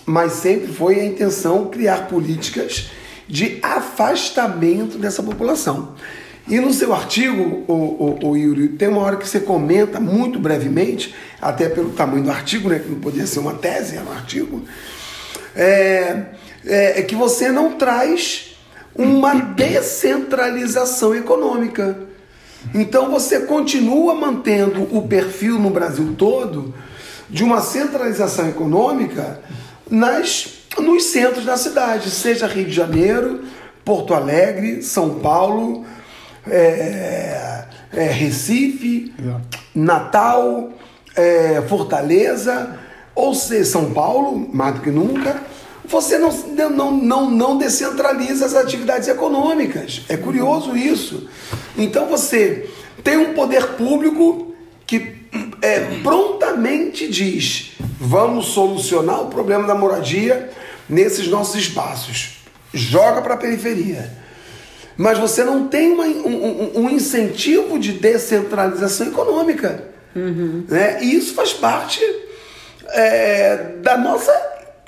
Mas 0.07 0.32
sempre 0.32 0.72
foi 0.72 1.01
a 1.01 1.05
intenção 1.05 1.66
criar 1.66 2.09
políticas 2.09 2.91
de 3.28 3.59
afastamento 3.62 4.97
dessa 4.97 5.22
população. 5.22 5.95
E 6.49 6.59
no 6.61 6.72
seu 6.72 6.94
artigo, 6.94 7.64
o, 7.68 7.72
o, 7.72 8.28
o, 8.28 8.36
Yuri, 8.36 8.68
tem 8.68 8.88
uma 8.88 9.03
hora 9.03 9.16
que 9.16 9.28
você 9.28 9.38
comenta 9.38 10.01
muito 10.01 10.38
brevemente, 10.38 11.14
até 11.42 11.68
pelo 11.68 11.90
tamanho 11.90 12.24
do 12.24 12.30
artigo, 12.30 12.70
né, 12.70 12.78
que 12.78 12.88
não 12.88 13.01
podia 13.01 13.26
ser 13.26 13.40
uma 13.40 13.55
tese, 13.55 13.96
era 13.96 14.05
um 14.05 14.12
artigo, 14.12 14.62
é, 15.55 16.22
é, 16.64 17.01
é 17.01 17.03
que 17.03 17.14
você 17.14 17.51
não 17.51 17.72
traz 17.72 18.57
uma 18.94 19.34
descentralização 19.34 21.14
econômica. 21.14 21.99
Então 22.74 23.11
você 23.11 23.40
continua 23.40 24.14
mantendo 24.14 24.88
o 24.90 25.07
perfil 25.07 25.59
no 25.59 25.70
Brasil 25.70 26.14
todo 26.16 26.74
de 27.28 27.44
uma 27.44 27.61
centralização 27.61 28.49
econômica 28.49 29.40
nas, 29.90 30.49
nos 30.78 31.05
centros 31.05 31.44
da 31.44 31.59
cidade, 31.59 32.11
seja 32.11 32.46
Rio 32.46 32.64
de 32.64 32.72
Janeiro, 32.72 33.44
Porto 33.84 34.14
Alegre, 34.14 34.82
São 34.82 35.20
Paulo, 35.20 35.84
é, 36.47 37.64
é, 37.93 38.05
Recife, 38.05 39.12
Natal, 39.74 40.70
é, 41.16 41.62
Fortaleza, 41.68 42.78
ou 43.14 43.34
seja, 43.34 43.64
São 43.64 43.93
Paulo, 43.93 44.49
mais 44.53 44.76
do 44.76 44.80
que 44.80 44.91
nunca, 44.91 45.43
você 45.84 46.18
não, 46.18 46.30
não, 46.70 46.93
não, 46.93 47.30
não 47.30 47.59
descentraliza 47.59 48.45
as 48.45 48.55
atividades 48.55 49.09
econômicas. 49.09 50.03
É 50.09 50.16
curioso 50.16 50.76
isso. 50.76 51.28
Então 51.76 52.07
você 52.07 52.68
tem 53.03 53.16
um 53.16 53.32
poder 53.32 53.68
público 53.68 54.55
que 54.86 55.16
é, 55.62 55.80
prontamente 56.03 57.09
diz: 57.09 57.72
vamos 57.99 58.47
solucionar 58.49 59.22
o 59.22 59.26
problema 59.26 59.66
da 59.66 59.74
moradia 59.74 60.51
nesses 60.89 61.26
nossos 61.28 61.57
espaços. 61.57 62.39
Joga 62.72 63.22
para 63.22 63.34
a 63.34 63.39
periferia. 63.39 64.28
Mas 64.99 65.16
você 65.16 65.44
não 65.44 65.68
tem 65.68 65.92
uma, 65.92 66.05
um, 66.05 66.80
um, 66.80 66.90
incentivo 66.90 67.78
de 67.78 67.92
descentralização 67.92 69.07
econômica. 69.07 69.84
Uhum. 70.14 70.64
Né? 70.68 71.05
E 71.05 71.14
isso 71.14 71.34
faz 71.34 71.53
parte 71.53 72.01
é, 72.88 73.76
da 73.80 73.96
nossa 73.96 74.32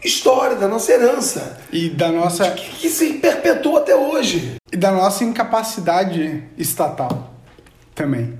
história, 0.04 0.56
da 0.56 0.66
nossa 0.66 0.92
herança. 0.92 1.56
E 1.72 1.88
da 1.88 2.10
nossa. 2.10 2.50
Que, 2.50 2.70
que 2.72 2.90
se 2.90 3.14
perpetua 3.14 3.78
até 3.78 3.94
hoje. 3.94 4.56
E 4.72 4.76
da 4.76 4.90
nossa 4.90 5.22
incapacidade 5.22 6.42
estatal 6.58 7.30
também. 7.94 8.36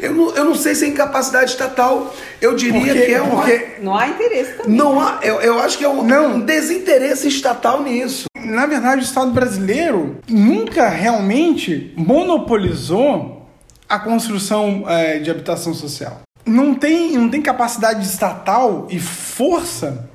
Eu 0.00 0.14
não, 0.14 0.34
eu 0.34 0.44
não 0.44 0.54
sei 0.54 0.74
se 0.74 0.84
é 0.84 0.88
incapacidade 0.88 1.50
estatal, 1.50 2.14
eu 2.40 2.54
diria 2.54 2.80
porque, 2.80 3.06
que 3.06 3.12
é 3.12 3.22
um. 3.22 3.30
Porque 3.30 3.76
não 3.80 3.96
há 3.96 4.08
interesse 4.08 4.52
também. 4.54 4.76
Não 4.76 5.00
há, 5.00 5.18
eu, 5.22 5.40
eu 5.40 5.58
acho 5.58 5.78
que 5.78 5.84
é 5.84 5.88
um, 5.88 6.02
não. 6.02 6.36
um 6.36 6.40
desinteresse 6.40 7.28
estatal 7.28 7.82
nisso. 7.82 8.24
Na 8.36 8.66
verdade, 8.66 9.02
o 9.02 9.04
Estado 9.04 9.30
brasileiro 9.30 10.18
nunca 10.28 10.88
realmente 10.88 11.92
monopolizou 11.96 13.46
a 13.88 13.98
construção 13.98 14.84
é, 14.86 15.18
de 15.18 15.30
habitação 15.30 15.74
social. 15.74 16.20
Não 16.44 16.74
tem, 16.74 17.12
não 17.12 17.28
tem 17.28 17.42
capacidade 17.42 18.06
estatal 18.06 18.86
e 18.90 18.98
força 18.98 20.08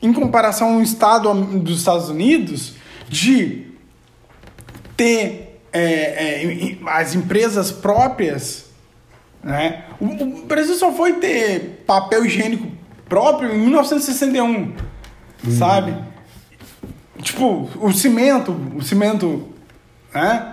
em 0.00 0.12
comparação 0.12 0.74
ao 0.74 0.82
Estado 0.82 1.32
dos 1.34 1.78
Estados 1.78 2.08
Unidos 2.08 2.74
de 3.08 3.66
ter 4.96 5.60
é, 5.72 5.82
é, 5.82 6.76
as 6.86 7.14
empresas 7.14 7.70
próprias 7.70 8.66
né? 9.42 9.84
O, 10.00 10.06
o, 10.06 10.46
Brasil 10.46 10.74
só 10.74 10.92
foi 10.92 11.14
ter 11.14 11.82
papel 11.86 12.24
higiênico 12.24 12.66
próprio 13.08 13.52
em 13.52 13.58
1961, 13.58 14.46
hum. 14.46 14.74
sabe? 15.50 15.94
Tipo, 17.20 17.68
o 17.80 17.92
cimento, 17.92 18.52
o 18.74 18.82
cimento, 18.82 19.48
né? 20.14 20.48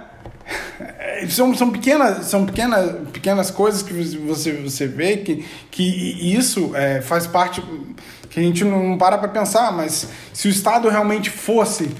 São, 1.29 1.53
são, 1.53 1.69
pequenas, 1.69 2.27
são 2.27 2.45
pequenas, 2.45 3.09
pequenas 3.09 3.51
coisas 3.51 3.83
que 3.83 3.91
você, 3.93 4.53
você 4.53 4.87
vê 4.87 5.17
que, 5.17 5.45
que 5.69 6.33
isso 6.33 6.73
é, 6.75 7.01
faz 7.01 7.27
parte 7.27 7.61
que 8.29 8.39
a 8.39 8.43
gente 8.43 8.63
não 8.63 8.97
para 8.97 9.17
para 9.17 9.27
pensar, 9.27 9.71
mas 9.73 10.07
se 10.31 10.47
o 10.47 10.51
Estado 10.51 10.87
realmente 10.87 11.29
fosse 11.29 11.91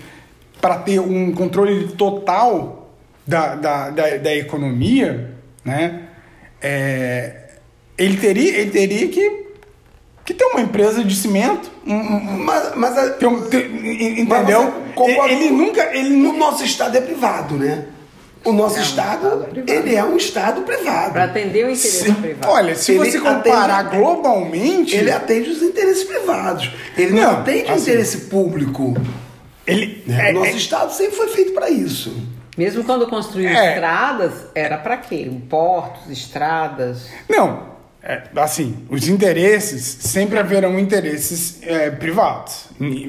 para 0.62 0.78
ter 0.78 1.00
um 1.00 1.34
controle 1.34 1.90
total 1.90 2.90
da, 3.28 3.56
da, 3.56 3.90
da, 3.90 4.18
da 4.18 4.36
economia, 4.36 5.36
né? 5.64 6.09
É, 6.62 7.34
ele, 7.98 8.18
teria, 8.18 8.58
ele 8.58 8.72
teria 8.72 9.08
que, 9.08 9.46
que 10.26 10.34
ter 10.34 10.46
uma 10.46 10.62
empresa 10.62 11.04
de 11.04 11.16
cimento. 11.16 11.70
Mas, 11.86 12.76
mas 12.76 12.98
a, 12.98 13.16
um, 13.28 13.38
entendeu? 13.46 14.74
Mas 14.96 15.32
ele 15.32 15.50
nunca. 15.52 15.96
Ele, 15.96 16.28
o 16.28 16.34
nosso 16.34 16.64
estado 16.64 16.98
é 16.98 17.02
privado, 17.02 17.56
né? 17.56 17.86
O 18.46 18.54
nosso 18.54 18.78
É 18.78 18.80
um 18.80 18.84
estado, 18.84 19.28
estado 19.28 19.64
ele 19.70 19.96
é 19.96 20.04
um 20.04 20.16
estado 20.16 20.62
privado. 20.62 21.12
Para 21.12 21.26
atender 21.26 21.66
o 21.66 21.70
interesse 21.70 22.04
Se- 22.06 22.14
privado. 22.14 22.48
olha, 22.54 22.74
se 22.76 22.94
Ele 22.94 23.12
você 23.12 23.20
comparar 23.20 23.80
atende- 23.80 23.98
globalmente, 24.02 24.96
Ele 24.96 25.12
atende 25.12 25.50
os 25.50 25.62
interesses 25.62 26.06
privados. 26.06 26.72
Ele 26.98 27.12
não, 27.12 27.24
Não, 27.34 27.40
atende 27.42 27.70
o 27.70 27.74
assim- 27.74 27.82
interesse 27.92 28.18
público. 28.28 28.96
ele 29.68 30.04
né? 30.08 30.30
é- 30.30 30.32
o 30.32 30.36
nosso 30.36 30.52
é- 30.52 30.56
estado 30.56 30.94
sempre 30.94 31.18
foi 31.18 31.28
feito 31.28 31.52
para 31.52 31.70
isso. 31.70 32.16
Mesmo 32.60 32.84
quando 32.84 33.08
construiu 33.08 33.48
É. 33.48 33.70
estradas, 33.76 34.34
era 34.54 34.78
para 34.78 34.98
quê? 34.98 35.32
Portos, 35.50 36.10
estradas. 36.12 37.08
Não, 37.30 37.70
é, 38.04 38.24
assim, 38.36 38.86
os 38.90 39.08
interesses, 39.08 39.82
sempre 40.02 40.38
haverão 40.38 40.78
interesses 40.78 41.60
é, 41.64 41.90
privados, 41.90 42.66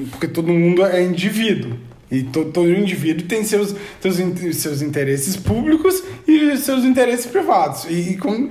porque 0.09 0.29
todo 0.29 0.47
mundo 0.53 0.85
é 0.85 1.03
indivíduo. 1.03 1.77
E 2.09 2.23
to, 2.23 2.45
todo 2.45 2.69
indivíduo 2.71 3.27
tem 3.27 3.43
seus, 3.43 3.75
seus, 3.99 4.15
seus 4.55 4.81
interesses 4.81 5.35
públicos 5.35 6.01
e 6.25 6.55
seus 6.55 6.85
interesses 6.85 7.25
privados. 7.25 7.83
E, 7.89 8.11
e 8.11 8.17
com, 8.17 8.49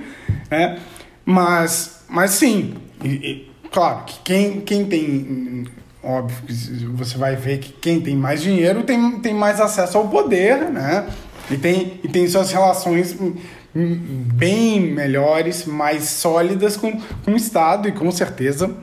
né? 0.51 0.77
mas, 1.25 2.03
mas 2.07 2.29
sim, 2.31 2.75
e- 3.03 3.07
e, 3.09 3.51
claro 3.71 4.03
que 4.05 4.19
quem, 4.23 4.61
quem 4.61 4.85
tem. 4.85 5.65
Óbvio 6.03 6.37
que 6.47 6.53
você 6.85 7.17
vai 7.17 7.35
ver 7.35 7.59
que 7.59 7.71
quem 7.73 8.01
tem 8.01 8.15
mais 8.15 8.41
dinheiro 8.41 8.83
tem, 8.83 9.19
tem 9.19 9.33
mais 9.33 9.61
acesso 9.61 9.97
ao 9.97 10.07
poder, 10.07 10.69
né? 10.69 11.07
E 11.49 11.57
tem, 11.57 11.99
e 12.03 12.07
tem 12.07 12.27
suas 12.27 12.51
relações 12.51 13.15
hum, 13.19 13.35
hum, 13.75 13.99
bem 14.33 14.79
melhores, 14.79 15.65
mais 15.65 16.05
sólidas 16.05 16.75
com, 16.75 16.99
com 17.23 17.33
o 17.33 17.35
Estado 17.35 17.87
e 17.87 17.91
com 17.91 18.09
certeza 18.11 18.73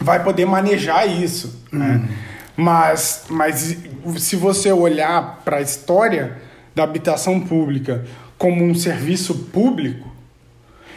vai 0.00 0.22
poder 0.22 0.46
manejar 0.46 1.06
isso. 1.06 1.62
Né? 1.70 2.08
Mas, 2.56 3.24
mas 3.28 3.76
se 4.16 4.36
você 4.36 4.72
olhar 4.72 5.42
para 5.44 5.58
a 5.58 5.60
história 5.60 6.38
da 6.74 6.84
habitação 6.84 7.40
pública 7.40 8.04
como 8.38 8.64
um 8.64 8.74
serviço 8.74 9.34
público 9.34 10.08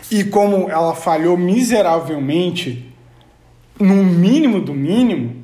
e 0.09 0.23
como 0.23 0.69
ela 0.69 0.95
falhou 0.95 1.35
miseravelmente 1.35 2.92
no 3.79 3.95
mínimo 4.03 4.61
do 4.61 4.73
mínimo, 4.73 5.43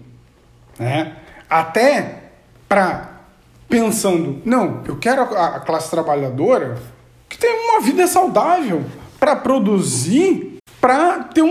né? 0.77 1.13
até 1.49 2.23
para 2.67 3.09
pensando, 3.67 4.41
não, 4.45 4.81
eu 4.87 4.97
quero 4.97 5.21
a, 5.21 5.59
classe 5.59 5.89
trabalhadora 5.91 6.77
que 7.27 7.37
tem 7.37 7.51
uma 7.51 7.81
vida 7.81 8.07
saudável 8.07 8.83
para 9.19 9.35
produzir, 9.35 10.57
para 10.81 11.19
ter 11.25 11.41
um- 11.43 11.47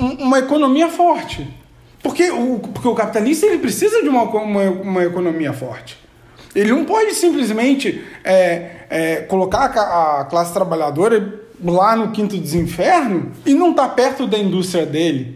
um- 0.00 0.16
uma 0.22 0.38
economia 0.38 0.88
forte. 0.88 1.46
Porque 2.02 2.30
o, 2.30 2.60
porque 2.60 2.86
o 2.86 2.94
capitalista 2.94 3.46
ele 3.46 3.58
precisa 3.58 4.00
de 4.02 4.08
uma, 4.08 4.22
uma, 4.22 4.62
uma 4.62 5.04
economia 5.04 5.52
forte. 5.52 5.98
Ele 6.54 6.70
não 6.70 6.84
pode 6.84 7.12
simplesmente 7.14 8.02
é, 8.24 8.70
é, 8.88 9.16
colocar 9.22 9.66
a, 9.76 10.20
a 10.20 10.24
classe 10.24 10.52
trabalhadora 10.52 11.40
lá 11.64 11.96
no 11.96 12.12
quinto 12.12 12.36
dos 12.36 12.54
infernos 12.54 13.36
e 13.44 13.54
não 13.54 13.70
estar 13.70 13.88
perto 13.90 14.26
da 14.26 14.38
indústria 14.38 14.86
dele. 14.86 15.35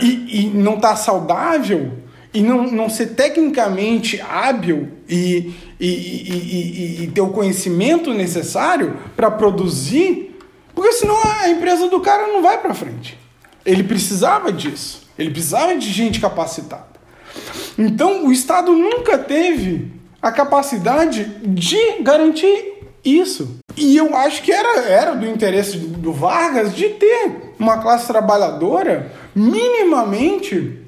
E, 0.00 0.42
e 0.42 0.46
não 0.48 0.74
estar 0.74 0.96
saudável 0.96 1.92
e 2.32 2.42
não, 2.42 2.64
não 2.70 2.88
ser 2.88 3.14
tecnicamente 3.14 4.20
hábil 4.20 4.88
e, 5.08 5.52
e, 5.80 5.86
e, 5.86 7.00
e- 7.00 7.04
e 7.04 7.06
ter 7.08 7.20
o 7.20 7.28
conhecimento 7.30 8.12
necessário 8.14 8.96
para 9.16 9.30
produzir, 9.30 10.36
porque 10.74 10.92
senão 10.92 11.16
a 11.40 11.48
empresa 11.48 11.88
do 11.88 12.00
cara 12.00 12.28
não 12.28 12.42
vai 12.42 12.58
para 12.58 12.74
frente. 12.74 13.18
Ele 13.64 13.82
precisava 13.82 14.52
disso. 14.52 15.08
Ele 15.18 15.30
precisava 15.30 15.76
de 15.76 15.90
gente 15.90 16.20
capacitada. 16.20 16.86
Então, 17.78 18.26
o 18.26 18.32
Estado 18.32 18.72
nunca 18.72 19.18
teve 19.18 19.90
a 20.22 20.30
capacidade 20.30 21.24
de 21.42 22.00
garantir 22.02 22.74
isso. 23.04 23.56
E 23.76 23.96
eu 23.96 24.14
acho 24.16 24.42
que 24.42 24.52
era, 24.52 24.80
era 24.86 25.14
do 25.14 25.26
interesse 25.26 25.76
do 25.78 26.12
Vargas 26.12 26.74
de 26.74 26.90
ter 26.90 27.49
uma 27.60 27.78
classe 27.78 28.06
trabalhadora 28.08 29.12
minimamente 29.34 30.78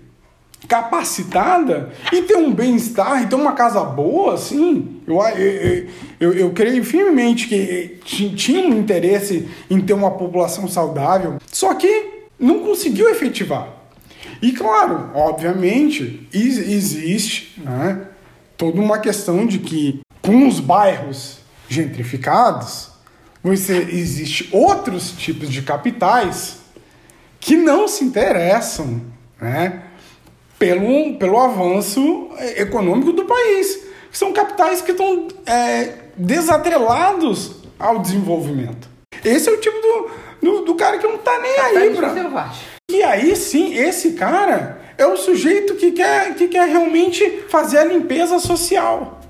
capacitada 0.66 1.90
e 2.12 2.22
ter 2.22 2.36
um 2.36 2.52
bem-estar 2.52 3.22
e 3.22 3.26
ter 3.26 3.34
uma 3.34 3.52
casa 3.52 3.82
boa, 3.84 4.34
assim. 4.34 5.00
Eu, 5.06 5.20
eu, 5.20 5.86
eu, 6.20 6.32
eu 6.32 6.50
creio 6.52 6.82
firmemente 6.84 7.46
que 7.46 7.98
ti- 8.04 8.34
tinha 8.34 8.66
um 8.66 8.78
interesse 8.78 9.48
em 9.68 9.80
ter 9.80 9.92
uma 9.92 10.10
população 10.12 10.66
saudável, 10.66 11.36
só 11.46 11.74
que 11.74 12.24
não 12.38 12.60
conseguiu 12.60 13.10
efetivar. 13.10 13.68
E 14.40 14.52
claro, 14.52 15.10
obviamente, 15.14 16.26
ex- 16.32 16.58
existe 16.58 17.60
né, 17.60 18.06
toda 18.56 18.80
uma 18.80 18.98
questão 18.98 19.46
de 19.46 19.58
que 19.58 20.00
com 20.22 20.46
os 20.48 20.58
bairros 20.60 21.38
gentrificados, 21.68 22.88
você 23.42 23.76
existe 23.90 24.48
outros 24.52 25.10
tipos 25.12 25.50
de 25.50 25.62
capitais 25.62 26.61
que 27.42 27.56
não 27.56 27.88
se 27.88 28.04
interessam 28.04 29.02
né, 29.40 29.82
pelo, 30.58 31.16
pelo 31.18 31.38
avanço 31.40 32.30
econômico 32.56 33.12
do 33.12 33.24
país. 33.24 33.80
Que 34.10 34.16
são 34.16 34.32
capitais 34.32 34.80
que 34.80 34.92
estão 34.92 35.26
é, 35.44 35.94
desatrelados 36.16 37.56
ao 37.78 37.98
desenvolvimento. 37.98 38.88
Esse 39.24 39.48
é 39.48 39.52
o 39.52 39.56
tipo 39.60 39.76
do, 39.80 40.10
do, 40.40 40.64
do 40.66 40.74
cara 40.76 40.98
que 40.98 41.06
não 41.06 41.18
tá 41.18 41.36
nem 41.40 41.50
aí 41.50 41.56
Capitalismo 41.74 41.96
pra... 41.98 42.14
selvagem. 42.14 42.62
E 42.90 43.02
aí 43.02 43.34
sim, 43.34 43.74
esse 43.74 44.12
cara 44.12 44.80
é 44.96 45.04
o 45.06 45.16
sujeito 45.16 45.74
que 45.74 45.90
quer, 45.92 46.34
que 46.36 46.46
quer 46.46 46.68
realmente 46.68 47.42
fazer 47.48 47.78
a 47.78 47.84
limpeza 47.84 48.38
social. 48.38 49.20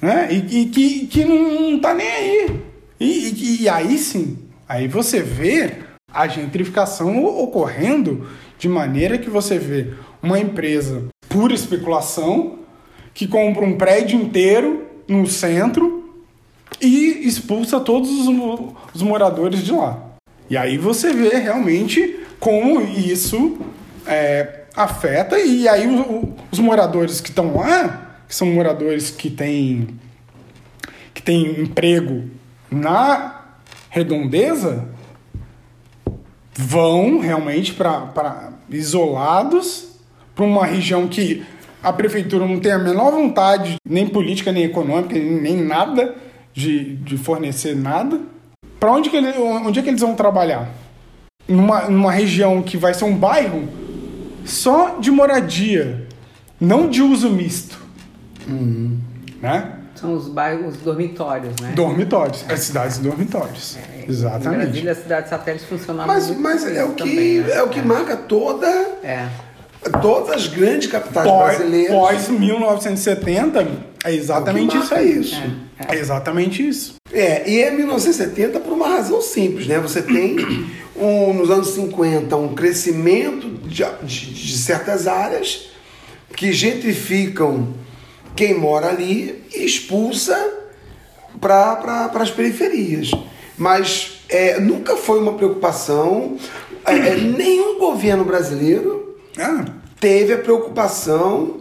Né? 0.00 0.28
E, 0.30 0.60
e 0.62 0.66
que, 0.66 1.06
que 1.06 1.24
não, 1.24 1.70
não 1.72 1.80
tá 1.80 1.94
nem 1.94 2.08
aí. 2.10 2.60
E, 3.00 3.06
e- 3.06 3.62
e 3.62 3.68
aí 3.68 3.98
sim, 3.98 4.38
aí 4.68 4.86
você 4.86 5.20
vê 5.20 5.72
a 6.12 6.26
gentrificação 6.28 7.24
ocorrendo 7.24 8.26
de 8.58 8.68
maneira 8.68 9.18
que 9.18 9.30
você 9.30 9.58
vê 9.58 9.94
uma 10.22 10.38
empresa 10.38 11.04
pura 11.28 11.54
especulação 11.54 12.58
que 13.14 13.26
compra 13.26 13.64
um 13.64 13.76
prédio 13.76 14.20
inteiro 14.20 14.86
no 15.08 15.26
centro 15.26 15.98
e 16.80 17.26
expulsa 17.26 17.80
todos 17.80 18.10
os, 18.10 18.26
mo- 18.28 18.76
os 18.94 19.02
moradores 19.02 19.64
de 19.64 19.72
lá. 19.72 20.02
E 20.48 20.56
aí 20.56 20.76
você 20.78 21.12
vê 21.12 21.36
realmente 21.38 22.20
como 22.38 22.80
isso 22.80 23.58
é, 24.06 24.64
afeta, 24.74 25.38
e 25.38 25.68
aí 25.68 25.86
os 26.50 26.58
moradores 26.58 27.20
que 27.20 27.28
estão 27.28 27.54
lá, 27.56 28.22
que 28.26 28.34
são 28.34 28.48
moradores 28.48 29.10
que 29.10 29.28
têm, 29.30 29.88
que 31.12 31.22
têm 31.22 31.60
emprego 31.60 32.24
na 32.70 33.44
redondeza, 33.90 34.88
vão 36.54 37.18
realmente 37.20 37.72
para 37.72 38.52
isolados 38.68 39.88
para 40.34 40.44
uma 40.44 40.64
região 40.64 41.06
que 41.08 41.42
a 41.82 41.92
prefeitura 41.92 42.46
não 42.46 42.60
tem 42.60 42.72
a 42.72 42.78
menor 42.78 43.10
vontade, 43.10 43.76
nem 43.88 44.06
política, 44.06 44.52
nem 44.52 44.64
econômica, 44.64 45.14
nem 45.18 45.56
nada, 45.56 46.14
de, 46.52 46.96
de 46.96 47.16
fornecer 47.16 47.74
nada. 47.74 48.20
Para 48.78 48.92
onde, 48.92 49.10
que 49.10 49.16
ele- 49.16 49.38
onde 49.38 49.78
é 49.78 49.82
que 49.82 49.88
eles 49.88 50.00
vão 50.00 50.14
trabalhar? 50.14 50.68
Numa, 51.48 51.82
numa 51.88 52.12
região 52.12 52.62
que 52.62 52.76
vai 52.76 52.94
ser 52.94 53.04
um 53.04 53.16
bairro 53.16 53.68
só 54.44 54.98
de 54.98 55.10
moradia, 55.10 56.06
não 56.60 56.88
de 56.88 57.02
uso 57.02 57.30
misto. 57.30 57.78
Né? 59.40 59.72
São 60.00 60.14
os 60.14 60.28
bairros, 60.28 60.74
os 60.76 60.80
dormitórios, 60.80 61.54
né? 61.60 61.72
Dormitórios, 61.74 62.44
as 62.48 62.60
cidades 62.60 62.98
dormitórios. 62.98 63.76
Em 64.06 64.10
Exatamente. 64.10 64.64
Brasília, 64.64 64.92
as 64.92 64.98
cidades 64.98 65.30
satélites 65.30 65.66
funcionavam 65.68 66.14
Mas, 66.14 66.26
muito 66.28 66.40
mas 66.40 66.66
é, 66.66 66.84
o 66.84 66.92
que, 66.92 67.04
também, 67.04 67.40
né? 67.40 67.52
é 67.52 67.62
o 67.62 67.68
que 67.68 67.82
marca 67.82 68.16
toda, 68.16 68.66
É. 69.02 69.28
todas 70.00 70.30
as 70.36 70.46
grandes 70.46 70.90
capitais 70.90 71.26
Pós, 71.28 71.56
brasileiras. 71.58 71.92
pós 71.94 72.28
1970, 72.28 73.66
é 74.04 74.14
exatamente 74.14 74.76
que 74.78 74.84
isso 74.84 74.94
aí. 74.94 75.20
isso. 75.20 75.42
É 75.88 75.96
exatamente 75.96 76.66
isso. 76.66 76.94
É, 77.12 77.48
e 77.50 77.60
é 77.62 77.70
1970 77.70 78.60
por 78.60 78.72
uma 78.72 78.88
razão 78.88 79.20
simples, 79.20 79.66
né? 79.66 79.78
Você 79.80 80.00
tem, 80.02 80.36
um, 80.96 81.32
nos 81.34 81.50
anos 81.50 81.68
50, 81.74 82.36
um 82.36 82.54
crescimento 82.54 83.48
de, 83.68 83.84
de- 84.02 84.32
de 84.34 84.56
certas 84.58 85.06
áreas 85.06 85.70
que 86.36 86.52
gentrificam 86.52 87.68
quem 88.36 88.54
mora 88.58 88.88
ali 88.88 89.44
e 89.54 89.64
expulsa 89.64 90.36
para 91.40 91.76
pra, 91.76 92.22
as 92.22 92.30
periferias. 92.30 93.10
Mas 93.56 94.22
é, 94.28 94.58
nunca 94.58 94.96
foi 94.96 95.18
uma 95.20 95.34
preocupação, 95.34 96.36
é, 96.86 96.94
é, 96.96 97.16
nenhum 97.16 97.78
governo 97.78 98.24
brasileiro 98.24 99.16
Ah, 99.38 99.64
teve 100.00 100.32
a 100.32 100.38
preocupação 100.38 101.58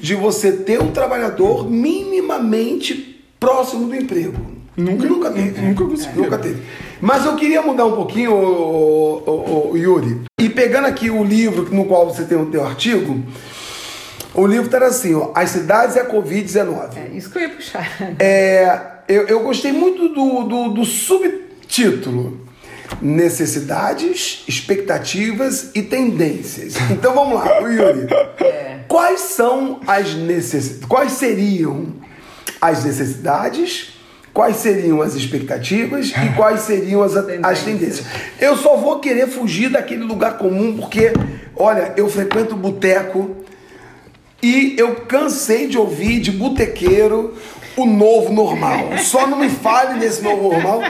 de 0.00 0.14
você 0.14 0.52
ter 0.52 0.80
um 0.80 0.90
trabalhador 0.90 1.70
minimamente 1.70 3.22
próximo 3.38 3.86
do 3.88 3.94
emprego. 3.94 4.34
Nunca- 4.76 5.06
nunca 5.06 5.30
teve. 5.30 5.60
nunca 5.62 5.84
conseguiu. 5.84 6.22
Nunca 6.24 6.38
teve. 6.38 6.62
Mas 7.00 7.24
eu 7.24 7.34
queria 7.36 7.62
mudar 7.62 7.86
um 7.86 7.94
pouquinho, 7.96 8.32
o, 8.32 9.72
Yuri. 9.76 10.20
E 10.40 10.48
pegando 10.50 10.86
aqui 10.86 11.08
o 11.10 11.24
livro 11.24 11.74
no 11.74 11.84
qual 11.86 12.06
você 12.12 12.24
tem 12.24 12.36
o 12.36 12.46
teu 12.46 12.64
artigo, 12.64 13.22
o 14.36 14.46
livro 14.46 14.66
está 14.66 14.84
assim, 14.86 15.14
ó, 15.14 15.30
As 15.34 15.50
Cidades 15.50 15.96
e 15.96 15.98
a 15.98 16.06
Covid-19. 16.06 16.96
É 16.96 17.16
isso 17.16 17.30
que 17.30 17.38
eu 17.38 17.42
ia 17.42 17.48
puxar. 17.48 17.90
É, 18.18 18.80
eu, 19.08 19.26
eu 19.26 19.40
gostei 19.40 19.72
muito 19.72 20.08
do, 20.08 20.42
do, 20.44 20.68
do 20.74 20.84
subtítulo. 20.84 22.44
Necessidades, 23.00 24.44
expectativas 24.46 25.70
e 25.74 25.82
tendências. 25.82 26.74
Então 26.90 27.14
vamos 27.14 27.34
lá, 27.34 27.58
Yuri. 27.60 28.06
É. 28.38 28.80
Quais 28.86 29.20
são 29.20 29.80
as 29.86 30.14
necessidades? 30.14 30.86
Quais 30.86 31.12
seriam 31.12 31.94
as 32.60 32.84
necessidades? 32.84 33.94
Quais 34.32 34.56
seriam 34.56 35.00
as 35.00 35.14
expectativas 35.14 36.10
e 36.10 36.36
quais 36.36 36.60
seriam 36.60 37.02
as, 37.02 37.16
as 37.16 37.62
tendências? 37.62 38.06
Eu 38.38 38.56
só 38.56 38.76
vou 38.76 39.00
querer 39.00 39.26
fugir 39.26 39.70
daquele 39.70 40.04
lugar 40.04 40.36
comum 40.36 40.76
porque, 40.76 41.12
olha, 41.56 41.94
eu 41.96 42.08
frequento 42.08 42.54
boteco 42.54 43.34
e 44.42 44.74
eu 44.78 44.96
cansei 45.06 45.66
de 45.66 45.78
ouvir 45.78 46.20
de 46.20 46.30
botequeiro 46.30 47.34
o 47.76 47.84
novo 47.84 48.32
normal. 48.32 48.96
Só 48.98 49.26
não 49.26 49.38
me 49.38 49.50
fale 49.50 49.98
nesse 49.98 50.22
novo 50.22 50.50
normal, 50.50 50.80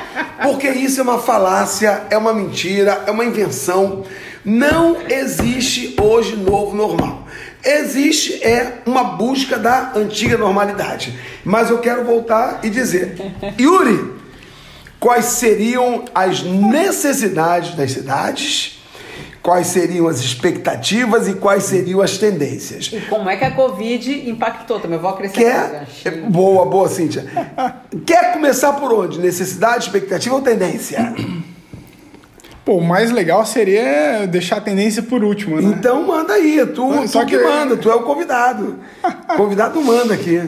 porque 0.43 0.69
isso 0.69 1.01
é 1.01 1.03
uma 1.03 1.19
falácia, 1.19 2.05
é 2.11 2.17
uma 2.17 2.33
mentira, 2.33 3.05
é 3.07 3.11
uma 3.11 3.25
invenção. 3.25 4.05
Não 4.45 4.97
existe 5.09 5.97
hoje 6.01 6.37
novo 6.37 6.77
normal. 6.77 7.27
Existe 7.65 8.35
é 8.45 8.79
uma 8.87 9.03
busca 9.03 9.59
da 9.59 9.93
antiga 9.97 10.39
normalidade. 10.39 11.19
Mas 11.45 11.69
eu 11.69 11.79
quero 11.79 12.05
voltar 12.05 12.61
e 12.63 12.71
dizer, 12.71 13.17
Yuri, 13.61 14.13
quais 15.01 15.25
seriam 15.25 16.05
as 16.15 16.45
necessidades 16.45 17.75
das 17.75 17.91
cidades? 17.91 18.76
Quais 19.47 19.69
seriam 19.69 20.09
as 20.09 20.19
expectativas 20.19 21.29
e 21.29 21.35
quais 21.35 21.63
seriam 21.63 22.01
as 22.01 22.19
tendências. 22.19 22.91
E 22.93 23.01
como 23.03 23.31
é 23.31 23.37
que 23.37 23.45
a 23.45 23.53
Covid 23.53 24.29
impactou 24.29 24.81
também? 24.81 24.97
Eu 24.97 25.03
vou 25.03 25.11
acrescentar. 25.13 25.87
Quer... 26.03 26.23
Boa, 26.23 26.67
boa, 26.67 26.89
Cíntia. 26.89 27.25
Quer 28.05 28.33
começar 28.33 28.73
por 28.73 28.93
onde? 28.93 29.21
Necessidade, 29.21 29.85
expectativa 29.85 30.35
ou 30.35 30.43
tendência? 30.43 31.15
Pô, 32.65 32.79
o 32.79 32.85
mais 32.85 33.13
legal 33.13 33.47
seria 33.47 34.27
deixar 34.27 34.57
a 34.57 34.61
tendência 34.61 35.01
por 35.01 35.23
último, 35.23 35.61
né? 35.61 35.77
Então 35.79 36.05
manda 36.05 36.33
aí, 36.33 36.67
tu, 36.75 37.07
Só 37.07 37.21
tu 37.21 37.27
que... 37.27 37.39
que 37.39 37.45
manda, 37.45 37.77
tu 37.77 37.89
é 37.89 37.95
o 37.95 38.03
convidado. 38.03 38.81
o 39.05 39.37
convidado 39.39 39.81
manda 39.81 40.13
aqui. 40.13 40.43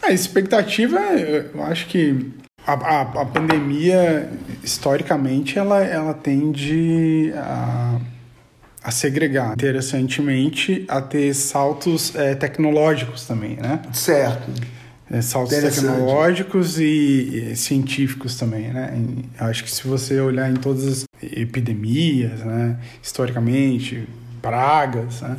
A 0.00 0.12
expectativa, 0.12 1.00
eu 1.00 1.60
acho 1.64 1.88
que 1.88 2.30
a, 2.64 2.74
a, 2.74 3.00
a 3.00 3.26
pandemia, 3.26 4.30
historicamente, 4.62 5.58
ela, 5.58 5.80
ela 5.80 6.14
tende 6.14 7.32
a 7.36 7.98
a 8.84 8.90
segregar. 8.90 9.54
Interessantemente, 9.54 10.84
a 10.86 11.00
ter 11.00 11.32
saltos 11.32 12.14
é, 12.14 12.34
tecnológicos 12.34 13.24
também, 13.24 13.56
né? 13.56 13.80
Certo. 13.94 14.50
É, 15.10 15.22
saltos 15.22 15.56
tecnológicos 15.56 16.78
e, 16.78 17.52
e, 17.52 17.56
científicos 17.56 18.36
também, 18.36 18.68
né? 18.72 18.94
acho 19.38 19.64
que 19.64 19.70
se 19.70 19.86
você 19.86 20.18
olhar 20.20 20.50
em 20.50 20.54
todas 20.54 20.86
as 20.86 21.04
epidemias, 21.22 22.40
né? 22.40 22.76
Historicamente, 23.02 24.06
pragas, 24.42 25.22
né? 25.22 25.38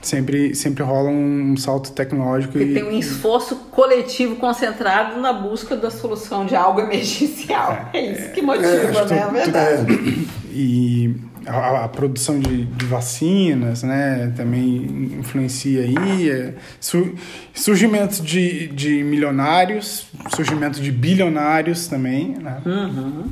Sempre, 0.00 0.54
sempre 0.54 0.82
rola 0.82 1.08
um, 1.08 1.56
salto 1.56 1.92
tecnológico. 1.92 2.58
E, 2.58 2.72
e 2.72 2.74
tem 2.74 2.84
um 2.84 2.98
esforço 2.98 3.56
coletivo 3.70 4.36
concentrado 4.36 5.18
na 5.20 5.32
busca 5.32 5.76
da 5.76 5.90
solução 5.90 6.44
de 6.44 6.54
algo 6.54 6.80
emergencial. 6.80 7.90
É, 7.92 7.98
é 7.98 8.12
isso 8.12 8.32
que 8.32 8.42
motiva, 8.42 8.66
é, 8.66 9.06
né? 9.06 9.18
É 9.18 9.30
verdade. 9.30 10.28
E 10.52 11.14
a, 11.46 11.84
a 11.84 11.88
produção 11.88 12.38
de, 12.38 12.64
de, 12.64 12.86
vacinas, 12.86 13.82
né, 13.82 14.32
também 14.36 15.16
influencia 15.18 15.82
aí, 15.82 16.30
é, 16.30 16.54
su, 16.80 17.14
surgimento 17.52 18.22
de, 18.22 18.68
de 18.68 19.02
milionários, 19.02 20.06
surgimento 20.34 20.80
de 20.80 20.90
bilionários 20.90 21.86
também, 21.86 22.36
né? 22.40 22.58
Uhum. 22.64 23.24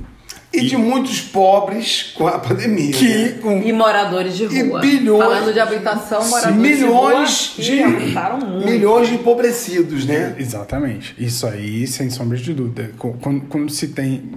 E, 0.52 0.58
e, 0.58 0.66
de 0.66 0.76
muitos 0.76 1.20
pobres 1.22 2.12
com 2.14 2.26
a 2.26 2.38
pandemia. 2.38 2.92
Que, 2.92 3.08
né? 3.08 3.28
com... 3.40 3.62
E 3.62 3.72
moradores 3.72 4.36
de 4.36 4.44
rua. 4.44 4.78
E 4.78 4.80
bilhões. 4.80 5.24
Falando 5.24 5.52
de 5.52 5.60
habitação, 5.60 6.28
moradores 6.28 6.56
milhões 6.56 7.54
de 7.56 7.82
rua. 7.82 8.58
De, 8.60 8.66
milhões 8.66 9.08
de 9.08 9.14
empobrecidos, 9.14 10.04
né? 10.04 10.34
Exatamente. 10.38 11.14
Isso 11.18 11.46
aí, 11.46 11.86
sem 11.86 12.10
sombra 12.10 12.36
de 12.36 12.52
dúvida. 12.52 12.90
Quando, 12.98 13.40
quando 13.46 13.70
se 13.70 13.88
tem. 13.88 14.30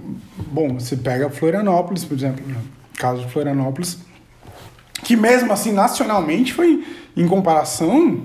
Bom, 0.50 0.78
você 0.78 0.96
pega 0.96 1.28
Florianópolis, 1.28 2.02
por 2.02 2.16
exemplo? 2.16 2.42
Caso 2.96 3.22
de 3.22 3.32
Florianópolis, 3.32 3.98
que 5.04 5.16
mesmo 5.16 5.52
assim, 5.52 5.72
nacionalmente, 5.72 6.52
foi, 6.52 6.84
em 7.16 7.26
comparação, 7.26 8.22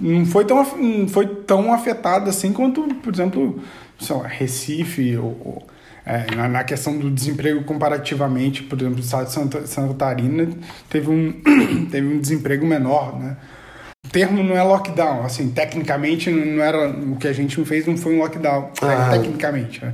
não 0.00 0.26
foi 0.26 0.44
tão, 0.44 0.76
não 0.76 1.08
foi 1.08 1.26
tão 1.26 1.72
afetada 1.72 2.30
assim 2.30 2.52
quanto, 2.52 2.82
por 2.96 3.12
exemplo, 3.12 3.60
sei 3.98 4.16
lá, 4.16 4.26
Recife, 4.26 5.16
ou, 5.16 5.40
ou 5.44 5.66
é, 6.04 6.34
na, 6.34 6.48
na, 6.48 6.64
questão 6.64 6.96
do 6.96 7.10
desemprego 7.10 7.64
comparativamente, 7.64 8.62
por 8.62 8.80
exemplo, 8.80 8.96
o 8.96 9.00
estado 9.00 9.26
de 9.26 9.32
Santa, 9.32 9.66
Santa 9.66 9.88
Catarina 9.88 10.48
teve 10.88 11.10
um, 11.10 11.34
teve 11.90 12.06
um 12.06 12.18
desemprego 12.18 12.66
menor, 12.66 13.18
né? 13.18 13.36
O 14.06 14.10
termo 14.10 14.42
não 14.42 14.56
é 14.56 14.62
lockdown, 14.62 15.24
assim, 15.24 15.50
tecnicamente 15.50 16.30
não 16.30 16.62
era 16.62 16.88
o 16.88 17.16
que 17.16 17.28
a 17.28 17.32
gente 17.32 17.62
fez, 17.64 17.86
não 17.86 17.96
foi 17.96 18.14
um 18.14 18.20
lockdown, 18.20 18.70
ah. 18.80 19.10
tecnicamente, 19.10 19.84
né? 19.84 19.92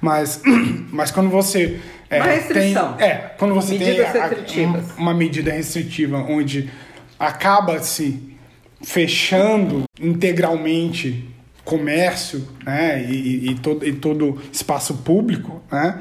Mas, 0.00 0.40
mas 0.92 1.10
quando 1.10 1.30
você 1.30 1.80
é, 2.08 2.16
uma 2.16 2.26
restrição. 2.26 2.92
Tem, 2.94 3.06
é, 3.06 3.34
quando 3.38 3.54
você 3.54 3.72
Medidas 3.78 4.12
tem 4.52 4.66
a, 4.66 4.80
uma 4.98 5.14
medida 5.14 5.52
restritiva 5.52 6.18
onde 6.18 6.70
acaba-se 7.18 8.36
fechando 8.82 9.84
integralmente 10.00 11.28
comércio 11.64 12.46
né, 12.64 13.02
e, 13.02 13.50
e, 13.50 13.54
todo, 13.56 13.86
e 13.86 13.92
todo 13.92 14.40
espaço 14.52 14.94
público, 14.98 15.62
né, 15.70 16.00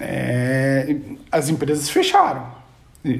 é, 0.00 0.96
as 1.30 1.48
empresas 1.48 1.88
fecharam. 1.88 2.58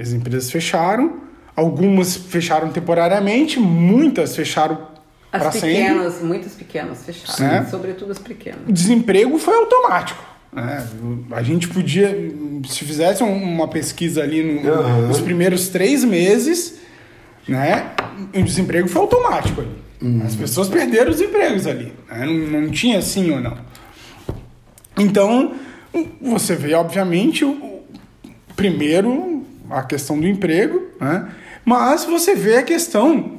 As 0.01 0.13
empresas 0.13 0.51
fecharam, 0.51 1.21
algumas 1.55 2.17
fecharam 2.17 2.71
temporariamente, 2.71 3.61
muitas 3.61 4.35
fecharam 4.35 4.89
para 5.31 5.53
sempre. 5.53 5.69
As 5.69 5.89
pequenas, 5.89 6.23
muitas 6.23 6.53
pequenas 6.55 7.05
fecharam, 7.05 7.63
né? 7.63 7.69
sobretudo 7.71 8.13
as 8.13 8.19
pequenas. 8.19 8.61
O 8.67 8.73
desemprego 8.73 9.39
foi 9.39 9.55
automático. 9.55 10.23
É, 10.57 10.83
a 11.33 11.43
gente 11.43 11.69
podia, 11.69 12.09
se 12.67 12.85
fizesse 12.85 13.23
uma 13.23 13.69
pesquisa 13.69 14.23
ali 14.23 14.43
no, 14.43 14.71
uhum. 14.71 15.09
nos 15.09 15.21
primeiros 15.21 15.69
três 15.69 16.03
meses, 16.03 16.79
né, 17.47 17.93
o 18.35 18.43
desemprego 18.43 18.89
foi 18.89 19.03
automático 19.03 19.61
ali. 19.61 19.77
Uhum. 20.01 20.23
As 20.25 20.35
pessoas 20.35 20.69
perderam 20.69 21.11
os 21.11 21.21
empregos 21.21 21.67
ali. 21.67 21.93
Né, 22.11 22.27
não, 22.27 22.63
não, 22.63 22.71
tinha 22.71 23.03
sim 23.03 23.31
ou 23.31 23.41
não. 23.41 23.59
Então, 24.97 25.55
você 26.21 26.57
vê, 26.57 26.75
obviamente, 26.75 27.45
o, 27.45 27.83
primeiro 28.57 29.45
a 29.71 29.83
questão 29.83 30.19
do 30.19 30.27
emprego, 30.27 30.83
né, 30.99 31.29
mas 31.65 32.05
você 32.05 32.35
vê 32.35 32.57
a 32.57 32.63
questão 32.63 33.39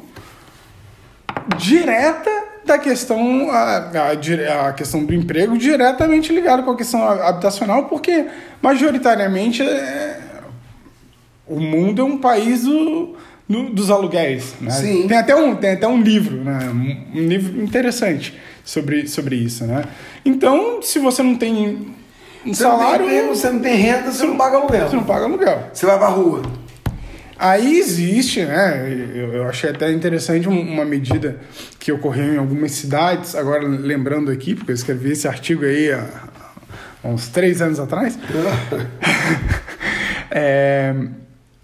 direta 1.58 2.30
da 2.70 2.78
questão, 2.78 3.50
a, 3.52 3.90
a, 3.90 4.70
a, 4.70 4.74
questão 4.74 5.04
do 5.04 5.14
emprego 5.14 5.58
diretamente 5.58 6.32
ligado 6.32 6.64
com 6.64 6.72
a 6.72 6.78
questão 6.78 7.04
habitacional, 7.04 7.86
porque 7.86 8.28
majoritariamente 8.62 9.64
é, 9.64 10.20
o 11.48 11.60
mundo 11.60 12.02
é 12.02 12.06
um 12.06 12.18
país 12.18 12.64
do, 12.64 13.16
do, 13.48 13.72
dos 13.72 13.90
aluguéis. 13.90 14.54
Né? 14.62 14.70
Sim. 14.70 15.08
Tem, 15.08 15.18
até 15.18 15.36
um, 15.36 15.56
tem 15.56 15.72
até 15.72 15.88
um 15.88 16.00
livro, 16.00 16.44
né? 16.44 16.70
um, 16.70 17.20
um 17.20 17.28
livro 17.28 17.62
interessante 17.62 18.40
sobre, 18.64 19.08
sobre 19.08 19.36
isso. 19.36 19.66
Né? 19.66 19.84
Então, 20.24 20.82
se 20.84 21.00
você 21.00 21.24
não 21.24 21.36
tem 21.36 21.92
um 22.46 22.54
você 22.54 22.64
salário. 22.64 23.02
Não 23.02 23.10
tem 23.10 23.18
emprego, 23.18 23.36
você 23.36 23.50
não 23.50 23.60
tem 23.60 23.76
renda, 23.76 24.12
você 24.12 24.26
não 24.26 24.38
paga 24.38 24.58
aluguel. 24.58 24.90
Você 24.90 24.96
não 24.96 25.04
paga 25.04 25.26
aluguel. 25.26 25.64
Você 25.74 25.86
vai 25.88 25.98
pra 25.98 26.08
rua. 26.08 26.44
Aí 27.40 27.80
existe, 27.80 28.44
né? 28.44 28.92
Eu, 29.16 29.34
eu 29.34 29.44
achei 29.48 29.70
até 29.70 29.90
interessante 29.94 30.50
uma 30.50 30.84
medida 30.84 31.38
que 31.80 31.90
ocorreu 31.90 32.34
em 32.34 32.38
algumas 32.38 32.74
cidades, 32.74 33.34
agora 33.34 33.66
lembrando 33.66 34.30
aqui, 34.30 34.54
porque 34.54 34.72
eu 34.72 34.76
escrevi 34.76 35.14
esse 35.14 35.26
artigo 35.26 35.64
aí 35.64 35.90
há, 35.90 36.06
há 37.02 37.08
uns 37.08 37.30
três 37.30 37.62
anos 37.62 37.80
atrás, 37.80 38.20
é, 40.30 40.94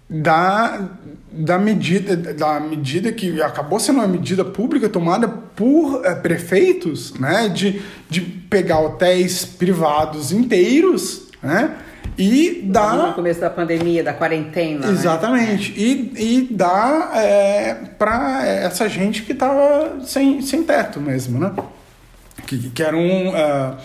da, 0.08 0.88
da, 1.30 1.58
medida, 1.58 2.16
da 2.16 2.58
medida 2.58 3.12
que 3.12 3.42
acabou 3.42 3.78
sendo 3.78 3.98
uma 3.98 4.08
medida 4.08 4.46
pública 4.46 4.88
tomada 4.88 5.28
por 5.28 6.00
é, 6.06 6.14
prefeitos, 6.14 7.12
né? 7.20 7.50
De, 7.50 7.82
de 8.08 8.22
pegar 8.22 8.80
hotéis 8.80 9.44
privados 9.44 10.32
inteiros, 10.32 11.24
né? 11.42 11.76
E 12.18 12.62
dá. 12.64 13.08
No 13.08 13.14
começo 13.14 13.40
da 13.40 13.50
pandemia, 13.50 14.02
da 14.02 14.12
quarentena. 14.12 14.86
Né? 14.86 14.92
Exatamente. 14.92 15.70
Né? 15.72 15.76
E, 15.78 16.12
e 16.16 16.48
dá 16.50 17.12
é, 17.14 17.74
para 17.98 18.46
essa 18.46 18.88
gente 18.88 19.22
que 19.22 19.32
estava 19.32 20.00
sem, 20.04 20.40
sem 20.40 20.62
teto 20.62 21.00
mesmo, 21.00 21.38
né? 21.38 21.52
Que, 22.46 22.70
que 22.70 22.82
eram 22.82 23.28
uh, 23.28 23.76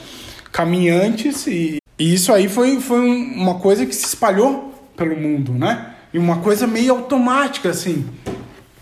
caminhantes 0.51 1.47
e, 1.47 1.77
e 1.97 2.13
isso 2.13 2.31
aí 2.31 2.47
foi, 2.47 2.79
foi 2.79 2.99
uma 2.99 3.55
coisa 3.55 3.85
que 3.85 3.95
se 3.95 4.05
espalhou 4.05 4.73
pelo 4.95 5.15
mundo, 5.15 5.53
né? 5.53 5.93
E 6.13 6.19
uma 6.19 6.37
coisa 6.39 6.67
meio 6.67 6.93
automática, 6.93 7.69
assim. 7.69 8.05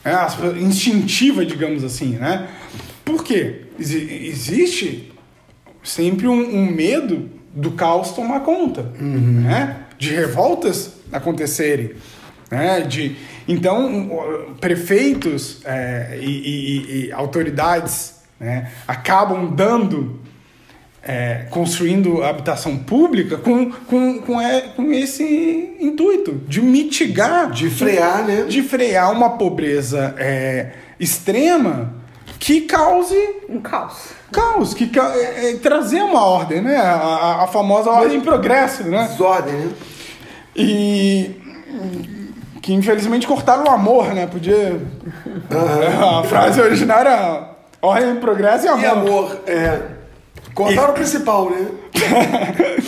É, 0.04 0.14
instintiva, 0.60 1.46
digamos 1.46 1.84
assim, 1.84 2.18
né? 2.18 2.48
Por 3.04 3.24
quê? 3.24 3.66
Existe 3.80 5.12
sempre 5.84 6.28
um, 6.28 6.40
um 6.40 6.72
medo 6.72 7.30
do 7.54 7.72
caos 7.72 8.12
tomar 8.12 8.42
conta, 8.42 8.84
né? 9.00 9.78
De 9.98 10.14
revoltas 10.14 10.94
acontecerem, 11.12 11.92
né? 12.50 12.82
De 12.82 13.16
então 13.48 14.56
prefeitos 14.60 15.62
é, 15.66 16.20
e, 16.22 16.26
e, 16.26 17.08
e, 17.08 17.12
autoridades 17.12 18.22
né, 18.40 18.72
acabam 18.88 19.54
dando 19.54 20.20
é, 21.02 21.48
construindo 21.50 22.24
habitação 22.24 22.78
pública 22.78 23.38
com, 23.38 23.72
com, 23.72 24.20
com, 24.20 24.40
é, 24.40 24.62
com 24.76 24.92
esse 24.92 25.76
intuito 25.80 26.34
de 26.48 26.62
mitigar, 26.62 27.50
de 27.52 27.70
frear, 27.70 28.26
né? 28.26 28.44
De 28.44 28.62
frear 28.62 29.12
uma 29.12 29.32
pobreza 29.32 30.14
é, 30.18 30.74
extrema 31.00 31.96
que 32.38 32.62
cause 32.62 33.16
um 33.50 33.60
caos. 33.60 34.19
Caos, 34.32 34.74
que 34.74 34.90
é, 35.00 35.52
é, 35.52 35.58
trazer 35.58 36.02
uma 36.02 36.24
ordem, 36.24 36.62
né? 36.62 36.78
A, 36.78 37.44
a 37.44 37.48
famosa 37.48 37.90
ordem 37.90 38.18
em 38.18 38.22
progresso, 38.22 38.84
né? 38.84 39.08
Desordem, 39.10 39.54
né? 39.54 39.72
E 40.56 41.36
que 42.62 42.74
infelizmente 42.74 43.26
cortaram 43.26 43.64
o 43.64 43.70
amor, 43.70 44.14
né? 44.14 44.28
Podia. 44.28 44.80
A 46.20 46.24
frase 46.24 46.62
originária 46.62 47.10
era 47.10 47.56
ordem 47.82 48.12
em 48.12 48.16
progresso 48.18 48.66
e 48.66 48.68
amor. 48.68 48.84
E 48.84 48.88
amor, 48.88 49.42
é. 49.48 49.82
Cortaram 50.54 50.90
e... 50.90 50.92
o 50.92 50.94
principal, 50.94 51.50
né? 51.50 51.68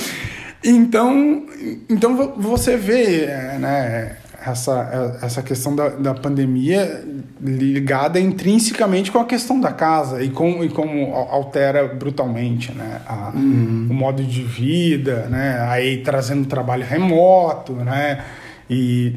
então, 0.63 1.45
então 1.89 2.33
você 2.37 2.75
vê, 2.77 3.25
né? 3.59 4.17
Essa, 4.45 5.17
essa 5.21 5.41
questão 5.41 5.75
da, 5.75 5.89
da 5.89 6.13
pandemia 6.13 7.03
ligada 7.39 8.19
intrinsecamente 8.19 9.11
com 9.11 9.19
a 9.19 9.25
questão 9.25 9.59
da 9.59 9.71
casa 9.71 10.23
e, 10.23 10.29
com, 10.29 10.63
e 10.63 10.69
como 10.69 11.13
altera 11.13 11.87
brutalmente 11.87 12.71
né? 12.71 13.01
A, 13.07 13.31
uhum. 13.35 13.87
o 13.89 13.93
modo 13.93 14.23
de 14.23 14.43
vida, 14.43 15.27
né? 15.29 15.59
aí 15.69 16.01
trazendo 16.03 16.47
trabalho 16.47 16.85
remoto, 16.85 17.73
né? 17.73 18.23
e 18.71 19.15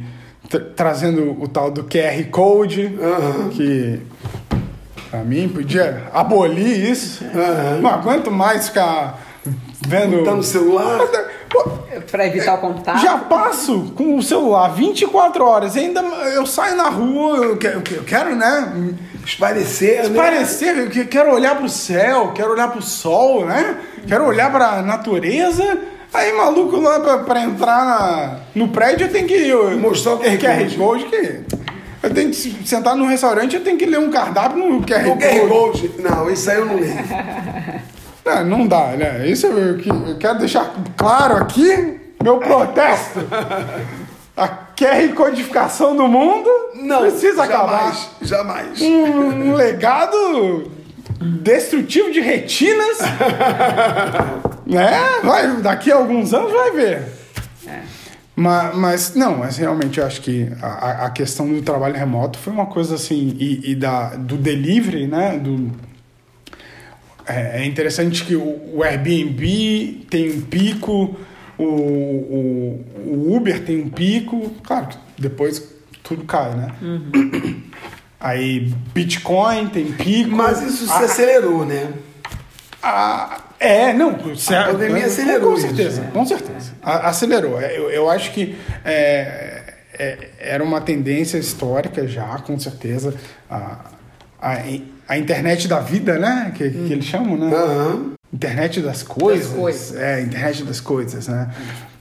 trazendo 0.75 1.41
o 1.41 1.47
tal 1.47 1.71
do 1.71 1.85
QR 1.85 2.25
Code, 2.31 2.87
uhum. 2.87 3.49
que 3.51 4.01
para 5.11 5.23
mim 5.23 5.49
podia 5.49 6.09
abolir 6.13 6.91
isso. 6.91 7.25
Uhum. 7.25 7.81
Não 7.81 7.91
aguento 7.91 8.33
mais 8.33 8.69
ficar 8.69 9.23
vendo. 9.87 10.25
Tá 10.25 10.35
no 10.35 10.43
celular? 10.43 10.99
Para 12.11 12.27
evitar 12.27 12.55
o 12.55 12.59
contato. 12.59 13.01
Já 13.01 13.19
passo 13.19 13.93
com 13.97 14.17
o 14.17 14.23
celular 14.23 14.69
24 14.75 15.45
horas. 15.45 15.77
Ainda 15.77 16.01
eu 16.01 16.47
saio 16.47 16.77
na 16.77 16.89
rua, 16.89 17.39
eu 17.39 17.57
quero, 17.57 17.83
eu 17.91 18.05
quero 18.05 18.37
né? 18.37 18.95
Esparecer, 19.25 20.05
Esparecer, 20.05 20.75
né? 20.75 20.91
eu 20.95 21.07
quero 21.07 21.33
olhar 21.33 21.57
para 21.57 21.65
o 21.65 21.69
céu, 21.69 22.33
quero 22.35 22.53
olhar 22.53 22.69
para 22.69 22.79
o 22.79 22.83
sol, 22.83 23.47
né? 23.47 23.79
Quero 24.07 24.27
olhar 24.27 24.51
para 24.53 24.79
a 24.79 24.83
natureza. 24.83 25.79
Aí, 26.13 26.33
maluco, 26.33 26.77
lá 26.77 27.19
para 27.19 27.43
entrar 27.43 27.85
na, 27.85 28.41
no 28.55 28.69
prédio, 28.69 29.07
eu 29.07 29.13
tenho 29.13 29.27
que 29.27 29.53
mostrar 29.77 30.15
o 30.15 30.19
QR, 30.19 30.39
QR 30.39 30.77
Code. 30.77 31.05
Que 31.07 31.41
eu 32.03 32.15
tenho 32.15 32.31
que 32.31 32.69
sentar 32.69 32.95
no 32.95 33.07
restaurante, 33.07 33.57
eu 33.57 33.65
tenho 33.65 33.79
que 33.79 33.87
ler 33.87 33.99
um 33.99 34.11
cardápio 34.11 34.59
no 34.59 34.83
QR 34.83 35.03
no 35.03 35.17
Code. 35.17 35.25
QR 35.25 35.49
Code. 35.49 35.91
Não, 35.99 36.31
isso 36.31 36.51
aí 36.51 36.59
eu 36.59 36.67
não 36.67 36.77
leio. 36.77 36.95
Não, 38.25 38.33
é, 38.33 38.45
não 38.45 38.67
dá, 38.67 38.89
né? 38.89 39.29
Isso 39.29 39.47
eu, 39.47 39.79
eu 39.79 40.19
quero 40.19 40.39
deixar 40.39 40.73
claro 40.97 41.37
aqui 41.37 42.01
meu 42.23 42.39
protesto. 42.39 43.21
A 44.37 44.49
QR 44.49 45.15
codificação 45.15 45.95
do 45.95 46.09
mundo 46.09 46.51
não 46.75 47.03
precisa 47.03 47.47
jamais, 47.47 47.51
acabar. 47.51 48.09
Jamais. 48.23 48.81
Um, 48.81 49.51
um 49.51 49.55
legado 49.55 50.71
destrutivo 51.21 52.11
de 52.11 52.21
retinas. 52.21 52.99
né? 54.67 55.21
Vai, 55.23 55.57
daqui 55.59 55.93
a 55.93 55.97
alguns 55.97 56.33
anos 56.33 56.51
vai 56.51 56.71
ver. 56.73 57.03
É. 57.67 57.83
Mas, 58.35 58.77
mas, 58.77 59.15
não, 59.15 59.39
mas 59.39 59.57
realmente 59.57 60.01
eu 60.01 60.07
acho 60.07 60.21
que 60.21 60.51
a, 60.61 61.07
a 61.07 61.11
questão 61.11 61.47
do 61.47 61.63
trabalho 61.63 61.95
remoto 61.95 62.39
foi 62.39 62.53
uma 62.53 62.67
coisa 62.67 62.97
assim, 62.97 63.37
e, 63.39 63.71
e 63.71 63.75
da, 63.77 64.17
do 64.17 64.37
delivery, 64.37 65.07
né? 65.07 65.39
Do, 65.39 65.71
é, 67.27 67.63
é 67.63 67.67
interessante 67.67 68.25
que 68.25 68.37
o, 68.37 68.83
Airbnb 68.83 70.07
tem 70.11 70.31
um 70.31 70.41
pico, 70.43 71.17
o, 71.57 71.65
o, 71.65 72.85
o, 73.07 73.37
Uber 73.37 73.65
tem 73.65 73.81
um 73.81 73.89
pico, 73.89 74.51
claro 74.63 74.89
que 74.89 74.99
depois 75.19 75.63
tudo 76.03 76.25
cai, 76.25 76.55
né? 76.55 76.69
Uhum. 76.83 77.63
Aí 78.21 78.73
Bitcoin 78.95 79.69
tem 79.69 79.93
pico. 79.93 80.31
Mas 80.31 80.63
isso 80.63 80.87
se 80.87 80.93
a, 80.93 81.01
acelerou, 81.01 81.65
né? 81.65 81.93
A, 82.83 83.41
é, 83.59 83.93
não. 83.93 84.11
A 84.11 84.65
pandemia 84.73 85.07
acelerou. 85.07 85.53
Com 85.53 85.61
certeza, 85.61 86.03
isso, 86.03 86.11
com 86.13 86.27
certeza. 86.27 86.73
A, 86.83 87.09
acelerou. 87.09 87.61
Eu, 87.61 87.91
eu 87.91 88.11
acho 88.11 88.33
que 88.33 88.57
é, 88.85 89.75
é, 89.99 90.31
era 90.39 90.63
uma 90.63 90.81
tendência 90.81 91.39
histórica 91.39 92.07
já, 92.07 92.39
com 92.39 92.59
certeza. 92.59 93.15
A, 93.49 93.91
a, 94.41 94.55
a 95.09 95.19
internet 95.19 95.69
da 95.69 95.81
vida, 95.81 96.19
né? 96.19 96.53
Que, 96.55 96.65
hum. 96.65 96.85
que 96.87 96.93
eles 96.93 97.05
chamam, 97.05 97.37
né? 97.37 97.55
Uhum. 97.55 98.13
Internet 98.33 98.81
das 98.81 99.03
coisas. 99.03 99.49
das 99.49 99.57
coisas. 99.57 99.97
É, 99.97 100.21
internet 100.21 100.65
das 100.65 100.81
coisas, 100.81 101.29
né? 101.29 101.51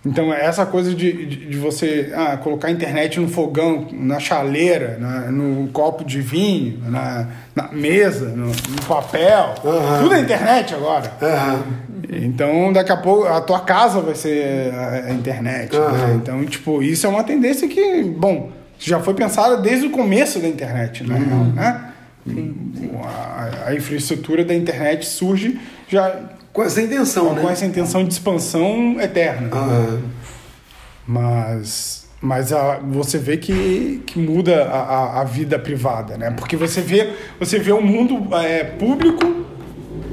Então, 0.06 0.34
essa 0.34 0.66
coisa 0.66 0.94
de, 0.94 1.26
de, 1.26 1.46
de, 1.48 1.58
você 1.58 2.12
ah, 2.14 2.36
colocar 2.36 2.68
a 2.68 2.72
internet 2.72 3.22
no 3.22 3.30
fogão, 3.30 3.88
na 3.94 4.20
chaleira, 4.20 4.98
na, 5.00 5.32
no 5.32 5.70
copo 5.70 6.04
de 6.04 6.20
vinho, 6.20 6.78
na, 6.90 7.28
na 7.56 7.70
mesa, 7.72 8.26
no, 8.30 8.48
no 8.48 8.82
papel, 8.86 9.56
uhum. 9.64 10.02
tudo 10.02 10.16
é 10.16 10.20
internet 10.20 10.76
agora. 10.76 11.10
Uhum. 11.22 11.94
Então, 12.22 12.74
daqui 12.74 12.92
a 12.92 12.98
pouco, 12.98 13.26
a 13.26 13.40
tua 13.40 13.62
casa 13.62 14.02
vai 14.02 14.14
ser 14.14 14.74
a, 14.74 15.06
a 15.08 15.12
internet. 15.14 15.74
Uhum. 15.74 15.92
Né? 15.92 16.14
Então, 16.22 16.46
tipo, 16.46 16.84
isso 16.84 17.08
é 17.08 17.10
uma 17.10 17.24
tendência 17.24 17.66
que, 17.70 18.04
bom, 18.04 18.52
já 18.78 19.00
foi 19.00 19.14
pensada 19.14 19.56
desde 19.56 19.88
o 19.88 19.90
começo 19.90 20.38
da 20.40 20.50
internet, 20.50 21.08
né? 21.08 21.18
né? 21.56 21.93
A, 23.04 23.68
a, 23.68 23.76
infraestrutura 23.76 24.46
da 24.46 24.56
internet 24.56 25.06
surge 25.06 25.60
já 25.90 26.16
com 26.54 26.64
essa 26.64 26.82
intenção, 26.82 27.28
com, 27.28 27.34
né? 27.34 27.42
Com 27.42 27.50
essa 27.50 27.66
intenção 27.66 28.04
de 28.04 28.14
expansão 28.14 29.00
eterna. 29.02 29.50
Ah. 29.52 30.00
Mas, 31.06 32.08
mas 32.22 32.54
a, 32.54 32.80
você 32.80 33.18
vê 33.18 33.36
que, 33.36 34.02
que 34.06 34.18
muda 34.20 34.64
a, 34.64 34.80
a, 34.80 35.22
a, 35.22 35.24
vida 35.26 35.60
privada, 35.60 36.18
né? 36.18 36.32
Porque 36.32 36.56
você 36.56 36.80
vê, 36.80 37.14
você 37.38 37.60
vê 37.60 37.74
o 37.74 37.78
um 37.78 37.82
mundo 37.82 38.34
é, 38.36 38.64
público 38.64 39.46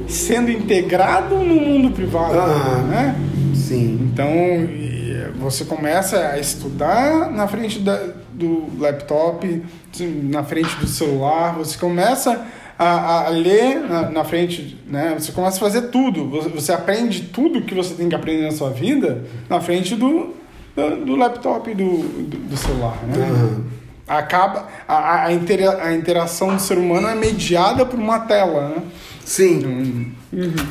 sendo 0.08 0.50
integrado 0.50 1.36
no 1.36 1.54
mundo 1.54 1.92
privado, 1.92 2.38
ah. 2.38 2.82
né? 2.88 3.16
Sim. 3.54 4.10
Então 4.12 4.28
você 5.38 5.64
começa 5.64 6.18
a 6.28 6.38
estudar 6.38 7.30
na 7.30 7.46
frente 7.48 7.78
da, 7.78 7.98
do 8.40 8.80
laptop, 8.80 9.62
na 10.00 10.42
frente 10.42 10.74
do 10.76 10.86
celular, 10.86 11.54
você 11.54 11.78
começa 11.78 12.46
a, 12.78 13.26
a 13.26 13.28
ler 13.28 13.80
na, 13.80 14.10
na, 14.10 14.24
frente, 14.24 14.78
né? 14.86 15.14
Você 15.18 15.32
começa 15.32 15.58
a 15.58 15.60
fazer 15.60 15.82
tudo, 15.88 16.28
você, 16.28 16.48
você, 16.48 16.72
aprende 16.72 17.22
tudo 17.24 17.60
que 17.60 17.74
você 17.74 17.94
tem 17.94 18.08
que 18.08 18.14
aprender 18.14 18.44
na 18.44 18.52
sua 18.52 18.70
vida 18.70 19.24
na 19.50 19.60
frente 19.60 19.94
do, 19.94 20.34
do, 20.74 21.04
do 21.04 21.16
laptop 21.16 21.70
e 21.70 21.74
do, 21.74 21.98
do, 21.98 22.36
do, 22.38 22.56
celular, 22.56 22.96
né? 23.06 23.18
Uhum. 23.18 23.64
Acaba, 24.08 24.66
a, 24.88 25.26
a, 25.26 25.32
intera, 25.32 25.84
a 25.84 25.94
interação 25.94 26.56
do 26.56 26.62
ser 26.62 26.78
humano 26.78 27.06
é 27.06 27.14
mediada 27.14 27.84
por 27.84 27.98
uma 27.98 28.20
tela, 28.20 28.70
né? 28.70 28.82
Sim. 29.24 30.14
Uhum. 30.32 30.66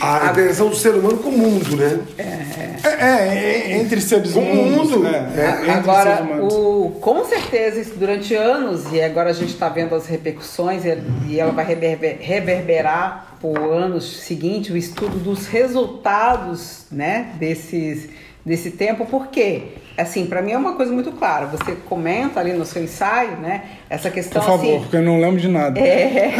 A 0.00 0.30
interação 0.30 0.68
do 0.68 0.76
ser 0.76 0.94
humano 0.94 1.18
com 1.18 1.30
o 1.30 1.38
mundo, 1.38 1.76
né? 1.76 2.00
É, 2.16 2.48
é, 2.84 3.72
é 3.72 3.80
entre 3.80 4.00
seres 4.00 4.34
humanos. 4.34 4.56
Com 4.56 4.62
o 4.62 4.70
mundo. 4.70 4.98
Né? 5.00 5.32
É, 5.66 5.70
agora, 5.72 6.42
o, 6.42 6.98
com 7.00 7.24
certeza, 7.24 7.80
isso 7.80 7.94
durante 7.96 8.34
anos, 8.34 8.92
e 8.92 9.00
agora 9.00 9.30
a 9.30 9.32
gente 9.32 9.52
está 9.52 9.68
vendo 9.68 9.94
as 9.94 10.06
repercussões, 10.06 10.82
e 11.26 11.40
ela 11.40 11.52
vai 11.52 11.64
reverberar 11.64 13.36
por 13.40 13.56
anos 13.58 14.18
seguintes, 14.20 14.70
o 14.70 14.76
estudo 14.76 15.18
dos 15.18 15.46
resultados 15.46 16.86
né, 16.90 17.34
desses, 17.38 18.08
desse 18.44 18.72
tempo, 18.72 19.06
por 19.06 19.28
quê? 19.28 19.74
assim, 19.98 20.26
para 20.26 20.40
mim 20.40 20.52
é 20.52 20.58
uma 20.58 20.74
coisa 20.74 20.92
muito 20.92 21.10
clara. 21.12 21.46
Você 21.46 21.72
comenta 21.74 22.38
ali 22.38 22.52
no 22.52 22.64
seu 22.64 22.82
ensaio, 22.82 23.36
né? 23.38 23.64
Essa 23.90 24.10
questão 24.10 24.40
Por 24.40 24.48
favor, 24.48 24.70
assim, 24.70 24.80
porque 24.80 24.96
eu 24.96 25.02
não 25.02 25.20
lembro 25.20 25.40
de 25.40 25.48
nada. 25.48 25.78
É, 25.80 26.34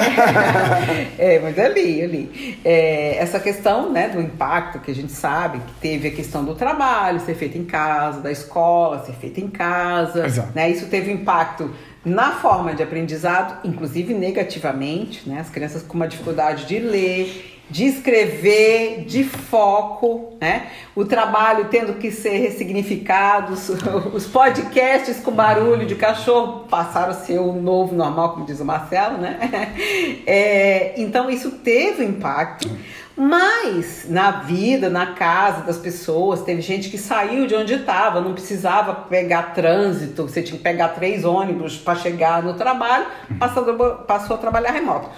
é 1.18 1.40
mas 1.40 1.59
eu 1.59 1.72
li, 1.72 2.01
eu 2.01 2.09
li. 2.09 2.59
É, 2.64 3.16
essa 3.18 3.40
questão, 3.40 3.90
né, 3.90 4.09
do 4.09 4.20
impacto 4.20 4.78
que 4.78 4.90
a 4.90 4.94
gente 4.94 5.12
sabe 5.12 5.59
que 5.59 5.72
teve 5.80 6.09
a 6.09 6.11
questão 6.12 6.44
do 6.44 6.55
trabalho 6.55 7.18
ser 7.20 7.34
feito 7.34 7.59
em 7.59 7.64
casa, 7.64 8.20
da 8.20 8.30
escola 8.30 9.05
ser 9.05 9.12
feita 9.14 9.40
em 9.40 9.49
casa, 9.49 10.24
Exato. 10.24 10.53
né? 10.55 10.70
Isso 10.70 10.86
teve 10.86 11.11
impacto 11.11 11.70
na 12.05 12.32
forma 12.32 12.74
de 12.74 12.82
aprendizado, 12.82 13.59
inclusive 13.66 14.14
negativamente, 14.14 15.28
né? 15.28 15.40
As 15.40 15.51
crianças 15.51 15.82
com 15.82 15.94
uma 15.94 16.07
dificuldade 16.07 16.64
de 16.64 16.78
ler 16.78 17.58
de 17.71 17.85
escrever, 17.85 19.05
de 19.05 19.25
foco, 19.25 20.37
né? 20.41 20.69
O 20.95 21.05
trabalho 21.05 21.66
tendo 21.71 21.95
que 21.95 22.11
ser 22.11 22.39
ressignificado, 22.39 23.53
os 24.12 24.27
podcasts 24.27 25.21
com 25.21 25.31
barulho 25.31 25.87
de 25.87 25.95
cachorro 25.95 26.64
passaram 26.69 27.11
a 27.11 27.14
ser 27.14 27.39
o 27.39 27.53
novo 27.53 27.95
normal, 27.95 28.33
como 28.33 28.47
diz 28.47 28.61
o 28.61 28.64
Marcelo, 28.64 29.19
né? 29.19 29.39
É, 30.27 30.95
então 31.01 31.31
isso 31.31 31.51
teve 31.51 32.05
impacto, 32.05 32.69
Mas 33.16 34.07
na 34.09 34.31
vida, 34.31 34.89
na 34.89 35.14
casa 35.14 35.62
das 35.62 35.77
pessoas, 35.77 36.43
teve 36.43 36.61
gente 36.61 36.89
que 36.89 36.99
saiu 36.99 37.47
de 37.47 37.55
onde 37.55 37.75
estava, 37.75 38.21
não 38.21 38.33
precisava 38.33 38.95
pegar 38.95 39.55
trânsito, 39.55 40.23
você 40.23 40.43
tinha 40.43 40.57
que 40.57 40.62
pegar 40.62 40.89
três 40.89 41.25
ônibus 41.25 41.77
para 41.77 41.99
chegar 41.99 42.43
no 42.43 42.55
trabalho, 42.55 43.07
passou, 43.39 43.64
passou 44.07 44.37
a 44.37 44.39
trabalhar 44.39 44.71
remoto. 44.71 45.09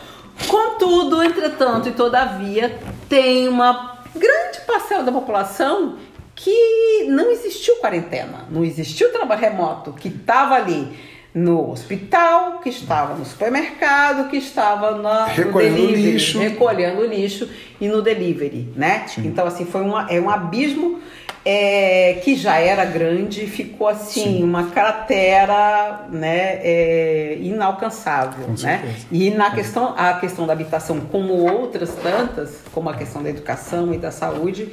Contudo, 0.48 1.22
entretanto 1.22 1.88
e 1.88 1.92
todavia, 1.92 2.78
tem 3.08 3.48
uma 3.48 3.98
grande 4.14 4.60
parcela 4.66 5.02
da 5.02 5.12
população 5.12 5.96
que 6.34 7.04
não 7.08 7.30
existiu 7.30 7.76
quarentena, 7.76 8.46
não 8.50 8.64
existiu 8.64 9.12
trabalho 9.12 9.40
remoto, 9.40 9.92
que 9.92 10.08
estava 10.08 10.54
ali 10.54 10.96
no 11.32 11.70
hospital, 11.70 12.58
que 12.58 12.68
estava 12.68 13.14
no 13.14 13.24
supermercado, 13.24 14.28
que 14.28 14.36
estava 14.36 14.96
na, 14.96 15.26
recolhendo 15.26 15.78
no 15.78 15.86
delivery, 15.86 16.12
lixo. 16.12 16.38
recolhendo 16.38 17.06
lixo 17.06 17.48
e 17.80 17.88
no 17.88 18.02
delivery, 18.02 18.68
né? 18.74 19.04
Sim. 19.06 19.26
Então 19.26 19.46
assim 19.46 19.64
foi 19.64 19.82
uma, 19.82 20.10
é 20.10 20.20
um 20.20 20.28
abismo 20.28 21.00
é, 21.44 22.20
que 22.22 22.34
já 22.34 22.58
era 22.58 22.84
grande, 22.84 23.46
ficou 23.46 23.88
assim 23.88 24.38
Sim. 24.38 24.42
uma 24.42 24.70
cratera, 24.70 26.06
né, 26.10 26.58
é, 26.62 27.38
inalcançável, 27.40 28.44
Com 28.44 28.52
né? 28.52 28.56
Certeza. 28.56 29.06
E 29.10 29.30
na 29.30 29.46
é. 29.46 29.50
questão 29.54 29.94
a 29.96 30.14
questão 30.14 30.46
da 30.46 30.52
habitação, 30.52 31.00
como 31.00 31.32
outras 31.32 31.94
tantas, 31.94 32.60
como 32.72 32.88
a 32.90 32.94
questão 32.94 33.22
da 33.22 33.30
educação 33.30 33.94
e 33.94 33.98
da 33.98 34.10
saúde, 34.10 34.68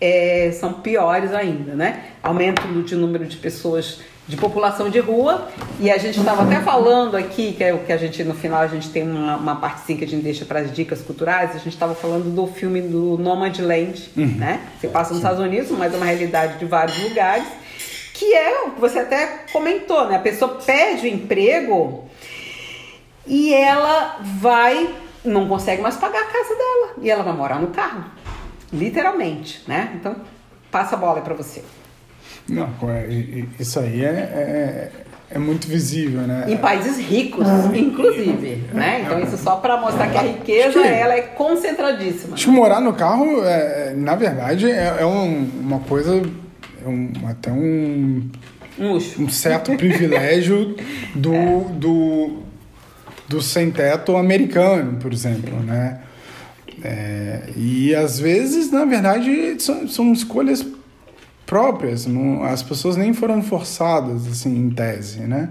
é, 0.00 0.50
são 0.52 0.72
piores 0.72 1.32
ainda, 1.32 1.74
né? 1.74 2.04
Aumento 2.22 2.62
de 2.82 2.96
número 2.96 3.26
de 3.26 3.36
pessoas 3.36 4.00
de 4.30 4.36
população 4.36 4.88
de 4.88 5.00
rua. 5.00 5.48
E 5.80 5.90
a 5.90 5.98
gente 5.98 6.18
estava 6.18 6.44
até 6.44 6.60
falando 6.60 7.16
aqui, 7.16 7.52
que 7.52 7.64
é 7.64 7.74
o 7.74 7.80
que 7.80 7.92
a 7.92 7.96
gente, 7.96 8.22
no 8.22 8.32
final, 8.32 8.60
a 8.60 8.66
gente 8.68 8.88
tem 8.90 9.02
uma, 9.02 9.36
uma 9.36 9.56
partezinha 9.56 9.98
que 9.98 10.04
a 10.04 10.08
gente 10.08 10.22
deixa 10.22 10.44
para 10.44 10.60
as 10.60 10.72
dicas 10.72 11.02
culturais, 11.02 11.50
a 11.50 11.58
gente 11.58 11.70
estava 11.70 11.94
falando 11.94 12.32
do 12.32 12.46
filme 12.46 12.80
do 12.80 13.18
Nomadland, 13.18 14.10
uhum. 14.16 14.36
né? 14.38 14.60
Você 14.78 14.88
passa 14.88 15.10
nos. 15.10 15.20
Estados 15.20 15.40
Unidos, 15.40 15.70
mas 15.72 15.92
é 15.92 15.96
uma 15.96 16.06
realidade 16.06 16.58
de 16.58 16.64
vários 16.64 16.96
lugares, 17.02 17.46
que 18.14 18.32
é 18.32 18.62
o 18.62 18.70
que 18.70 18.80
você 18.80 19.00
até 19.00 19.44
comentou, 19.52 20.06
né? 20.08 20.16
A 20.16 20.20
pessoa 20.20 20.54
perde 20.64 21.06
o 21.06 21.10
emprego 21.10 22.04
e 23.26 23.52
ela 23.52 24.18
vai, 24.22 24.94
não 25.24 25.46
consegue 25.48 25.82
mais 25.82 25.96
pagar 25.96 26.22
a 26.22 26.26
casa 26.26 26.54
dela, 26.54 26.94
e 27.02 27.10
ela 27.10 27.22
vai 27.22 27.34
morar 27.34 27.60
no 27.60 27.68
carro, 27.68 28.04
literalmente, 28.72 29.62
né? 29.66 29.92
Então, 29.94 30.16
passa 30.70 30.94
a 30.94 30.98
bola 30.98 31.20
para 31.20 31.34
você. 31.34 31.62
Não, 32.50 32.68
é, 32.90 33.06
isso 33.58 33.78
aí 33.78 34.04
é, 34.04 34.08
é, 34.08 34.90
é 35.30 35.38
muito 35.38 35.68
visível, 35.68 36.22
né? 36.22 36.46
Em 36.48 36.56
países 36.56 36.98
ricos, 36.98 37.46
inclusive, 37.72 38.64
né? 38.72 39.02
Então 39.02 39.20
isso 39.20 39.36
só 39.36 39.56
para 39.56 39.76
mostrar 39.76 40.10
que 40.10 40.18
a 40.18 40.22
riqueza 40.22 40.80
ela 40.80 41.14
é 41.14 41.22
concentradíssima. 41.22 42.34
Acho 42.34 42.46
que 42.46 42.50
morar 42.50 42.80
no 42.80 42.92
carro, 42.92 43.44
é, 43.44 43.94
na 43.96 44.16
verdade, 44.16 44.68
é, 44.68 44.96
é 44.98 45.06
um, 45.06 45.48
uma 45.60 45.78
coisa, 45.80 46.20
é 46.84 46.88
um, 46.88 47.12
até 47.28 47.52
um, 47.52 48.28
um, 48.78 48.96
um 48.96 49.28
certo 49.28 49.76
privilégio 49.76 50.74
do, 51.14 51.32
é. 51.34 51.64
do, 51.74 52.38
do 53.28 53.40
sem-teto 53.40 54.16
americano, 54.16 54.98
por 54.98 55.12
exemplo, 55.12 55.60
né? 55.60 56.00
É, 56.82 57.50
e 57.56 57.94
às 57.94 58.18
vezes, 58.18 58.72
na 58.72 58.84
verdade, 58.84 59.62
são, 59.62 59.86
são 59.86 60.12
escolhas 60.12 60.64
próprias, 61.50 62.06
as 62.44 62.62
pessoas 62.62 62.96
nem 62.96 63.12
foram 63.12 63.42
forçadas, 63.42 64.28
assim, 64.28 64.56
em 64.56 64.70
tese, 64.70 65.22
né? 65.22 65.50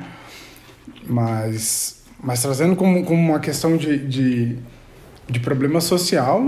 Mas, 1.05 2.01
mas 2.23 2.41
trazendo 2.41 2.73
como, 2.73 3.03
como 3.03 3.21
uma 3.21 3.39
questão 3.41 3.75
de, 3.75 3.97
de, 4.07 4.57
de 5.29 5.39
problema 5.41 5.81
social, 5.81 6.41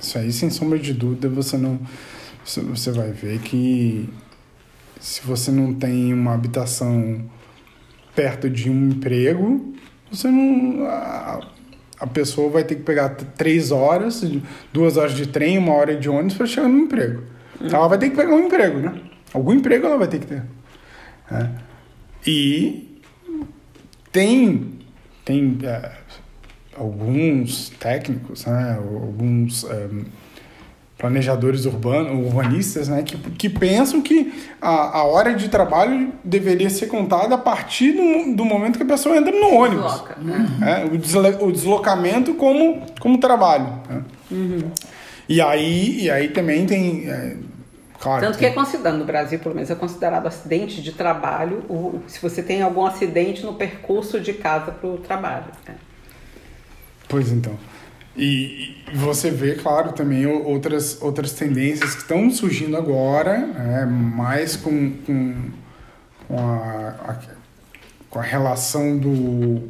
isso 0.00 0.16
aí, 0.16 0.32
sem 0.32 0.48
sombra 0.48 0.78
de 0.78 0.94
dúvida, 0.94 1.28
você 1.28 1.58
não 1.58 1.78
você 2.42 2.90
vai 2.90 3.10
ver 3.10 3.38
que 3.40 4.08
se 4.98 5.20
você 5.22 5.50
não 5.50 5.74
tem 5.74 6.12
uma 6.12 6.32
habitação 6.32 7.22
perto 8.14 8.48
de 8.48 8.70
um 8.70 8.88
emprego, 8.88 9.74
você 10.10 10.28
não 10.28 10.86
a, 10.86 11.46
a 12.00 12.06
pessoa 12.06 12.50
vai 12.50 12.64
ter 12.64 12.76
que 12.76 12.82
pegar 12.82 13.10
três 13.10 13.70
horas, 13.70 14.24
duas 14.72 14.96
horas 14.96 15.12
de 15.12 15.26
trem, 15.26 15.58
uma 15.58 15.74
hora 15.74 15.94
de 15.94 16.08
ônibus 16.08 16.34
para 16.34 16.46
chegar 16.46 16.68
no 16.68 16.78
emprego. 16.78 17.33
Então 17.60 17.78
ela 17.78 17.88
vai 17.88 17.98
ter 17.98 18.10
que 18.10 18.16
pegar 18.16 18.34
um 18.34 18.46
emprego, 18.46 18.78
né? 18.78 19.00
Algum 19.32 19.52
emprego 19.52 19.86
ela 19.86 19.98
vai 19.98 20.08
ter 20.08 20.20
que 20.20 20.26
ter. 20.26 20.42
É. 21.30 21.48
E 22.26 23.00
tem, 24.12 24.78
tem 25.24 25.58
é, 25.62 25.92
alguns 26.76 27.70
técnicos, 27.80 28.46
né? 28.46 28.78
alguns 28.78 29.64
é, 29.64 29.88
planejadores 30.96 31.64
urbanos, 31.66 32.12
urbanistas, 32.24 32.88
né? 32.88 33.02
que, 33.02 33.16
que 33.16 33.48
pensam 33.48 34.00
que 34.00 34.32
a, 34.60 34.98
a 34.98 35.04
hora 35.04 35.34
de 35.34 35.48
trabalho 35.48 36.12
deveria 36.22 36.70
ser 36.70 36.86
contada 36.86 37.34
a 37.34 37.38
partir 37.38 37.92
do, 37.92 38.36
do 38.36 38.44
momento 38.44 38.76
que 38.76 38.84
a 38.84 38.86
pessoa 38.86 39.16
entra 39.16 39.32
no 39.32 39.54
ônibus. 39.54 39.92
Desloca, 39.92 40.16
né? 40.20 40.58
é, 40.62 40.84
o, 40.84 40.96
deslo, 40.96 41.46
o 41.46 41.52
deslocamento 41.52 42.34
como, 42.34 42.82
como 43.00 43.18
trabalho. 43.18 43.66
Né? 43.88 44.02
Uhum. 44.30 44.70
E 45.28 45.40
aí, 45.40 46.02
e 46.02 46.10
aí 46.10 46.28
também 46.28 46.66
tem. 46.66 47.08
É, 47.08 47.36
claro, 47.98 48.26
Tanto 48.26 48.38
que 48.38 48.46
é 48.46 48.50
considerado, 48.50 48.98
no 48.98 49.04
Brasil, 49.04 49.38
pelo 49.38 49.54
menos, 49.54 49.70
é 49.70 49.74
considerado 49.74 50.26
acidente 50.26 50.82
de 50.82 50.92
trabalho 50.92 51.64
o, 51.68 52.02
se 52.06 52.20
você 52.20 52.42
tem 52.42 52.62
algum 52.62 52.84
acidente 52.84 53.44
no 53.44 53.54
percurso 53.54 54.20
de 54.20 54.34
casa 54.34 54.72
para 54.72 54.88
o 54.88 54.98
trabalho. 54.98 55.46
Né? 55.66 55.74
Pois 57.08 57.30
então. 57.30 57.56
E, 58.16 58.76
e, 58.92 58.96
você 58.96 59.30
vê, 59.30 59.54
claro, 59.54 59.92
também 59.92 60.24
outras, 60.24 61.02
outras 61.02 61.32
tendências 61.32 61.94
que 61.94 62.02
estão 62.02 62.30
surgindo 62.30 62.76
agora, 62.76 63.32
é, 63.32 63.84
mais 63.86 64.54
com, 64.54 64.92
com, 65.04 65.34
com, 66.28 66.38
a, 66.38 66.88
a, 67.08 67.16
com 68.08 68.18
a 68.20 68.22
relação 68.22 68.96
do, 68.96 69.68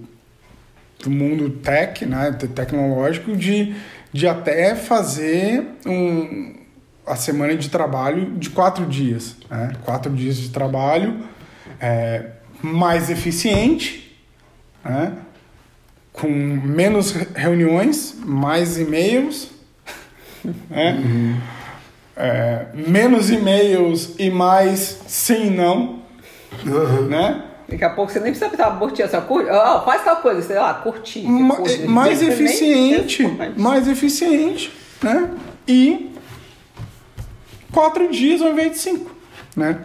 do 1.02 1.10
mundo 1.10 1.48
tech, 1.50 2.04
né, 2.04 2.32
tecnológico, 2.32 3.34
de 3.34 3.74
de 4.14 4.28
até 4.28 4.76
fazer 4.76 5.66
um, 5.84 6.54
a 7.04 7.16
semana 7.16 7.56
de 7.56 7.68
trabalho 7.68 8.36
de 8.36 8.48
quatro 8.48 8.86
dias. 8.86 9.36
Né? 9.50 9.72
Quatro 9.84 10.12
dias 10.12 10.36
de 10.36 10.50
trabalho 10.50 11.24
é, 11.80 12.26
mais 12.62 13.10
eficiente, 13.10 14.16
né? 14.84 15.14
com 16.12 16.28
menos 16.28 17.10
reuniões, 17.34 18.16
mais 18.24 18.78
e-mails, 18.78 19.50
né? 20.70 20.92
Uhum. 20.92 21.40
É, 22.16 22.66
menos 22.72 23.28
e-mails 23.28 24.14
e 24.16 24.30
mais 24.30 25.00
sim 25.08 25.48
e 25.48 25.50
não, 25.50 26.04
uhum. 26.64 27.08
né? 27.08 27.42
Daqui 27.68 27.84
a 27.84 27.90
pouco 27.90 28.12
você 28.12 28.20
nem 28.20 28.32
precisa 28.32 28.70
curtir 28.72 29.02
essa 29.02 29.20
curte, 29.20 29.50
oh, 29.50 29.80
faz 29.82 30.04
tal 30.04 30.16
coisa, 30.16 30.42
sei 30.42 30.56
lá, 30.56 30.74
curtir. 30.74 31.22
Ma 31.22 31.56
mais 31.86 32.22
eficiente, 32.22 33.26
mais 33.56 33.88
eficiente, 33.88 34.70
né? 35.02 35.30
E 35.66 36.12
quatro 37.72 38.10
dias 38.10 38.42
ao 38.42 38.50
invés 38.50 38.72
de 38.72 38.78
cinco, 38.78 39.10
né? 39.56 39.78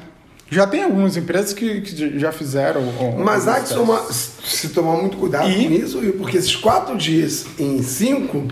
Já 0.52 0.66
tem 0.66 0.84
algumas 0.84 1.16
empresas 1.16 1.54
que, 1.54 1.82
que 1.82 2.20
já 2.20 2.32
fizeram. 2.32 2.82
Mas 3.24 3.48
há 3.48 3.60
que 3.60 3.74
tomar, 3.74 4.02
se 4.12 4.70
tomar 4.70 4.98
muito 4.98 5.16
cuidado 5.18 5.50
e... 5.50 5.68
com 5.68 5.74
isso, 5.74 6.02
porque 6.18 6.38
esses 6.38 6.56
quatro 6.56 6.98
dias 6.98 7.46
em 7.58 7.82
cinco, 7.84 8.48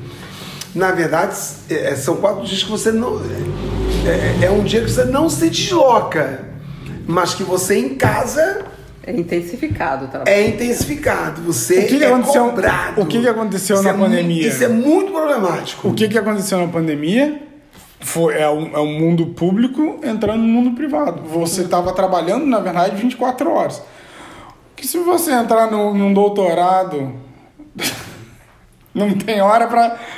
na 0.76 0.92
verdade, 0.92 1.36
é, 1.70 1.96
são 1.96 2.18
quatro 2.18 2.46
dias 2.46 2.64
que 2.64 2.70
você 2.70 2.92
não. 2.92 3.20
É, 4.42 4.46
é 4.46 4.52
um 4.52 4.64
dia 4.64 4.82
que 4.82 4.92
você 4.92 5.06
não 5.06 5.28
se 5.28 5.50
desloca, 5.50 6.46
mas 7.08 7.34
que 7.34 7.44
você 7.44 7.80
em 7.80 7.96
casa 7.96 8.64
é 9.08 9.12
intensificado 9.14 10.06
o 10.06 10.08
trabalho. 10.10 10.30
É 10.30 10.48
intensificado. 10.48 11.42
Você 11.44 11.80
o 11.80 11.88
que, 11.88 11.98
que 11.98 12.04
é 12.04 12.08
aconteceu, 12.08 12.46
cobrado. 12.46 13.02
O 13.02 13.06
que, 13.06 13.22
que 13.22 13.28
aconteceu 13.30 13.76
isso 13.78 13.84
na 13.86 13.92
é 13.92 13.94
pandemia? 13.94 14.48
isso 14.48 14.64
é 14.66 14.68
muito 14.68 15.14
problemático. 15.14 15.88
O 15.88 15.94
que, 15.94 16.10
que 16.10 16.18
aconteceu 16.18 16.60
na 16.60 16.68
pandemia? 16.68 17.42
Foi, 18.02 18.36
é, 18.36 18.50
um, 18.50 18.76
é 18.76 18.80
um 18.80 19.00
mundo 19.00 19.28
público 19.28 20.02
entrando 20.04 20.42
no 20.42 20.48
mundo 20.48 20.76
privado. 20.76 21.22
Você 21.24 21.62
estava 21.62 21.94
trabalhando, 21.94 22.46
na 22.46 22.60
verdade, 22.60 23.02
24 23.02 23.50
horas. 23.50 23.82
Que 24.76 24.86
se 24.86 24.98
você 24.98 25.32
entrar 25.32 25.72
no, 25.72 25.94
num 25.94 26.14
doutorado, 26.14 27.14
não 28.94 29.14
tem 29.14 29.40
hora 29.40 29.68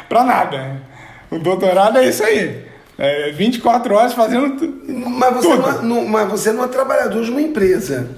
para 0.10 0.24
nada. 0.24 0.82
O 1.30 1.38
doutorado 1.38 2.00
é 2.00 2.10
isso 2.10 2.24
aí. 2.24 2.66
É 2.98 3.32
24 3.32 3.94
horas 3.94 4.14
fazendo 4.14 4.76
mas 4.88 5.36
você 5.36 5.48
tudo. 5.48 5.62
Não, 5.62 5.70
é, 5.70 5.82
não, 5.84 6.08
mas 6.08 6.28
você 6.28 6.52
não 6.52 6.64
é 6.64 6.68
trabalhador 6.68 7.24
de 7.24 7.30
uma 7.30 7.42
empresa. 7.42 8.10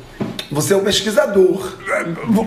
Você 0.52 0.74
é 0.74 0.78
um 0.78 0.84
pesquisador. 0.84 1.78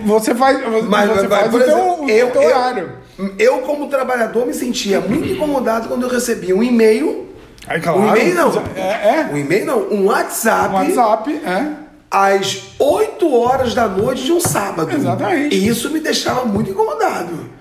Você 0.05 0.35
faz, 0.35 0.59
Mas, 0.87 1.09
você 1.09 1.27
faz 1.27 1.49
por 1.49 1.59
o 1.59 1.63
exemplo, 1.63 2.05
teu, 2.05 2.09
eu, 2.09 2.31
teu 2.31 2.41
horário. 2.43 2.91
Eu, 3.17 3.33
eu, 3.39 3.57
como 3.59 3.87
trabalhador, 3.87 4.45
me 4.45 4.53
sentia 4.53 5.01
muito 5.01 5.27
incomodado 5.27 5.87
quando 5.87 6.03
eu 6.03 6.09
recebia 6.09 6.55
um 6.55 6.61
e-mail. 6.61 7.29
É 7.67 7.79
claro. 7.79 7.99
Um 7.99 8.09
e-mail 8.09 8.35
não. 8.35 8.63
É, 8.75 9.19
é. 9.19 9.29
Um 9.33 9.37
e-mail 9.37 9.65
não. 9.65 9.79
Um 9.89 10.05
WhatsApp. 10.05 10.69
Um 10.69 10.77
WhatsApp, 10.77 11.41
é. 11.43 11.67
Às 12.11 12.61
8 12.77 13.33
horas 13.33 13.73
da 13.73 13.87
noite 13.87 14.23
de 14.23 14.31
um 14.31 14.39
sábado. 14.39 14.95
Exatamente. 14.95 15.55
E 15.55 15.67
isso 15.67 15.89
me 15.89 15.99
deixava 15.99 16.45
muito 16.45 16.69
incomodado. 16.69 17.54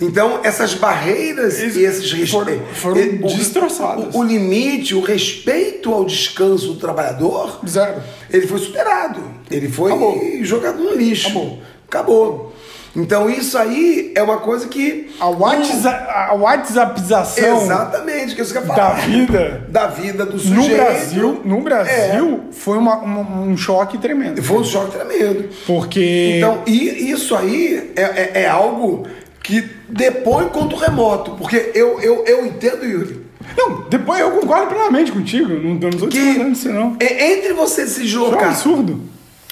Então, 0.00 0.40
essas 0.44 0.74
barreiras 0.74 1.58
e 1.58 1.82
esses 1.82 2.30
foram, 2.30 2.52
respeitos. 2.52 2.78
foram 2.78 3.36
destroçadas. 3.36 4.14
O, 4.14 4.18
o, 4.18 4.22
limite, 4.22 4.94
o 4.94 5.00
respeito 5.00 5.92
ao 5.92 6.04
descanso 6.04 6.68
do 6.68 6.74
trabalhador. 6.76 7.60
Zero. 7.66 8.02
Ele 8.30 8.46
foi 8.46 8.58
superado. 8.58 9.22
Ele 9.50 9.68
foi 9.68 9.90
Acabou. 9.92 10.22
jogado 10.42 10.82
no 10.82 10.94
lixo. 10.94 11.28
Acabou. 11.28 11.58
Acabou. 11.88 12.52
Então, 12.94 13.28
isso 13.28 13.58
aí 13.58 14.12
é 14.14 14.22
uma 14.22 14.38
coisa 14.38 14.68
que. 14.68 15.10
A, 15.20 15.28
WhatsApp, 15.28 16.06
a 16.30 16.34
WhatsAppização 16.34 17.62
Exatamente, 17.62 18.34
que 18.34 18.40
é 18.40 18.44
isso 18.44 18.52
que 18.52 18.58
eu 18.58 18.62
ia 18.62 18.68
da 18.68 18.74
falar. 18.74 18.94
vida 19.06 19.66
Da 19.68 19.86
vida 19.86 20.24
do 20.24 20.32
no 20.32 20.38
sujeito. 20.38 20.76
Brasil, 20.76 21.40
no 21.44 21.60
Brasil 21.60 22.40
foi 22.52 22.78
uma- 22.78 22.96
uma- 22.96 23.40
um 23.42 23.56
choque 23.56 23.98
tremendo. 23.98 24.42
Foi 24.42 24.58
um 24.58 24.64
choque 24.64 24.92
tremendo. 24.96 25.48
Porque 25.66 26.36
Então, 26.38 26.62
e 26.66 27.10
isso 27.10 27.36
aí 27.36 27.92
é, 27.96 28.02
é, 28.02 28.30
é 28.44 28.48
algo 28.48 29.06
que 29.46 29.62
depõe 29.88 30.48
contra 30.48 30.76
o 30.76 30.80
remoto. 30.80 31.32
Porque 31.32 31.70
eu, 31.74 32.00
eu, 32.00 32.24
eu 32.26 32.44
entendo, 32.44 32.84
Yuri, 32.84 33.24
Não, 33.56 33.82
depois 33.88 34.20
eu 34.20 34.32
concordo 34.32 34.66
plenamente 34.66 35.12
contigo. 35.12 35.48
Não, 35.54 35.74
não 35.74 35.88
estou 35.88 36.08
que 36.08 36.18
discordando 36.18 36.50
disso, 36.52 36.68
não. 36.70 36.96
é- 36.98 37.32
entre 37.32 37.52
você 37.52 37.86
se 37.86 38.04
Isso 38.04 38.16
é 38.18 38.20
um 38.28 38.40
absurdo. 38.40 39.00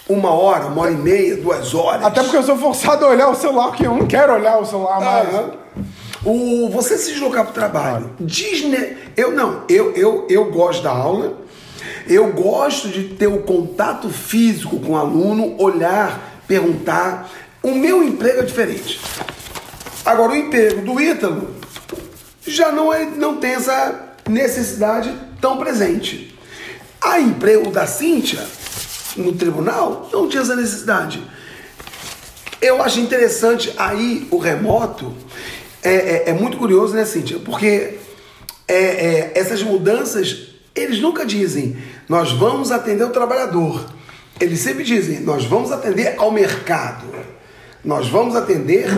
uma 0.08 0.30
hora, 0.30 0.66
uma 0.66 0.82
hora 0.82 0.90
e 0.90 0.96
meia, 0.96 1.36
duas 1.36 1.72
horas. 1.74 2.04
Até 2.04 2.22
porque 2.22 2.36
eu 2.36 2.42
sou 2.42 2.56
forçado 2.58 3.04
a 3.04 3.08
olhar 3.08 3.28
o 3.28 3.34
celular, 3.36 3.68
porque 3.68 3.86
eu 3.86 3.94
não 3.96 4.06
quero 4.06 4.32
olhar 4.34 4.58
o 4.58 4.66
celular 4.66 5.00
mais. 5.00 5.28
Aham. 5.32 5.50
O, 6.26 6.68
você 6.70 6.96
se 6.98 7.12
deslocar 7.12 7.44
para 7.44 7.50
o 7.50 7.54
trabalho. 7.54 8.10
Disney. 8.18 8.96
Eu 9.16 9.30
não, 9.32 9.62
eu, 9.68 9.92
eu, 9.92 10.26
eu 10.28 10.50
gosto 10.50 10.82
da 10.82 10.90
aula. 10.90 11.38
Eu 12.08 12.32
gosto 12.32 12.88
de 12.88 13.04
ter 13.04 13.26
o 13.28 13.42
contato 13.42 14.08
físico 14.08 14.80
com 14.80 14.92
o 14.92 14.96
aluno, 14.96 15.54
olhar, 15.58 16.40
perguntar. 16.48 17.30
O 17.62 17.72
meu 17.72 18.02
emprego 18.02 18.40
é 18.40 18.42
diferente. 18.42 19.00
Agora, 20.04 20.32
o 20.32 20.36
emprego 20.36 20.82
do 20.82 21.00
Ítalo 21.00 21.54
já 22.46 22.70
não, 22.70 22.92
é, 22.92 23.06
não 23.06 23.38
tem 23.38 23.52
essa 23.52 24.16
necessidade 24.28 25.14
tão 25.40 25.56
presente. 25.56 26.38
A 27.00 27.18
emprego 27.20 27.70
da 27.70 27.86
Cíntia 27.86 28.46
no 29.16 29.32
tribunal 29.32 30.10
não 30.12 30.28
tinha 30.28 30.42
essa 30.42 30.54
necessidade. 30.54 31.22
Eu 32.60 32.82
acho 32.82 33.00
interessante 33.00 33.72
aí 33.78 34.28
o 34.30 34.38
remoto. 34.38 35.14
É, 35.82 35.94
é, 35.94 36.30
é 36.30 36.32
muito 36.32 36.56
curioso, 36.56 36.94
né, 36.94 37.04
Cíntia? 37.04 37.38
Porque 37.38 37.98
é, 38.68 38.74
é, 38.74 39.32
essas 39.34 39.62
mudanças, 39.62 40.48
eles 40.74 41.00
nunca 41.00 41.24
dizem, 41.24 41.76
nós 42.08 42.32
vamos 42.32 42.70
atender 42.70 43.04
o 43.04 43.10
trabalhador. 43.10 43.86
Eles 44.40 44.60
sempre 44.60 44.84
dizem, 44.84 45.20
nós 45.20 45.44
vamos 45.44 45.72
atender 45.72 46.14
ao 46.18 46.30
mercado. 46.30 47.06
Nós 47.84 48.08
vamos 48.08 48.34
atender 48.34 48.88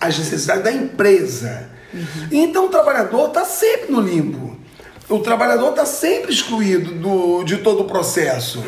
às 0.00 0.18
necessidades 0.18 0.64
da 0.64 0.72
empresa. 0.72 1.70
Então 2.30 2.66
o 2.66 2.68
trabalhador 2.68 3.28
está 3.28 3.44
sempre 3.44 3.90
no 3.90 4.00
limbo. 4.00 4.56
O 5.08 5.20
trabalhador 5.20 5.70
está 5.70 5.86
sempre 5.86 6.32
excluído 6.32 6.94
do, 6.96 7.42
de 7.42 7.58
todo 7.58 7.80
o 7.82 7.84
processo. 7.84 8.62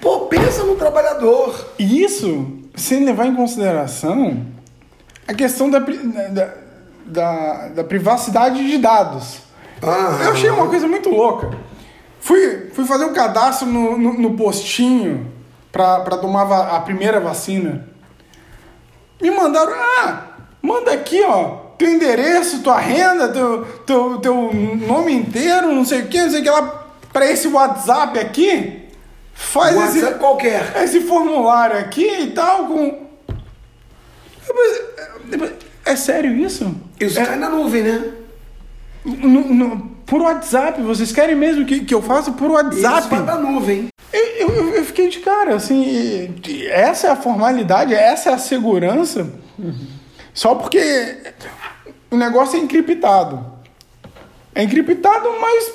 Pô, 0.00 0.20
pensa 0.26 0.64
no 0.64 0.74
trabalhador. 0.74 1.72
E 1.78 2.02
isso 2.02 2.58
sem 2.74 3.04
levar 3.04 3.26
em 3.26 3.34
consideração 3.36 4.44
a 5.26 5.32
questão 5.32 5.70
da, 5.70 5.78
da, 5.78 6.54
da, 7.06 7.68
da 7.68 7.84
privacidade 7.84 8.66
de 8.68 8.78
dados. 8.78 9.38
Ah. 9.80 10.18
Eu 10.24 10.32
achei 10.32 10.50
uma 10.50 10.68
coisa 10.68 10.88
muito 10.88 11.08
louca. 11.08 11.50
Fui, 12.20 12.70
fui 12.72 12.84
fazer 12.84 13.04
um 13.04 13.12
cadastro 13.12 13.66
no, 13.66 13.96
no, 13.96 14.14
no 14.14 14.36
postinho 14.36 15.30
para 15.70 16.16
tomar 16.16 16.50
a 16.74 16.80
primeira 16.80 17.20
vacina. 17.20 17.88
Me 19.20 19.30
mandaram, 19.30 19.72
ah, 19.72 20.22
manda 20.64 20.92
aqui, 20.92 21.22
ó, 21.22 21.56
teu 21.78 21.88
endereço, 21.90 22.60
tua 22.62 22.78
renda, 22.78 23.28
teu, 23.28 23.64
teu, 23.86 24.18
teu 24.18 24.50
nome 24.86 25.12
inteiro, 25.12 25.72
não 25.72 25.84
sei 25.84 26.00
o 26.02 26.06
que, 26.08 26.20
não 26.22 26.30
sei 26.30 26.40
o 26.40 26.42
que 26.42 26.50
lá, 26.50 26.84
para 27.12 27.30
esse 27.30 27.46
WhatsApp 27.48 28.18
aqui. 28.18 28.80
Faz 29.34 29.74
esse, 29.76 29.98
WhatsApp 29.98 30.18
qualquer. 30.20 30.72
esse 30.82 31.00
formulário 31.00 31.76
aqui 31.78 32.06
e 32.22 32.30
tal, 32.30 32.66
com. 32.66 33.04
É, 35.86 35.92
é 35.92 35.96
sério 35.96 36.32
isso? 36.36 36.74
Isso 37.00 37.18
é, 37.18 37.26
cai 37.26 37.36
na 37.36 37.48
nuvem, 37.48 37.82
né? 37.82 38.04
no- 39.04 39.52
no- 39.54 39.94
por 40.06 40.20
WhatsApp, 40.22 40.80
vocês 40.82 41.10
querem 41.12 41.34
mesmo 41.34 41.64
que, 41.64 41.80
que 41.84 41.94
eu 41.94 42.00
faça 42.02 42.30
por 42.32 42.50
WhatsApp? 42.50 43.00
Isso 43.00 43.08
vai 43.08 43.22
pra 43.22 43.36
nuvem. 43.38 43.88
Eu, 44.12 44.48
eu, 44.48 44.74
eu 44.76 44.84
fiquei 44.84 45.08
de 45.08 45.18
cara, 45.18 45.56
assim, 45.56 46.32
essa 46.70 47.08
é 47.08 47.10
a 47.10 47.16
formalidade, 47.16 47.94
essa 47.94 48.30
é 48.30 48.34
a 48.34 48.38
segurança, 48.38 49.26
só 50.34 50.54
porque 50.56 51.16
o 52.10 52.16
negócio 52.16 52.58
é 52.58 52.60
encriptado. 52.62 53.54
É 54.54 54.62
encriptado, 54.62 55.28
mas 55.40 55.72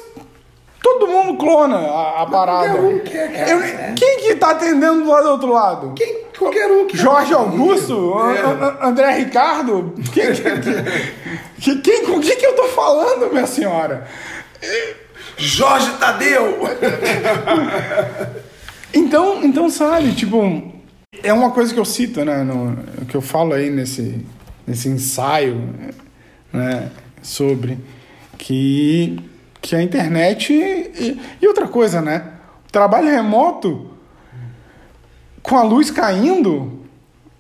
todo 0.81 1.07
mundo 1.07 1.37
clona 1.37 1.77
a, 1.77 2.21
a 2.21 2.25
parada. 2.27 2.69
qualquer 2.73 2.81
um 2.95 2.99
quer, 2.99 3.31
cara, 3.33 3.49
Eu- 3.49 3.59
né? 3.59 3.95
Quem 3.97 4.19
que 4.19 4.35
tá 4.35 4.51
atendendo 4.51 5.03
do 5.03 5.09
lado 5.09 5.23
do 5.23 5.29
outro 5.31 5.51
lado? 5.51 5.93
Quem, 5.95 6.23
qualquer 6.37 6.71
um 6.71 6.85
que. 6.87 6.95
Jorge 6.97 7.33
Augusto? 7.33 8.13
É. 8.31 8.39
An- 8.41 8.65
An- 8.67 8.77
André 8.89 9.11
Ricardo? 9.17 9.93
Quem, 10.13 10.31
quem, 10.33 10.61
quem, 11.61 11.81
quem- 11.81 12.05
com 12.05 12.19
quem 12.19 12.37
que 12.37 12.45
eu 12.45 12.55
tô 12.55 12.67
falando, 12.69 13.31
minha 13.31 13.47
senhora? 13.47 14.07
Jorge 15.37 15.89
Tadeu! 15.99 16.59
Então, 18.93 19.43
então 19.43 19.69
sabe, 19.69 20.13
tipo, 20.13 20.71
é 21.21 21.31
uma 21.31 21.51
coisa 21.51 21.73
que 21.73 21.79
eu 21.79 21.85
cito, 21.85 22.23
né, 22.25 22.43
no, 22.43 22.77
que 23.05 23.15
eu 23.15 23.21
falo 23.21 23.53
aí 23.53 23.69
nesse, 23.69 24.25
nesse 24.69 24.87
ensaio, 24.87 25.75
né, 26.53 26.91
sobre 27.23 27.79
que, 28.37 29.19
que 29.59 29.75
a 29.75 29.81
internet 29.81 30.53
e, 30.53 31.19
e 31.41 31.47
outra 31.47 31.67
coisa, 31.67 32.01
né, 32.01 32.33
o 32.67 32.71
trabalho 32.71 33.09
remoto 33.09 33.89
com 35.41 35.57
a 35.57 35.63
luz 35.63 35.89
caindo 35.89 36.85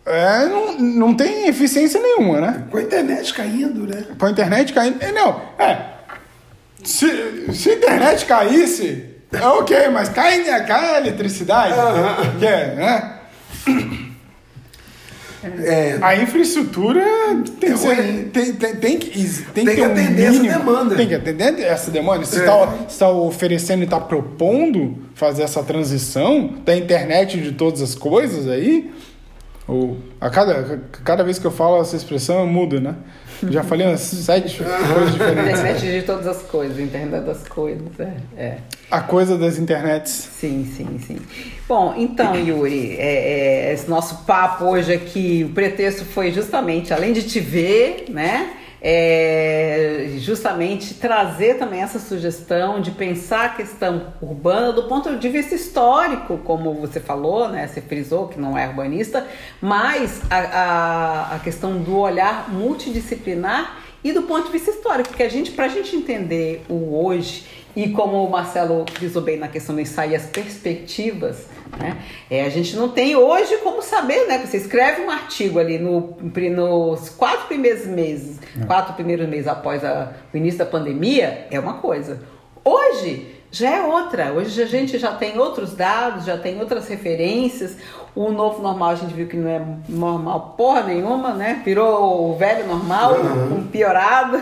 é, 0.05 0.45
não, 0.47 0.79
não 0.79 1.13
tem 1.13 1.47
eficiência 1.47 2.01
nenhuma, 2.01 2.41
né? 2.41 2.63
Com 2.71 2.77
a 2.77 2.81
internet 2.81 3.31
caindo, 3.31 3.85
né? 3.85 4.05
Com 4.17 4.25
a 4.25 4.31
internet 4.31 4.73
caindo. 4.73 4.99
é, 5.03 5.11
Não, 5.11 5.39
é. 5.59 5.85
Se, 6.83 7.53
se 7.53 7.69
a 7.69 7.73
internet 7.75 8.25
caísse, 8.25 9.05
é 9.31 9.45
ok, 9.45 9.89
mas 9.89 10.09
cai, 10.09 10.43
cai 10.65 10.95
a 10.95 10.97
eletricidade. 10.97 11.75
Que 12.39 12.45
é, 12.47 12.75
né? 12.75 13.19
É, 15.63 15.97
A 16.01 16.15
infraestrutura 16.17 17.01
tem, 17.59 17.69
É 17.69 17.73
que, 17.73 17.77
ser- 17.79 18.29
tem, 18.33 18.53
tem, 18.53 18.75
tem 18.75 18.97
que, 18.97 19.09
tem 19.53 19.65
Tem 19.65 19.75
que 19.75 19.81
um 19.81 19.85
atender 19.85 20.23
essa 20.23 20.31
mínimo- 20.41 20.57
demanda. 20.59 20.95
Tem 20.95 21.07
que 21.07 21.15
atender 21.15 21.61
essa 21.61 21.91
demanda. 21.91 22.25
Se 22.25 22.39
É. 22.41 22.45
está 22.87 23.09
oferecendo 23.09 23.81
e 23.81 23.85
está 23.85 23.99
propondo 23.99 24.97
fazer 25.13 25.43
essa 25.43 25.63
transição 25.63 26.55
da 26.65 26.75
internet 26.75 27.39
de 27.39 27.53
todas 27.53 27.81
as 27.81 27.95
coisas 27.95 28.47
aí, 28.47 28.91
ou 29.69 29.97
a 30.19 30.29
cada, 30.31 30.81
cada 31.05 31.23
vez 31.23 31.37
que 31.37 31.45
eu 31.45 31.51
falo 31.51 31.79
essa 31.79 31.95
expressão 31.95 32.39
eu 32.39 32.47
mudo, 32.47 32.81
né? 32.81 32.95
Já 33.47 33.63
falei 33.63 33.87
umas 33.87 34.01
sete 34.01 34.57
coisas 34.57 35.13
diferentes. 35.13 35.59
Internet 35.59 35.81
de 35.81 36.01
todas 36.01 36.27
as 36.27 36.41
coisas, 36.41 36.79
internet 36.79 37.23
das 37.23 37.47
coisas, 37.47 37.87
é. 37.99 38.13
é. 38.35 38.57
A 38.91 38.99
coisa 39.01 39.37
das 39.37 39.57
internets. 39.57 40.11
Sim, 40.11 40.69
sim, 40.75 40.99
sim. 40.99 41.17
Bom, 41.67 41.93
então, 41.95 42.35
Yuri, 42.35 42.97
é, 42.97 43.69
é, 43.69 43.73
esse 43.73 43.89
nosso 43.89 44.25
papo 44.25 44.65
hoje 44.65 44.91
aqui, 44.91 45.45
o 45.49 45.53
pretexto 45.53 46.03
foi 46.03 46.31
justamente, 46.33 46.93
além 46.93 47.13
de 47.13 47.23
te 47.23 47.39
ver, 47.39 48.05
né? 48.09 48.53
É, 48.81 50.15
justamente 50.17 50.93
trazer 50.93 51.55
também 51.55 51.81
essa 51.81 51.99
sugestão 51.99 52.79
de 52.79 52.91
pensar 52.91 53.45
a 53.45 53.49
questão 53.49 54.13
urbana 54.21 54.71
do 54.71 54.83
ponto 54.83 55.17
de 55.17 55.29
vista 55.29 55.55
histórico, 55.55 56.37
como 56.39 56.73
você 56.75 56.99
falou, 56.99 57.49
né? 57.49 57.67
Você 57.67 57.81
frisou 57.81 58.27
que 58.27 58.39
não 58.39 58.57
é 58.57 58.67
urbanista, 58.67 59.27
mas 59.61 60.21
a, 60.29 60.37
a, 60.37 61.35
a 61.35 61.39
questão 61.39 61.77
do 61.77 61.97
olhar 61.97 62.49
multidisciplinar 62.49 63.79
e 64.03 64.13
do 64.13 64.23
ponto 64.23 64.45
de 64.45 64.51
vista 64.51 64.71
histórico, 64.71 65.09
porque 65.09 65.23
a 65.23 65.29
gente, 65.29 65.51
para 65.51 65.65
a 65.65 65.69
gente 65.69 65.93
entender 65.95 66.63
o 66.69 67.03
hoje 67.03 67.45
e 67.83 67.89
como 67.91 68.23
o 68.25 68.29
Marcelo 68.29 68.85
frisou 68.93 69.21
bem 69.21 69.37
na 69.37 69.47
questão 69.47 69.73
do 69.75 69.81
ensaio, 69.81 70.15
as 70.15 70.25
perspectivas, 70.25 71.45
né? 71.77 71.97
É, 72.29 72.43
a 72.43 72.49
gente 72.49 72.75
não 72.75 72.89
tem 72.89 73.15
hoje 73.15 73.57
como 73.57 73.81
saber, 73.81 74.25
né? 74.27 74.37
Você 74.39 74.57
escreve 74.57 75.01
um 75.01 75.09
artigo 75.09 75.59
ali 75.59 75.77
no, 75.77 76.17
nos 76.21 77.09
quatro 77.09 77.47
primeiros 77.47 77.85
meses, 77.85 78.39
quatro 78.67 78.93
primeiros 78.93 79.27
meses 79.27 79.47
após 79.47 79.83
a- 79.85 80.11
o 80.33 80.37
início 80.37 80.59
da 80.59 80.65
pandemia, 80.65 81.47
é 81.51 81.59
uma 81.59 81.75
coisa. 81.75 82.21
Hoje 82.65 83.35
já 83.51 83.69
é 83.77 83.81
outra. 83.81 84.31
Hoje 84.33 84.61
a 84.61 84.65
gente 84.65 84.97
já 84.99 85.11
tem 85.13 85.37
outros 85.39 85.73
dados, 85.75 86.25
já 86.25 86.37
tem 86.37 86.59
outras 86.59 86.87
referências. 86.87 87.77
O 88.15 88.31
novo 88.31 88.61
normal 88.61 88.89
a 88.91 88.95
gente 88.95 89.13
viu 89.13 89.27
que 89.27 89.37
não 89.37 89.49
é 89.49 89.61
normal 89.87 90.55
porra 90.57 90.83
nenhuma, 90.83 91.33
né? 91.33 91.61
Virou 91.63 92.31
o 92.31 92.37
velho 92.37 92.67
normal, 92.67 93.15
um 93.51 93.63
piorado. 93.67 94.37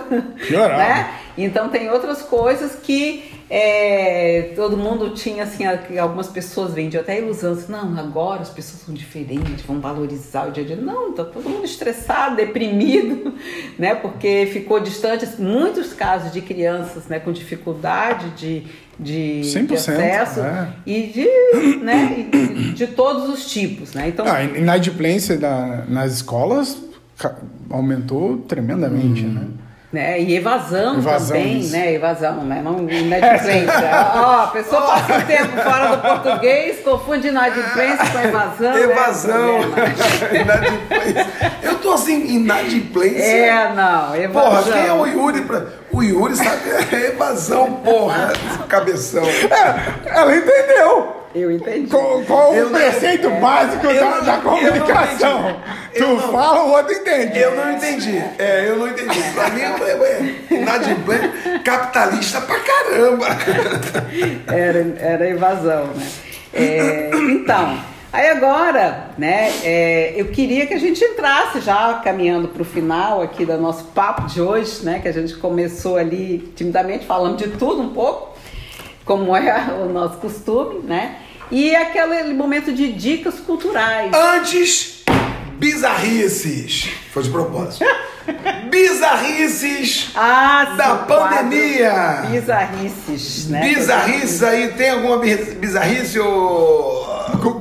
Piorado. 0.47 0.77
Né? 0.77 1.11
Então 1.38 1.69
tem 1.69 1.89
outras 1.89 2.22
coisas 2.22 2.76
que 2.76 3.38
é, 3.49 4.51
todo 4.55 4.76
mundo 4.76 5.11
tinha 5.11 5.43
assim, 5.43 5.64
algumas 5.97 6.27
pessoas 6.27 6.73
vendiam 6.73 7.01
até 7.01 7.19
ilusão, 7.19 7.53
assim, 7.53 7.72
não, 7.72 7.97
agora 7.97 8.41
as 8.41 8.49
pessoas 8.49 8.81
são 8.81 8.93
diferentes, 8.93 9.61
vão 9.65 9.80
valorizar 9.80 10.49
o 10.49 10.51
dia 10.51 10.64
a 10.64 10.68
dia. 10.68 10.76
Não, 10.76 11.14
tá 11.14 11.23
todo 11.23 11.47
mundo 11.49 11.64
estressado, 11.64 12.35
deprimido, 12.35 13.34
né? 13.80 13.95
Porque 13.95 14.49
ficou 14.51 14.80
distante, 14.80 15.26
muitos 15.39 15.93
casos 15.93 16.34
de 16.34 16.41
crianças 16.41 17.07
né, 17.07 17.19
com 17.19 17.31
dificuldade 17.31 18.31
de, 18.31 18.64
de, 18.99 19.41
de 19.41 19.73
acesso 19.76 20.41
é. 20.41 20.73
e 20.85 21.03
de, 21.03 21.77
né, 21.77 22.27
de, 22.31 22.73
de, 22.73 22.88
todos 22.88 23.30
os 23.30 23.49
tipos, 23.49 23.93
né? 23.93 24.09
Então, 24.09 24.26
a 24.26 24.43
inadimplência 24.43 25.38
da, 25.38 25.85
nas 25.88 26.15
escolas 26.15 26.77
aumentou 27.69 28.39
tremendamente, 28.39 29.26
hum. 29.26 29.34
né? 29.34 29.47
Né? 29.91 30.19
E 30.19 30.35
evasão, 30.35 30.97
evasão 30.97 31.38
também, 31.38 31.59
isso. 31.59 31.72
né? 31.72 31.93
Evasão, 31.93 32.43
né? 32.43 32.61
Não 32.61 32.89
inadimplência. 32.89 33.72
Ó, 34.15 34.43
a 34.43 34.47
pessoa 34.47 34.81
passa 34.81 35.18
o 35.18 35.22
tempo 35.23 35.61
fora 35.61 35.95
do 35.95 36.01
português, 36.01 36.80
confunde 36.84 37.30
inadimplência 37.30 38.05
com 38.11 38.19
evasão. 38.19 38.73
Né? 38.73 38.81
Evasão. 38.81 39.59
É 40.30 40.41
inadimplência. 40.41 41.27
Eu 41.64 41.80
tô 41.80 41.93
assim, 41.93 42.35
inadimplência. 42.35 43.23
É, 43.23 43.73
não, 43.73 44.14
evasão. 44.14 44.49
Porra, 44.51 44.73
quem 44.73 44.88
é 44.88 44.93
o 44.93 45.05
Yuri 45.05 45.41
pra. 45.41 45.65
O 45.89 46.03
Yuri 46.03 46.35
sabe, 46.35 46.69
é 46.91 47.07
evasão, 47.07 47.76
porra, 47.76 48.34
cabeção. 48.68 49.23
É, 49.23 50.09
ela 50.14 50.35
entendeu. 50.35 51.16
Eu 51.36 51.52
entendi. 51.52 51.90
Qual, 51.90 52.22
qual 52.24 52.54
eu 52.54 52.68
o 52.68 52.70
preceito 52.72 53.30
não, 53.30 53.40
básico 53.40 53.86
eu, 53.86 53.99
da, 53.99 54.20
da, 54.22 54.38
comunicação? 54.38 55.62
Tu 55.94 56.04
não, 56.04 56.20
fala, 56.20 56.64
o 56.64 56.72
outro 56.72 56.94
entende. 56.94 57.38
Eu 57.38 57.56
não 57.56 57.74
entendi. 57.74 58.24
É, 58.40 58.70
eu 58.70 58.78
não 58.78 58.88
entendi. 58.88 59.22
Pra 59.34 59.49
mim, 59.49 59.62
é, 59.62 60.56
inadimplente, 60.56 61.60
capitalista 61.64 62.41
pra 62.41 62.60
caramba. 62.60 63.28
Era, 64.48 64.95
era 64.99 65.30
evasão, 65.30 65.88
né? 65.88 66.08
É, 66.54 67.12
então, 67.14 67.78
aí 68.12 68.30
agora, 68.30 69.12
né, 69.18 69.52
é, 69.64 70.14
eu 70.16 70.26
queria 70.28 70.66
que 70.66 70.74
a 70.74 70.80
gente 70.80 71.04
entrasse 71.04 71.60
já 71.60 71.95
caminhando 72.04 72.48
para 72.48 72.62
o 72.62 72.66
final 72.66 73.22
aqui 73.22 73.45
do 73.45 73.58
nosso 73.58 73.86
papo 73.86 74.26
de 74.28 74.41
hoje, 74.41 74.84
né, 74.84 74.99
que 74.99 75.08
a 75.08 75.12
gente 75.12 75.36
começou 75.36 75.98
ali 75.98 76.52
timidamente 76.56 77.06
falando 77.06 77.38
de 77.38 77.49
tudo 77.49 77.82
um 77.82 77.90
pouco, 77.90 78.36
como 79.08 79.36
é 79.36 79.74
o 79.82 79.86
nosso 79.86 80.18
costume, 80.18 80.82
né? 80.84 81.16
E 81.50 81.74
aquele 81.74 82.34
momento 82.34 82.74
de 82.74 82.92
dicas 82.92 83.40
culturais. 83.40 84.12
Antes, 84.14 85.06
bizarrices. 85.54 86.90
Foi 87.14 87.24
de 87.24 87.30
propósito. 87.30 87.86
bizarrices 88.70 90.12
ah, 90.14 90.76
da 90.78 90.96
pandemia. 90.96 92.26
Bizarrices, 92.30 93.48
né? 93.48 93.62
Bizarrices 93.62 94.44
aí, 94.44 94.74
tem 94.74 94.90
alguma 94.90 95.20
bizarrice 95.20 96.20
ou... 96.20 97.08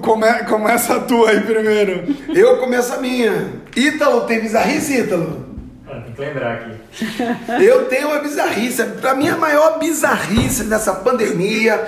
Come, 0.02 0.27
começa 0.48 0.97
a 0.97 1.01
tua 1.01 1.31
aí 1.31 1.40
primeiro. 1.40 2.12
Eu 2.28 2.59
começo 2.59 2.93
a 2.93 2.97
minha. 2.97 3.52
Ítalo, 3.77 4.23
tem 4.23 4.40
bizarrice, 4.40 5.01
Ítalo? 5.01 5.45
Que 6.16 6.22
lembrar 6.22 6.55
aqui. 6.55 7.62
Eu 7.62 7.84
tenho 7.84 8.09
uma 8.09 8.20
bizarrice. 8.20 8.82
Para 9.02 9.14
mim, 9.14 9.28
a 9.28 9.36
maior 9.36 9.78
bizarrice 9.78 10.64
dessa 10.64 10.94
pandemia, 10.94 11.86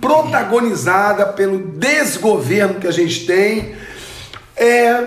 protagonizada 0.00 1.26
pelo 1.26 1.58
desgoverno 1.58 2.80
que 2.80 2.88
a 2.88 2.92
gente 2.92 3.24
tem, 3.24 3.76
é 4.56 5.06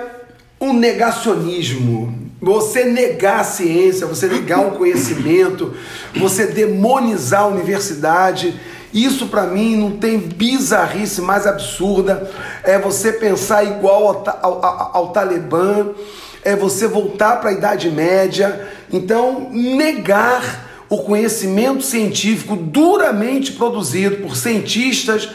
o 0.58 0.72
negacionismo. 0.72 2.32
Você 2.42 2.86
negar 2.86 3.42
a 3.42 3.44
ciência, 3.44 4.08
você 4.08 4.28
negar 4.28 4.62
o 4.62 4.72
conhecimento, 4.72 5.76
você 6.16 6.48
demonizar 6.48 7.42
a 7.42 7.48
universidade. 7.48 8.58
Isso 8.94 9.28
para 9.28 9.44
mim 9.44 9.76
não 9.76 9.98
tem 9.98 10.18
bizarrice 10.18 11.22
mais 11.22 11.46
absurda. 11.46 12.32
É 12.64 12.80
você 12.80 13.12
pensar 13.12 13.66
igual 13.66 14.08
ao, 14.08 14.40
ao, 14.42 14.66
ao, 14.66 14.92
ao 14.94 15.12
Talibã 15.12 15.90
é 16.44 16.56
você 16.56 16.88
voltar 16.88 17.38
para 17.38 17.50
a 17.50 17.54
Idade 17.54 17.90
Média. 17.90 18.68
Então, 18.92 19.50
negar 19.52 20.86
o 20.90 20.98
conhecimento 20.98 21.84
científico 21.84 22.56
duramente 22.56 23.54
produzido 23.54 24.18
por 24.18 24.36
cientistas, 24.36 25.30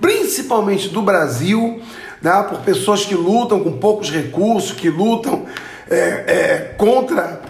principalmente 0.00 0.88
do 0.88 1.02
Brasil, 1.02 1.82
né, 2.22 2.46
por 2.48 2.60
pessoas 2.60 3.04
que 3.04 3.14
lutam 3.14 3.62
com 3.62 3.72
poucos 3.72 4.10
recursos, 4.10 4.72
que 4.72 4.88
lutam 4.88 5.44
é, 5.90 5.96
é, 5.96 6.74
contra 6.78 7.42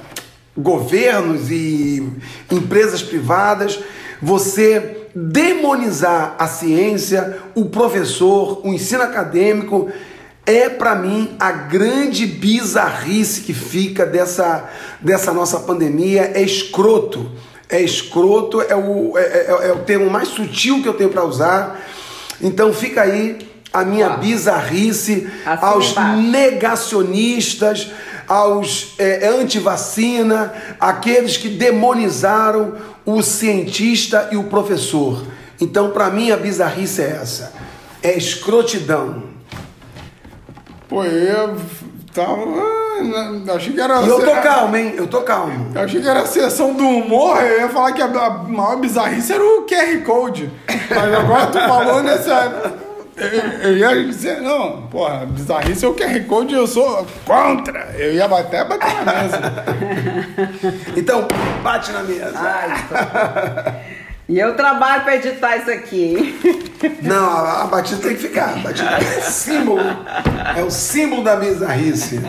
governos 0.56 1.50
e 1.50 2.06
empresas 2.50 3.02
privadas, 3.02 3.78
você 4.20 5.08
demonizar 5.14 6.34
a 6.38 6.48
ciência, 6.48 7.38
o 7.54 7.66
professor, 7.66 8.60
o 8.64 8.72
ensino 8.72 9.02
acadêmico 9.02 9.88
é 10.46 10.68
para 10.68 10.94
mim 10.94 11.34
a 11.38 11.50
grande 11.52 12.26
bizarrice 12.26 13.40
que 13.42 13.54
fica 13.54 14.04
dessa, 14.04 14.70
dessa 15.00 15.32
nossa 15.32 15.60
pandemia 15.60 16.32
é 16.34 16.42
escroto. 16.42 17.30
É 17.68 17.80
escroto, 17.80 18.60
é 18.60 18.76
o, 18.76 19.16
é, 19.16 19.22
é, 19.22 19.68
é 19.68 19.72
o 19.72 19.80
termo 19.80 20.10
mais 20.10 20.28
sutil 20.28 20.82
que 20.82 20.88
eu 20.88 20.94
tenho 20.94 21.10
para 21.10 21.24
usar. 21.24 21.80
Então 22.40 22.72
fica 22.72 23.02
aí 23.02 23.38
a 23.72 23.84
minha 23.84 24.10
bizarrice 24.10 25.28
assim 25.44 25.64
aos 25.64 25.90
embaixo. 25.92 26.22
negacionistas, 26.22 27.90
aos 28.28 28.94
é, 28.98 29.26
anti-vacina, 29.26 30.52
aqueles 30.78 31.36
que 31.36 31.48
demonizaram 31.48 32.74
o 33.04 33.22
cientista 33.22 34.28
e 34.30 34.36
o 34.36 34.44
professor. 34.44 35.24
Então, 35.60 35.90
para 35.90 36.10
mim, 36.10 36.30
a 36.30 36.36
bizarrice 36.36 37.02
é 37.02 37.18
essa: 37.20 37.52
é 38.02 38.16
escrotidão. 38.16 39.33
Pô, 40.94 41.02
eu 41.02 41.56
tava. 42.14 42.44
Ah, 42.46 43.54
achei 43.56 43.72
que 43.72 43.80
era. 43.80 44.00
E 44.00 44.08
eu 44.08 44.24
tô 44.24 44.30
calmo, 44.40 44.76
hein? 44.76 44.94
Eu 44.96 45.08
tô 45.08 45.22
calmo. 45.22 45.72
Eu 45.74 45.80
achei 45.80 46.00
que 46.00 46.08
era 46.08 46.20
a 46.20 46.26
sessão 46.26 46.72
do 46.72 46.86
humor, 46.86 47.42
eu 47.42 47.62
ia 47.62 47.68
falar 47.68 47.90
que 47.90 48.00
a, 48.00 48.06
maior 48.06 48.76
bizarrice 48.76 49.32
era 49.32 49.42
o 49.42 49.66
QR 49.66 50.04
Code. 50.04 50.48
Mas 50.68 51.14
agora 51.14 51.46
tu 51.48 51.58
falou 51.58 52.00
nessa. 52.00 52.74
Eu, 53.16 53.70
eu, 53.70 53.76
ia 53.76 54.04
dizer, 54.04 54.40
não, 54.40 54.82
porra, 54.82 55.26
bizarrice 55.26 55.84
é 55.84 55.88
o 55.88 55.94
QR 55.94 56.24
Code 56.28 56.54
eu 56.54 56.68
sou 56.68 57.04
contra. 57.24 57.92
Eu 57.98 58.14
ia 58.14 58.26
até 58.26 58.64
bater 58.64 59.04
na 59.04 59.12
mesa. 59.14 59.40
então, 60.96 61.26
bate 61.60 61.90
na 61.90 62.04
mesa. 62.04 62.32
Ai, 62.36 62.84
então... 62.84 63.93
E 64.28 64.38
eu 64.38 64.56
trabalho 64.56 65.02
para 65.04 65.16
editar 65.16 65.56
isso 65.58 65.70
aqui. 65.70 66.38
Não, 67.02 67.28
a, 67.28 67.62
a 67.62 67.66
batida 67.66 68.00
tem 68.00 68.16
que 68.16 68.22
ficar. 68.22 68.54
A 68.54 68.58
batida 68.58 68.90
é 68.96 69.20
símbolo. 69.20 69.82
É 70.56 70.62
o 70.62 70.70
símbolo 70.70 71.22
da 71.22 71.36
bizarrice. 71.36 72.20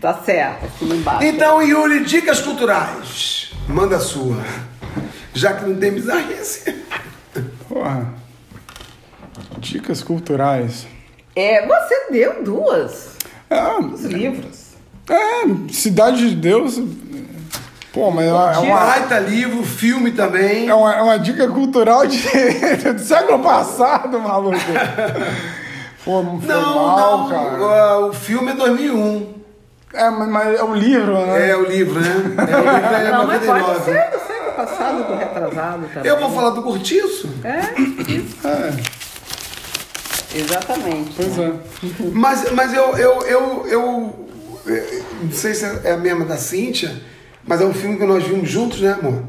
Tá 0.00 0.14
certo, 0.14 0.64
assim 0.64 0.90
embaixo. 0.94 1.24
Então, 1.24 1.62
Yuri, 1.62 2.04
dicas 2.04 2.40
culturais. 2.40 3.52
Manda 3.68 3.96
a 3.96 4.00
sua. 4.00 4.42
Já 5.34 5.52
que 5.54 5.64
não 5.66 5.76
tem 5.76 5.92
bizarrice. 5.92 6.74
Porra. 7.68 8.12
Dicas 9.58 10.02
culturais. 10.02 10.86
É, 11.36 11.66
você 11.66 12.10
deu 12.10 12.42
duas. 12.42 13.16
É, 13.48 13.62
Os 13.78 14.04
livros. 14.04 14.72
É, 15.08 15.72
Cidade 15.72 16.30
de 16.30 16.36
Deus 16.36 16.80
Pô, 17.92 18.10
mas 18.10 18.26
é 18.26 18.32
uma, 18.32 18.52
é 18.52 18.58
uma 18.58 18.80
baita 18.80 19.18
livro, 19.18 19.62
filme 19.62 20.12
também. 20.12 20.68
É 20.68 20.74
uma, 20.74 20.94
é 20.94 21.02
uma 21.02 21.18
dica 21.18 21.46
cultural 21.48 22.06
de, 22.06 22.18
do 22.92 22.98
século 23.00 23.38
passado, 23.40 24.18
maluco. 24.18 24.56
Pô, 26.02 26.22
não 26.22 26.40
foi 26.40 26.48
não, 26.48 26.74
mal, 26.74 27.18
não. 27.18 27.28
cara. 27.28 27.98
O, 28.00 28.08
o 28.08 28.12
filme 28.12 28.52
é 28.52 28.54
2001. 28.54 29.34
É, 29.94 30.08
mas, 30.10 30.28
mas, 30.28 30.58
é 30.58 30.64
o 30.64 30.74
livro, 30.74 31.26
né? 31.26 31.50
É 31.50 31.56
o 31.56 31.64
livro, 31.64 32.00
né? 32.00 32.08
É, 32.08 32.56
o 32.56 32.60
livro 32.60 32.96
é 32.96 33.10
não, 33.10 33.26
99. 33.26 33.60
mas 33.60 33.66
pode 33.68 33.84
ser 33.84 34.10
do 34.10 34.26
século 34.26 34.52
passado, 34.56 35.04
do 35.04 35.14
retrasado 35.14 35.86
também. 35.92 36.10
Eu 36.10 36.18
vou 36.18 36.30
falar 36.30 36.50
do 36.50 36.62
Cortiço. 36.62 37.28
É, 37.44 37.80
isso. 38.10 38.36
É. 38.48 39.02
Exatamente. 40.34 41.12
Pois 41.14 41.36
né? 41.36 41.52
é. 41.84 41.86
Mas, 42.12 42.50
mas 42.52 42.72
eu, 42.72 42.96
eu, 42.96 43.20
eu, 43.22 43.66
eu, 43.66 44.28
eu, 44.66 45.04
não 45.22 45.30
sei 45.30 45.54
se 45.54 45.66
é 45.84 45.92
a 45.92 45.98
mesma 45.98 46.24
da 46.24 46.38
Cíntia, 46.38 46.90
mas 47.46 47.60
é 47.60 47.64
um 47.64 47.74
filme 47.74 47.96
que 47.96 48.04
nós 48.04 48.24
vimos 48.24 48.48
juntos, 48.48 48.80
né, 48.80 48.92
amor? 48.92 49.24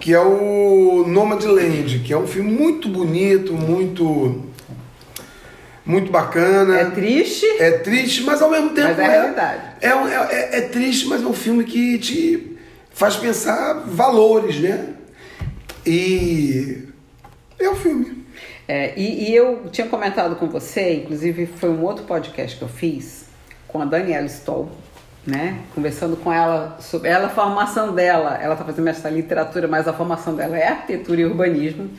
Que 0.00 0.12
é 0.12 0.20
o 0.20 1.04
Nomadland, 1.06 2.00
que 2.00 2.12
é 2.12 2.18
um 2.18 2.26
filme 2.26 2.50
muito 2.50 2.88
bonito, 2.88 3.52
muito 3.52 4.42
muito 5.84 6.10
bacana. 6.10 6.78
É 6.78 6.90
triste? 6.90 7.46
É 7.58 7.72
triste, 7.72 8.22
mas 8.22 8.40
ao 8.40 8.50
mesmo 8.50 8.70
tempo 8.70 8.88
mas 8.88 8.98
é, 8.98 9.02
é 9.02 9.08
realidade. 9.08 9.62
É, 9.80 9.88
é, 9.88 10.28
é, 10.30 10.58
é, 10.58 10.60
triste, 10.62 11.06
mas 11.06 11.22
é 11.22 11.26
um 11.26 11.34
filme 11.34 11.64
que 11.64 11.98
te 11.98 12.56
faz 12.90 13.16
pensar 13.16 13.84
valores, 13.86 14.58
né? 14.60 14.94
E 15.86 16.88
é 17.58 17.68
um 17.68 17.76
filme. 17.76 18.24
É, 18.66 18.98
e, 18.98 19.30
e 19.30 19.36
eu 19.36 19.68
tinha 19.70 19.86
comentado 19.86 20.36
com 20.36 20.48
você, 20.48 20.94
inclusive 20.94 21.46
foi 21.46 21.68
um 21.68 21.82
outro 21.82 22.04
podcast 22.04 22.56
que 22.56 22.62
eu 22.62 22.68
fiz 22.68 23.26
com 23.68 23.82
a 23.82 23.84
Daniela 23.84 24.26
Stoll, 24.26 24.70
né? 25.26 25.60
Conversando 25.74 26.16
com 26.16 26.32
ela 26.32 26.76
sobre 26.80 27.08
ela, 27.08 27.26
a 27.26 27.30
formação 27.30 27.94
dela, 27.94 28.38
ela 28.40 28.54
está 28.54 28.64
fazendo 28.64 28.88
essa 28.88 29.08
literatura, 29.08 29.66
mas 29.66 29.88
a 29.88 29.92
formação 29.92 30.34
dela 30.34 30.56
é 30.56 30.68
arquitetura 30.68 31.20
e 31.20 31.24
urbanismo. 31.24 31.90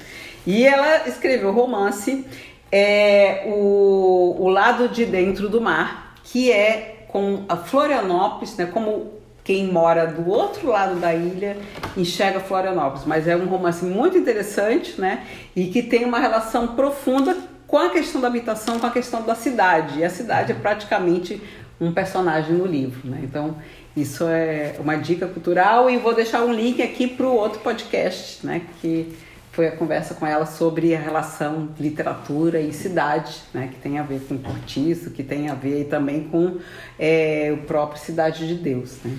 E 0.46 0.66
ela 0.66 1.08
escreveu 1.08 1.52
romance 1.52 2.26
é, 2.72 3.44
o, 3.48 4.36
o 4.40 4.50
Lado 4.50 4.90
de 4.90 5.06
Dentro 5.06 5.50
do 5.50 5.60
Mar, 5.60 6.16
que 6.24 6.52
é 6.52 7.06
com 7.08 7.44
a 7.50 7.56
Florianópolis, 7.56 8.56
né? 8.58 8.66
Como 8.66 9.14
quem 9.44 9.72
mora 9.72 10.08
do 10.08 10.28
outro 10.30 10.70
lado 10.70 11.00
da 11.00 11.14
ilha 11.14 11.56
enxerga 11.96 12.40
Florianópolis. 12.40 13.06
Mas 13.06 13.28
é 13.28 13.36
um 13.36 13.46
romance 13.46 13.86
muito 13.86 14.18
interessante, 14.18 15.00
né? 15.00 15.24
E 15.56 15.68
que 15.68 15.82
tem 15.82 16.04
uma 16.04 16.20
relação 16.20 16.70
profunda 16.70 17.38
com 17.68 17.78
a 17.78 17.90
questão 17.90 18.20
da 18.20 18.28
habitação, 18.28 18.80
com 18.80 18.88
a 18.88 18.92
questão 18.92 19.22
da 19.22 19.36
cidade. 19.36 20.00
E 20.00 20.04
a 20.04 20.10
cidade 20.10 20.52
é 20.52 20.56
praticamente 20.56 21.42
um 21.80 21.92
personagem 21.92 22.56
no 22.56 22.66
livro, 22.66 23.10
né? 23.10 23.20
Então, 23.24 23.58
isso 23.96 24.26
é 24.28 24.76
uma 24.80 24.96
dica 24.96 25.28
cultural 25.28 25.90
e 25.90 25.98
vou 25.98 26.14
deixar 26.14 26.44
um 26.44 26.54
link 26.54 26.82
aqui 26.82 27.08
para 27.08 27.26
o 27.26 27.34
outro 27.34 27.60
podcast, 27.60 28.46
né? 28.46 28.62
Que 28.82 29.14
foi 29.52 29.68
a 29.68 29.72
conversa 29.72 30.14
com 30.16 30.26
ela 30.26 30.46
sobre 30.46 30.94
a 30.94 31.00
relação 31.00 31.70
literatura 31.80 32.60
e 32.60 32.74
cidade, 32.74 33.42
né? 33.54 33.70
Que 33.72 33.80
tem 33.80 34.00
a 34.00 34.04
ver 34.04 34.20
com 34.28 34.38
cortiço, 34.38 35.12
que 35.12 35.24
tem 35.24 35.50
a 35.50 35.54
ver 35.54 35.86
também 35.86 36.26
com 36.26 36.58
é, 37.00 37.52
o 37.54 37.66
próprio 37.66 38.02
Cidade 38.02 38.48
de 38.48 38.56
Deus, 38.56 38.98
né? 39.04 39.16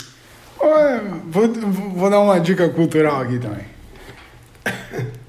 Vou, 1.26 1.48
vou 1.48 2.10
dar 2.10 2.20
uma 2.20 2.38
dica 2.38 2.68
cultural 2.68 3.22
aqui 3.22 3.38
também. 3.38 3.64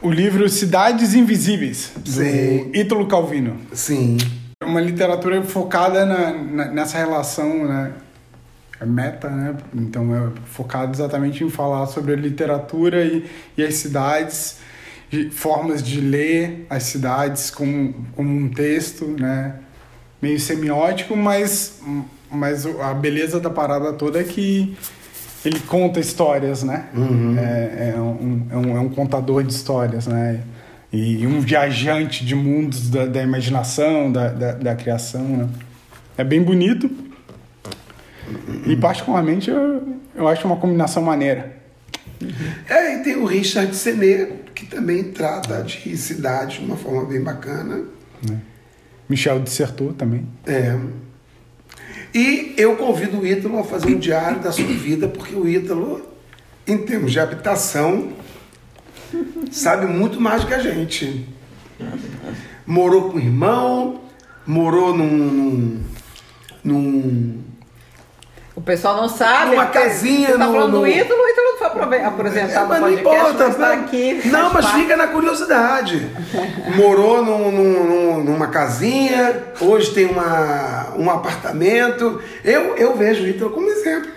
O 0.00 0.12
livro 0.12 0.48
Cidades 0.48 1.12
Invisíveis, 1.12 1.90
do 1.96 2.08
Sim. 2.08 2.70
Ítalo 2.72 3.08
Calvino. 3.08 3.56
Sim. 3.72 4.16
Uma 4.68 4.80
literatura 4.80 5.42
focada 5.42 6.04
na, 6.04 6.30
na- 6.32 6.64
nessa 6.66 6.98
relação, 6.98 7.66
né? 7.66 7.92
É 8.80 8.86
meta, 8.86 9.28
né? 9.28 9.56
Então 9.74 10.14
é 10.14 10.30
focado 10.44 10.92
exatamente 10.92 11.42
em 11.42 11.50
falar 11.50 11.86
sobre 11.86 12.12
a 12.12 12.16
literatura 12.16 13.04
e, 13.04 13.24
e 13.56 13.62
as 13.64 13.74
cidades, 13.74 14.58
de 15.10 15.30
formas 15.30 15.82
de 15.82 16.00
ler 16.00 16.66
as 16.70 16.84
cidades 16.84 17.50
como, 17.50 17.94
como 18.14 18.28
um 18.30 18.48
texto, 18.48 19.06
né? 19.18 19.54
Meio 20.22 20.38
semiótico, 20.38 21.16
mas, 21.16 21.80
mas 22.30 22.66
a 22.66 22.92
beleza 22.94 23.40
da 23.40 23.50
parada 23.50 23.92
toda 23.94 24.20
é 24.20 24.24
que 24.24 24.76
ele 25.44 25.60
conta 25.60 25.98
histórias, 25.98 26.62
né? 26.62 26.88
É, 27.38 27.92
é 27.96 28.00
um, 28.00 28.46
é, 28.50 28.56
um, 28.56 28.76
é 28.76 28.80
um 28.80 28.88
contador 28.90 29.42
de 29.42 29.52
histórias, 29.52 30.06
né? 30.06 30.40
E, 30.92 31.26
um 31.26 31.40
viajante 31.40 32.24
de 32.24 32.34
mundos 32.34 32.88
da, 32.88 33.06
da 33.06 33.22
imaginação, 33.22 34.10
da, 34.10 34.28
da, 34.28 34.52
da 34.52 34.74
criação, 34.74 35.22
né? 35.22 35.48
É 36.16 36.24
bem 36.24 36.42
bonito. 36.42 36.90
E 38.66 38.76
particularmente 38.76 39.50
eu, 39.50 39.98
eu 40.14 40.26
acho 40.26 40.46
uma 40.46 40.56
combinação 40.56 41.02
maneira. 41.02 41.56
É, 42.68 42.96
e 42.96 43.02
tem 43.02 43.16
o 43.16 43.24
Richard 43.24 43.74
Senet, 43.76 44.32
que 44.54 44.66
também 44.66 45.04
trata 45.04 45.62
de 45.62 45.96
cidade 45.96 46.58
de 46.58 46.64
uma 46.64 46.76
forma 46.76 47.04
bem 47.04 47.22
bacana. 47.22 47.84
Michel 49.08 49.40
dissertou 49.40 49.92
também. 49.92 50.26
É. 50.46 50.76
E 52.14 52.54
eu 52.56 52.76
convido 52.76 53.20
o 53.20 53.26
Ítalo 53.26 53.58
a 53.58 53.64
fazer 53.64 53.88
um 53.88 53.98
diário 53.98 54.40
da 54.40 54.50
sua 54.50 54.66
vida, 54.66 55.08
porque 55.08 55.34
o 55.34 55.48
Ítalo, 55.48 56.06
em 56.66 56.78
termos 56.78 57.12
de 57.12 57.20
habitação, 57.20 58.12
sabe 59.50 59.86
muito 59.86 60.20
mais 60.20 60.44
que 60.44 60.54
a 60.54 60.58
gente. 60.58 61.26
Morou 62.66 63.10
com 63.10 63.16
o 63.18 63.20
irmão, 63.20 64.00
morou 64.46 64.94
num. 64.96 65.80
num 66.64 67.44
O 68.54 68.60
pessoal 68.60 68.96
não 68.96 69.08
sabe. 69.08 69.54
Porque 69.54 69.78
casinha 69.78 70.26
Você 70.32 70.38
tá 70.38 70.46
no- 70.46 70.52
falando 70.52 70.72
no- 70.72 70.80
do 70.80 70.86
Ítalo, 70.86 71.20
o 71.22 71.28
Ítalo 71.28 71.46
não 71.52 71.58
foi 71.88 72.00
apresentar 72.02 72.52
É, 72.52 72.60
no 72.62 72.68
mas 72.68 72.80
não 72.80 72.88
podcast, 72.88 73.16
importa, 73.30 73.44
mas 73.46 73.56
tá 73.56 73.72
aqui. 73.72 74.20
Não, 74.26 74.52
mas 74.52 74.64
parte. 74.66 74.80
fica 74.80 74.96
na 74.96 75.06
curiosidade. 75.06 76.10
Morou 76.76 77.24
num- 77.24 77.52
num- 77.52 77.84
num- 77.84 78.24
numa 78.24 78.48
casinha, 78.48 79.44
hoje 79.60 79.92
tem 79.94 80.06
uma, 80.06 80.92
um 80.98 81.08
apartamento. 81.08 82.20
Eu, 82.44 82.76
eu 82.76 82.96
vejo 82.96 83.22
o 83.22 83.28
Ítalo 83.28 83.50
como 83.52 83.68
exemplo 83.68 84.10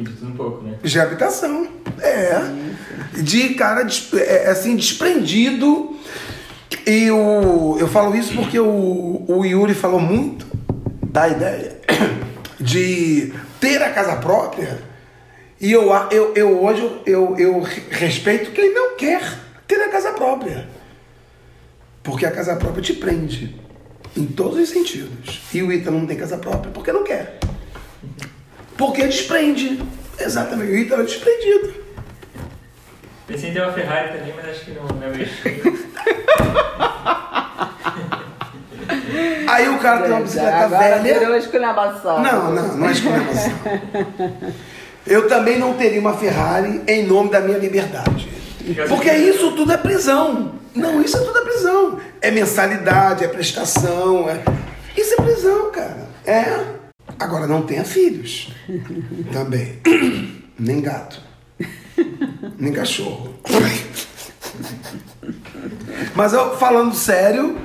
É 0.00 0.04
tudo 0.04 0.26
um 0.28 0.32
pouco, 0.32 0.64
né? 0.64 0.78
de 0.82 1.00
habitação. 1.00 1.66
É. 2.00 3.20
De 3.20 3.50
cara 3.54 3.82
des- 3.82 4.12
é, 4.14 4.48
assim, 4.50 4.76
desprendido. 4.76 5.96
E 6.86 7.10
o, 7.10 7.76
eu 7.78 7.86
falo 7.86 8.16
isso 8.16 8.34
porque 8.34 8.58
o, 8.58 9.24
o 9.28 9.44
Yuri 9.44 9.74
falou 9.74 10.00
muito 10.00 10.46
da 11.02 11.28
ideia 11.28 11.76
de 12.58 13.32
ter 13.60 13.82
a 13.82 13.90
casa 13.90 14.16
própria. 14.16 14.78
E 15.60 15.70
eu, 15.70 15.92
eu, 16.10 16.32
eu 16.34 16.64
hoje 16.64 17.00
eu, 17.06 17.36
eu 17.38 17.60
respeito 17.90 18.50
quem 18.50 18.74
não 18.74 18.96
quer 18.96 19.22
ter 19.68 19.80
a 19.80 19.88
casa 19.90 20.12
própria. 20.12 20.66
Porque 22.02 22.26
a 22.26 22.30
casa 22.32 22.56
própria 22.56 22.82
te 22.82 22.94
prende. 22.94 23.60
Em 24.16 24.26
todos 24.26 24.58
os 24.58 24.68
sentidos. 24.68 25.40
E 25.54 25.62
o 25.62 25.72
Ítalo 25.72 25.98
não 25.98 26.06
tem 26.06 26.16
casa 26.16 26.36
própria 26.36 26.70
porque 26.72 26.92
não 26.92 27.04
quer. 27.04 27.38
Porque 28.82 29.06
desprende. 29.06 29.80
Exatamente. 30.18 30.72
O 30.72 30.76
Ítalo 30.76 31.02
é 31.02 31.04
desprendido. 31.04 31.72
Pensei 33.28 33.50
em 33.50 33.52
ter 33.52 33.62
uma 33.62 33.72
Ferrari 33.72 34.18
também, 34.18 34.34
mas 34.34 34.48
acho 34.48 34.64
que 34.64 34.72
não, 34.72 34.82
não 34.88 35.06
é 35.06 35.10
meu. 35.10 35.24
Aí 39.46 39.68
o 39.68 39.78
cara 39.78 40.02
tem 40.02 40.10
uma 40.10 40.22
bicicleta 40.22 40.56
Agora 40.56 40.98
velha. 40.98 41.18
virou 41.20 41.36
esculhambação. 41.36 42.22
Não, 42.22 42.52
não, 42.52 42.76
não 42.76 42.88
é 42.88 42.92
exclamação. 42.92 43.52
Eu 45.06 45.28
também 45.28 45.60
não 45.60 45.74
teria 45.74 46.00
uma 46.00 46.16
Ferrari 46.16 46.82
em 46.88 47.06
nome 47.06 47.30
da 47.30 47.40
minha 47.40 47.58
liberdade. 47.58 48.28
Porque 48.88 49.12
isso 49.12 49.52
tudo 49.52 49.72
é 49.72 49.76
prisão. 49.76 50.56
Não, 50.74 51.00
isso 51.00 51.16
é 51.18 51.20
tudo 51.20 51.38
é 51.38 51.42
prisão. 51.42 52.00
É 52.20 52.32
mensalidade, 52.32 53.22
é 53.22 53.28
prestação. 53.28 54.28
É... 54.28 54.42
Isso 54.96 55.14
é 55.14 55.22
prisão, 55.22 55.70
cara. 55.70 56.08
É. 56.26 56.81
Agora 57.22 57.46
não 57.46 57.62
tenha 57.62 57.84
filhos. 57.84 58.52
Também. 59.32 59.78
Nem 60.58 60.80
gato. 60.80 61.20
Nem 62.58 62.72
cachorro. 62.72 63.34
Mas 66.14 66.32
eu, 66.32 66.56
falando 66.56 66.94
sério, 66.94 67.56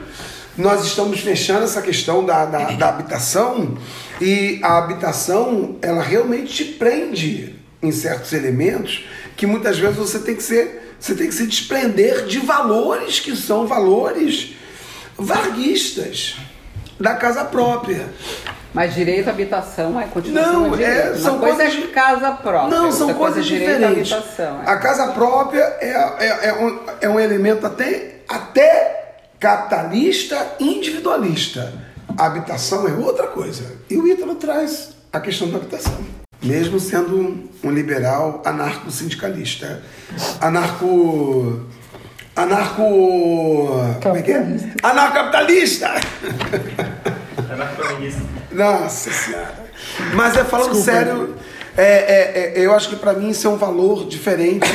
nós 0.55 0.85
estamos 0.85 1.19
fechando 1.21 1.63
essa 1.63 1.81
questão 1.81 2.23
da, 2.23 2.45
da, 2.45 2.71
da 2.71 2.89
habitação 2.89 3.77
e 4.21 4.59
a 4.63 4.77
habitação, 4.77 5.77
ela 5.81 6.03
realmente 6.03 6.53
te 6.53 6.73
prende 6.73 7.55
em 7.81 7.91
certos 7.91 8.33
elementos 8.33 9.05
que 9.35 9.45
muitas 9.45 9.77
vezes 9.79 9.97
você 9.97 10.19
tem 10.19 10.35
que 10.35 10.43
ser, 10.43 10.95
você 10.99 11.15
tem 11.15 11.27
que 11.27 11.33
se 11.33 11.47
desprender 11.47 12.25
de 12.25 12.39
valores 12.39 13.19
que 13.19 13.35
são 13.35 13.67
valores 13.67 14.55
varguistas 15.17 16.35
da 16.99 17.15
casa 17.15 17.43
própria. 17.45 18.11
Mas 18.73 18.93
direito 18.93 19.27
à 19.27 19.31
habitação 19.31 19.99
é 19.99 20.05
continuação 20.05 20.61
Não, 20.63 20.69
de 20.71 20.77
direito. 20.77 20.99
é, 20.99 21.09
Uma 21.11 21.17
são 21.17 21.39
coisa 21.39 21.55
coisas- 21.63 21.83
é 21.83 21.87
casa 21.87 22.31
própria. 22.31 22.77
Não, 22.79 22.91
são 22.91 23.07
coisa 23.13 23.19
coisas 23.35 23.45
é 23.45 23.47
direito 23.47 23.71
à 23.71 23.87
diferentes. 23.87 24.11
habitação. 24.13 24.61
é. 24.65 24.69
A 24.69 24.77
casa 24.77 25.07
própria 25.13 25.61
é, 25.81 25.89
é, 26.19 26.47
é, 26.49 26.53
um, 26.53 26.79
é 27.01 27.09
um 27.09 27.19
elemento 27.19 27.65
até, 27.65 28.17
até 28.27 29.15
capitalista 29.39 30.37
individualista. 30.59 31.73
A 32.17 32.25
habitação 32.27 32.87
é 32.87 32.91
outra 32.93 33.27
coisa. 33.27 33.63
E 33.89 33.97
o 33.97 34.07
Ítalo 34.07 34.35
traz 34.35 34.89
a 35.13 35.19
questão 35.19 35.49
da 35.49 35.57
habitação. 35.57 35.93
Mesmo 36.43 36.79
sendo 36.79 37.17
um, 37.17 37.47
um 37.63 37.71
liberal 37.71 38.41
anarco-sindicalista. 38.45 39.81
Anarco. 40.39 41.65
Anarco. 42.35 42.83
Como 44.03 44.15
é 44.15 44.21
que 44.21 44.31
é? 44.31 44.45
Anarcocapitalista! 44.83 45.89
Nossa 48.51 49.11
senhora. 49.11 49.67
Mas 50.13 50.35
é 50.35 50.43
falando 50.43 50.73
Desculpa. 50.73 50.91
sério, 50.91 51.35
é, 51.75 51.83
é, 51.83 52.53
é, 52.55 52.65
eu 52.65 52.73
acho 52.73 52.89
que 52.89 52.95
para 52.95 53.13
mim 53.13 53.29
isso 53.29 53.47
é 53.47 53.49
um 53.49 53.57
valor 53.57 54.07
diferente 54.07 54.67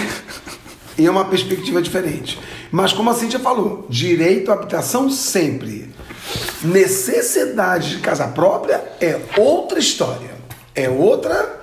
e 0.97 1.07
é 1.07 1.11
uma 1.11 1.25
perspectiva 1.25 1.83
diferente. 1.83 2.39
Mas 2.71 2.93
como 2.93 3.11
a 3.11 3.15
Cíntia 3.15 3.41
falou, 3.41 3.87
direito 3.89 4.51
à 4.51 4.55
habitação 4.55 5.11
sempre. 5.11 5.91
Necessidade 6.63 7.97
de 7.97 7.99
casa 7.99 8.29
própria 8.29 8.83
é 9.01 9.19
outra 9.37 9.79
história. 9.79 10.31
É 10.75 10.89
outra 10.89 11.61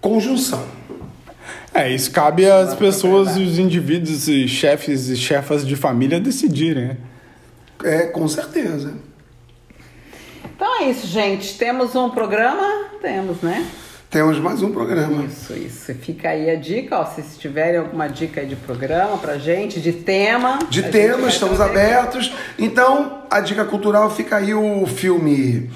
conjunção. 0.00 0.64
É, 1.74 1.90
isso 1.90 2.10
cabe 2.10 2.48
às 2.48 2.74
pessoas, 2.74 3.36
os 3.36 3.58
indivíduos, 3.58 4.28
e 4.28 4.48
chefes 4.48 5.08
e 5.08 5.16
chefas 5.16 5.66
de 5.66 5.76
família 5.76 6.18
decidirem, 6.18 6.88
né? 6.88 6.96
É, 7.84 8.02
com 8.06 8.26
certeza. 8.26 8.94
Então 10.56 10.80
é 10.80 10.84
isso, 10.90 11.06
gente. 11.06 11.58
Temos 11.58 11.94
um 11.94 12.08
programa? 12.08 12.86
Temos, 13.02 13.42
né? 13.42 13.66
Temos 14.08 14.38
mais 14.38 14.62
um 14.62 14.72
programa. 14.72 15.24
Isso, 15.24 15.52
isso. 15.52 15.92
Fica 15.94 16.30
aí 16.30 16.48
a 16.48 16.56
dica, 16.56 16.98
ó. 16.98 17.04
Se 17.04 17.22
tiverem 17.38 17.78
alguma 17.78 18.08
dica 18.08 18.40
aí 18.40 18.46
de 18.46 18.56
programa 18.56 19.18
pra 19.18 19.36
gente, 19.36 19.80
de 19.80 19.92
tema. 19.92 20.58
De 20.70 20.84
tema, 20.84 21.28
estamos 21.28 21.60
abertos. 21.60 22.32
Então, 22.58 23.24
a 23.30 23.40
dica 23.40 23.66
cultural 23.66 24.10
fica 24.10 24.36
aí 24.36 24.54
o 24.54 24.86
filme 24.86 25.68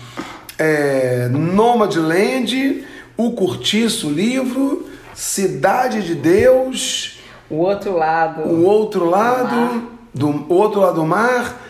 é, 0.58 1.28
Nomadland, 1.28 2.82
O 3.18 3.32
Curtiço 3.32 4.08
livro, 4.08 4.86
Cidade 5.12 6.00
de 6.02 6.14
Deus, 6.14 7.18
O 7.50 7.56
outro 7.56 7.94
lado. 7.98 8.42
O 8.48 8.64
Outro 8.64 9.04
Lado, 9.04 9.54
mar. 9.54 9.82
do 10.14 10.28
o 10.28 10.54
Outro 10.54 10.80
Lado 10.80 10.94
do 10.94 11.04
Mar, 11.04 11.60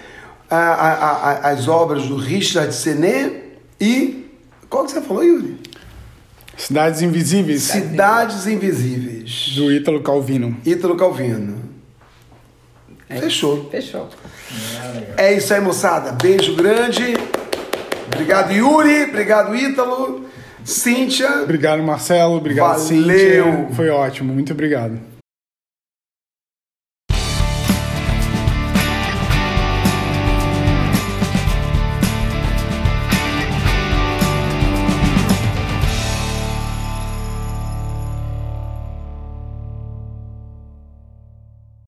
a- 0.51 0.57
a- 0.57 1.31
a- 1.33 1.51
as 1.51 1.69
obras 1.69 2.07
do 2.07 2.17
Richard 2.17 2.75
Senet 2.75 3.43
e. 3.81 4.27
Qual 4.69 4.85
que 4.85 4.93
você 4.93 5.01
falou, 5.01 5.25
Yuri? 5.25 5.59
Cidades 6.57 7.01
Invisíveis, 7.03 7.63
Cidades 7.63 8.47
Invisíveis. 8.47 9.53
do 9.57 9.73
Ítalo 9.73 10.01
Calvino. 10.03 10.57
Ítalo 10.65 10.95
Calvino. 10.97 11.59
Fechou. 13.09 13.69
Fechou. 13.71 14.09
É 15.17 15.33
isso 15.33 15.53
aí, 15.55 15.61
moçada. 15.61 16.13
Beijo 16.13 16.55
grande. 16.55 17.15
Obrigado, 18.13 18.53
Yuri. 18.53 19.05
Obrigado, 19.05 19.57
Ítalo. 19.57 20.27
Cíntia. 20.65 21.43
Obrigado, 21.43 21.83
Marcelo. 21.83 22.37
Obrigado, 22.37 22.79
Valeu. 22.79 22.87
Cíntia. 22.87 23.69
Foi 23.75 23.89
ótimo. 23.89 24.33
Muito 24.33 24.53
obrigado. 24.53 24.99